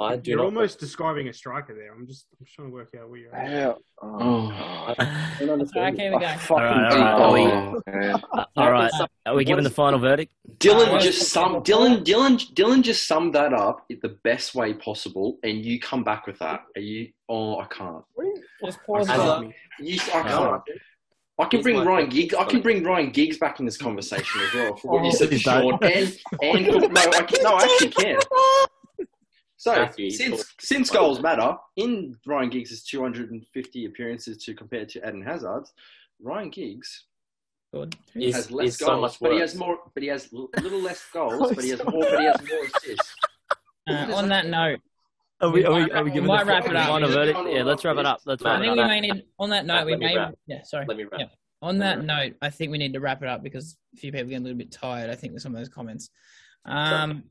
[0.00, 0.46] I do You're not.
[0.46, 1.92] almost describing a striker there.
[1.94, 3.48] I'm just, I'm trying to work out where you're at.
[3.48, 3.72] Yeah.
[4.02, 4.48] Oh.
[4.50, 4.94] I
[5.38, 6.00] don't All understand right, it.
[6.00, 6.26] here we go.
[6.26, 8.00] I fucking Alright, hate alright, that, Oh.
[8.00, 8.46] man.
[8.56, 8.90] All right.
[8.98, 10.32] What Are we giving the final verdict?
[10.58, 15.38] Dylan just summed Dylan Dylan Dylan just summed that up in the best way possible,
[15.44, 16.62] and you come back with that.
[16.76, 17.10] Are you?
[17.28, 18.02] Oh, I can't.
[18.64, 19.44] Just I pause Hazard.
[19.44, 19.54] it.
[19.78, 19.88] can't.
[19.88, 20.62] You, I can't.
[21.38, 22.08] I can Here's bring Ryan.
[22.08, 22.34] Giggs.
[22.34, 25.30] I can bring Ryan Giggs back in this conversation as well for what you said
[25.30, 25.70] to Please don't.
[25.70, 25.78] Sean.
[26.42, 28.18] And and no, I can, no, I actually can.
[29.56, 35.22] So Matthew, since since goals matter, in Ryan Giggs' 250 appearances to compare to Eden
[35.22, 35.72] Hazard's,
[36.20, 37.06] Ryan Giggs
[37.74, 37.96] Good.
[38.14, 39.78] Is, has less is goals, so much but he has more.
[39.94, 42.04] But he has a little less goals, but he has more.
[42.08, 43.14] But he has more assists.
[43.88, 44.80] Uh, on that note,
[45.44, 46.88] Are we, are we, might- are we giving might wrap it up.
[46.88, 47.38] final verdict?
[47.50, 48.20] Yeah, let's wrap it up.
[48.24, 48.84] Let's I wrap it think up.
[48.84, 49.24] we may need.
[49.38, 50.16] On that note, we let me may.
[50.16, 50.34] wrap.
[50.46, 50.84] Yeah, sorry.
[50.88, 51.20] Let me wrap.
[51.20, 51.26] Yeah.
[51.62, 54.26] On that note, I think we need to wrap it up because a few people
[54.26, 55.08] are getting a little bit tired.
[55.10, 56.10] I think with some of those comments.
[56.66, 57.24] Um,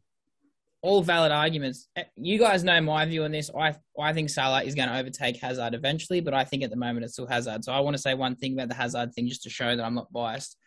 [0.82, 1.88] all valid arguments.
[1.96, 3.50] Eh, You guys know my view on this.
[3.58, 6.76] I I think Salah is going to overtake Hazard eventually, but I think at the
[6.76, 7.64] moment it's still Hazard.
[7.64, 9.84] So I want to say one thing about the Hazard thing just to show that
[9.84, 10.58] I'm not biased.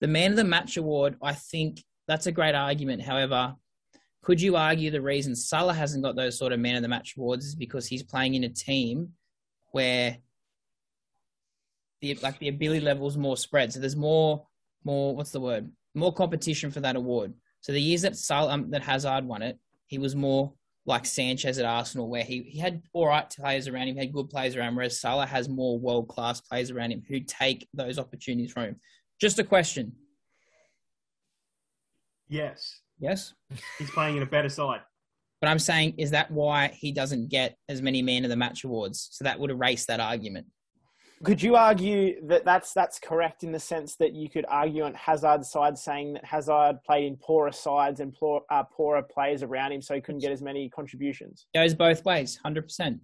[0.00, 3.02] The Man of the Match award, I think that's a great argument.
[3.02, 3.54] However,
[4.22, 7.14] could you argue the reason Salah hasn't got those sort of Man of the Match
[7.16, 9.10] awards is because he's playing in a team
[9.72, 10.18] where
[12.00, 13.72] the like the ability level is more spread.
[13.72, 14.46] So there's more
[14.84, 15.70] more what's the word?
[15.94, 17.34] More competition for that award.
[17.60, 20.52] So the years that Salah um, that Hazard won it, he was more
[20.86, 24.30] like Sanchez at Arsenal, where he, he had all right players around him, had good
[24.30, 27.98] players around him, whereas Salah has more world class players around him who take those
[27.98, 28.80] opportunities from him.
[29.20, 29.92] Just a question.
[32.26, 33.34] Yes, Yes?
[33.78, 34.80] he's playing in a better side.
[35.40, 38.64] But I'm saying, is that why he doesn't get as many man of the match
[38.64, 39.08] awards?
[39.12, 40.46] So that would erase that argument.
[41.24, 44.94] Could you argue that that's that's correct in the sense that you could argue on
[44.94, 49.72] Hazard's side, saying that Hazard played in poorer sides and poor, uh, poorer players around
[49.72, 51.46] him, so he couldn't get as many contributions?
[51.54, 53.00] Goes both ways, 100%.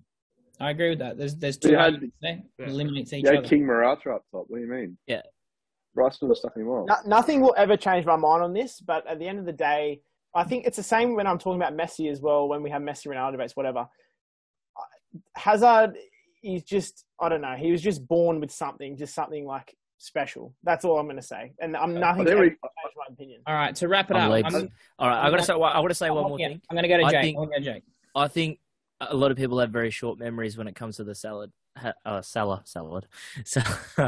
[0.60, 1.18] I agree with that.
[1.18, 2.40] There's there's two had- arguments there.
[2.60, 2.66] Yeah.
[2.66, 3.48] Eliminates each You had other.
[3.48, 4.44] King Morata up top.
[4.48, 4.96] What do you mean?
[5.08, 5.22] Yeah.
[5.94, 6.88] Rice would have stuck him off.
[6.88, 9.52] No, nothing will ever change my mind on this, but at the end of the
[9.52, 10.00] day,
[10.34, 12.48] I think it's the same when I'm talking about Messi as well.
[12.48, 13.86] When we have Messi Ronaldo debates, whatever.
[15.36, 15.96] Hazard
[16.42, 17.54] is just I don't know.
[17.56, 20.52] He was just born with something, just something like special.
[20.64, 22.24] That's all I'm going to say, and I'm nothing.
[22.24, 22.58] there to we- change
[22.96, 23.40] my opinion.
[23.46, 24.54] All right, to wrap it I'm up, Leeds.
[24.54, 24.68] I'm,
[24.98, 25.52] All right, I gotta say.
[25.54, 26.60] I gotta say one I'm- more yeah, thing.
[26.68, 27.22] I'm going to go to Jake.
[27.22, 27.82] think- I'm go Jake.
[28.16, 28.58] I think
[29.00, 31.94] a lot of people have very short memories when it comes to the salad, ha-
[32.04, 33.06] uh, Salah salad,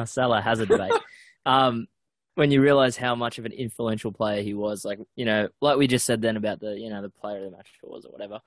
[0.07, 0.93] Salah Hazard debate.
[1.47, 1.87] um,
[2.35, 5.79] when you realize how much of an influential player he was, like you know, like
[5.79, 8.13] we just said then about the you know the player of the match awards or
[8.13, 8.41] whatever,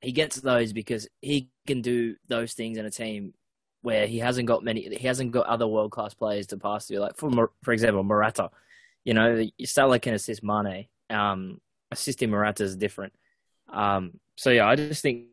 [0.00, 3.34] he gets those because he can do those things in a team
[3.82, 6.98] where he hasn't got many, he hasn't got other world class players to pass to.
[7.00, 8.50] Like for for example, Morata,
[9.04, 11.60] you know, Salah can assist Mane, um,
[11.90, 13.12] assisting Morata is different.
[13.70, 15.26] Um, so yeah, I just think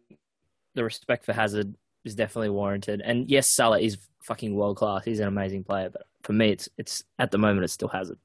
[0.75, 3.01] the respect for Hazard is definitely warranted.
[3.01, 5.05] And yes, Salah is fucking world class.
[5.05, 8.17] He's an amazing player, but for me, it's it's at the moment it's still Hazard.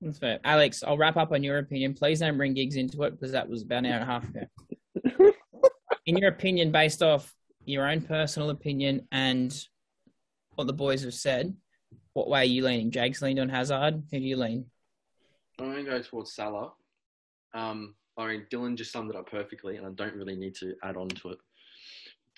[0.00, 0.38] That's fair.
[0.44, 1.94] Alex, I'll wrap up on your opinion.
[1.94, 4.28] Please don't bring Giggs into it because that was about an hour and a half
[4.28, 5.32] ago.
[6.06, 7.32] In your opinion, based off
[7.64, 9.58] your own personal opinion and
[10.56, 11.54] what the boys have said,
[12.12, 12.90] what way are you leaning?
[12.90, 14.02] Jake's leaned on Hazard.
[14.10, 14.66] Who do you lean?
[15.58, 16.72] I'm going to go towards Salah.
[17.54, 20.74] Um, I mean, Dylan just summed it up perfectly, and I don't really need to
[20.82, 21.38] add on to it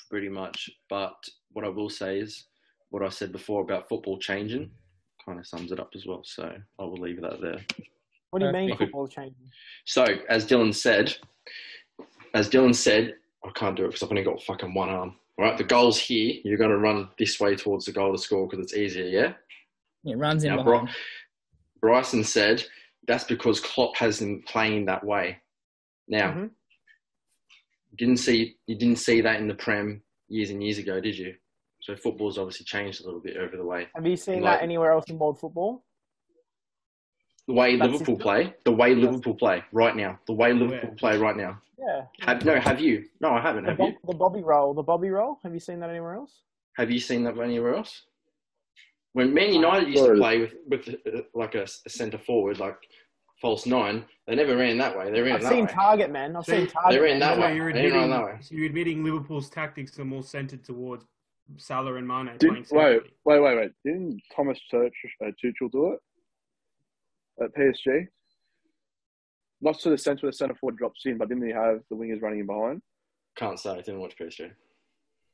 [0.09, 0.70] pretty much.
[0.89, 1.16] But
[1.53, 2.47] what I will say is
[2.90, 4.70] what I said before about football changing
[5.24, 6.22] kind of sums it up as well.
[6.24, 7.58] So I will leave that there.
[8.30, 9.50] What do you mean football changing?
[9.84, 11.14] So, as Dylan said,
[12.34, 13.14] as Dylan said,
[13.44, 15.14] I can't do it because I've only got fucking one arm.
[15.38, 16.34] All right, the goal's here.
[16.44, 19.32] You're going to run this way towards the goal to score because it's easier, yeah?
[20.10, 20.86] It runs in Now, behind.
[21.80, 22.64] Bry- Bryson said
[23.06, 25.38] that's because Klopp has him playing that way.
[26.08, 26.50] Now, Mhm.
[27.90, 31.16] you didn't see you didn't see that in the Prem years and years ago, did
[31.16, 31.36] you?
[31.86, 33.86] So football's obviously changed a little bit over the way.
[33.94, 35.84] Have you seen Like- that anywhere else in world football?
[37.46, 38.20] The way That's Liverpool it.
[38.20, 41.60] play, the way Liverpool play right now, the way Liverpool play right now.
[41.78, 42.06] Yeah.
[42.22, 43.04] Have, no, have you?
[43.20, 43.62] No, I haven't.
[43.62, 43.98] The, Have Bob, you?
[44.04, 45.38] the Bobby role, the Bobby role.
[45.44, 46.42] Have you seen that anywhere else?
[46.76, 48.06] Have you seen that anywhere else?
[49.12, 52.78] When Man United used to play with, with uh, like a, a centre forward, like
[53.40, 55.12] false nine, they never ran that way.
[55.12, 55.72] They ran I've that seen way.
[55.72, 56.34] Target, man.
[56.34, 56.90] I've See, seen Target.
[56.90, 57.54] they ran that So way.
[57.54, 58.46] you're They didn't run admitting, that way.
[58.50, 61.04] you're admitting Liverpool's tactics are more centered towards
[61.56, 63.10] Salah and Mane Did, playing wait, centrally.
[63.24, 63.70] wait, wait, wait.
[63.85, 64.90] Didn't Thomas Tuchel,
[65.24, 68.06] uh, Tuchel do it at PSG?
[69.60, 71.97] Not to the sense where the centre forward drops in, but didn't he have the
[71.97, 72.82] wingers running in behind
[73.36, 73.70] Can't say.
[73.70, 74.51] I didn't watch PSG.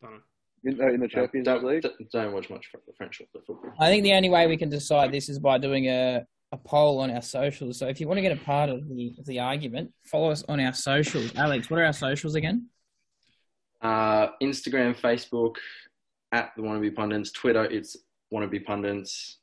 [0.01, 0.19] Don't know.
[0.65, 1.83] in, uh, in the Champions don't, League?
[1.83, 3.59] don't- Don't watch much French football.
[3.81, 7.01] I think the only way we can decide this is by doing a, a poll
[7.01, 7.79] on our socials.
[7.79, 10.45] So if you want to get a part of the of the argument, follow us
[10.49, 11.35] on our socials.
[11.37, 12.69] Alex, what are our socials again?
[13.81, 15.57] Uh, Instagram, Facebook,
[16.33, 17.31] at the Wannabe Pundits.
[17.31, 17.97] Twitter, it's
[18.33, 19.39] Wannabe Pundits.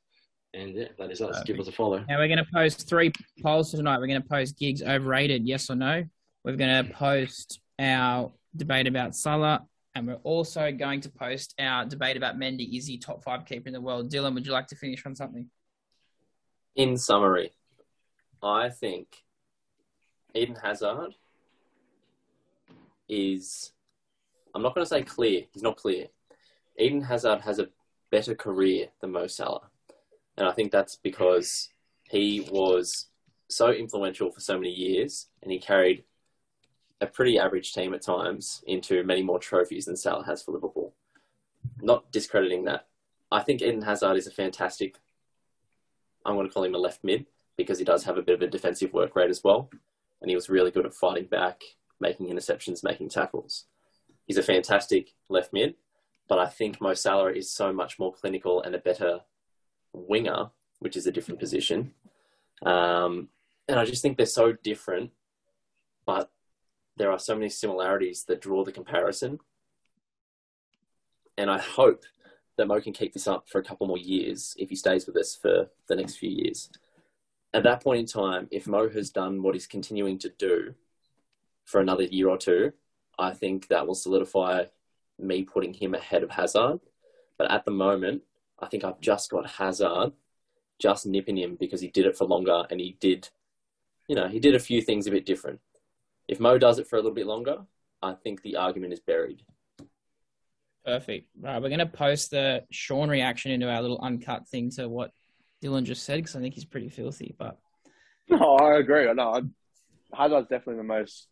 [0.54, 1.44] And yeah, that is us.
[1.44, 2.04] Give us a follow.
[2.10, 3.12] Now we're going to post three
[3.42, 4.00] polls tonight.
[4.00, 6.04] We're going to post Giggs overrated, yes or no.
[6.44, 9.64] We're going to post our debate about Salah,
[9.94, 12.76] and we're also going to post our debate about Mendy.
[12.76, 14.12] Is he top five keeper in the world?
[14.12, 15.48] Dylan, would you like to finish on something?
[16.76, 17.52] In summary,
[18.42, 19.18] I think
[20.34, 21.14] Eden Hazard
[23.08, 23.72] is.
[24.56, 25.44] I'm not going to say clear.
[25.54, 26.08] He's not clear.
[26.80, 27.70] Eden Hazard has a
[28.12, 29.70] better career than Mo Salah.
[30.38, 31.70] And I think that's because
[32.10, 33.08] he was
[33.50, 36.04] so influential for so many years and he carried
[37.02, 40.94] a pretty average team at times into many more trophies than Salah has for Liverpool.
[41.82, 42.88] Not discrediting that.
[43.32, 44.98] I think Eden Hazard is a fantastic,
[46.26, 47.26] I'm going to call him a left mid,
[47.58, 49.70] because he does have a bit of a defensive work rate as well,
[50.22, 51.62] and he was really good at fighting back,
[52.00, 53.66] making interceptions, making tackles.
[54.26, 55.76] He's a fantastic left mid,
[56.30, 59.22] but I think Mo Salah is so much more clinical and a better
[59.92, 61.94] winger, which is a different position.
[62.64, 63.30] Um,
[63.68, 65.10] and I just think they're so different,
[66.06, 66.30] but
[66.98, 69.40] there are so many similarities that draw the comparison.
[71.36, 72.06] And I hope
[72.58, 75.18] that Mo can keep this up for a couple more years if he stays with
[75.18, 76.70] us for the next few years.
[77.54, 80.76] At that point in time, if Mo has done what he's continuing to do
[81.66, 82.74] for another year or two,
[83.18, 84.66] I think that will solidify
[85.20, 86.80] me putting him ahead of Hazard.
[87.38, 88.24] But at the moment,
[88.60, 90.12] I think I've just got Hazard
[90.80, 93.30] just nipping him because he did it for longer and he did,
[94.08, 95.60] you know, he did a few things a bit different.
[96.28, 97.60] If Mo does it for a little bit longer,
[98.02, 99.42] I think the argument is buried.
[100.86, 101.28] Perfect.
[101.40, 105.12] Right, we're going to post the Sean reaction into our little uncut thing to what
[105.62, 107.36] Dylan just said because I think he's pretty filthy.
[107.38, 107.58] But
[108.30, 109.12] No, I agree.
[109.14, 109.42] No, I,
[110.14, 111.28] Hazard's definitely the most,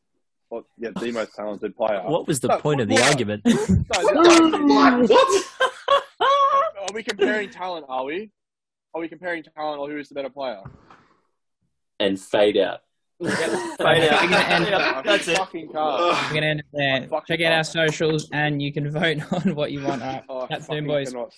[0.50, 2.02] well, yeah, the most talented player.
[2.06, 3.42] What was the No, point of the well, argument?
[3.46, 5.44] No, the-
[6.18, 6.78] what?
[6.90, 7.86] are we comparing talent?
[7.90, 8.32] Are we?
[8.94, 10.62] Are we comparing talent or who is the better player?
[12.00, 12.82] And fade out.
[13.22, 13.80] Fade out.
[13.80, 15.38] We're gonna end- I That's it.
[15.38, 15.76] fucking can't.
[15.76, 17.10] we're going to end it there.
[17.28, 20.04] Check out our socials and you can vote on what you want.
[20.04, 20.24] All right.
[20.30, 21.10] Oh, I Chat boys.
[21.12, 21.34] cannot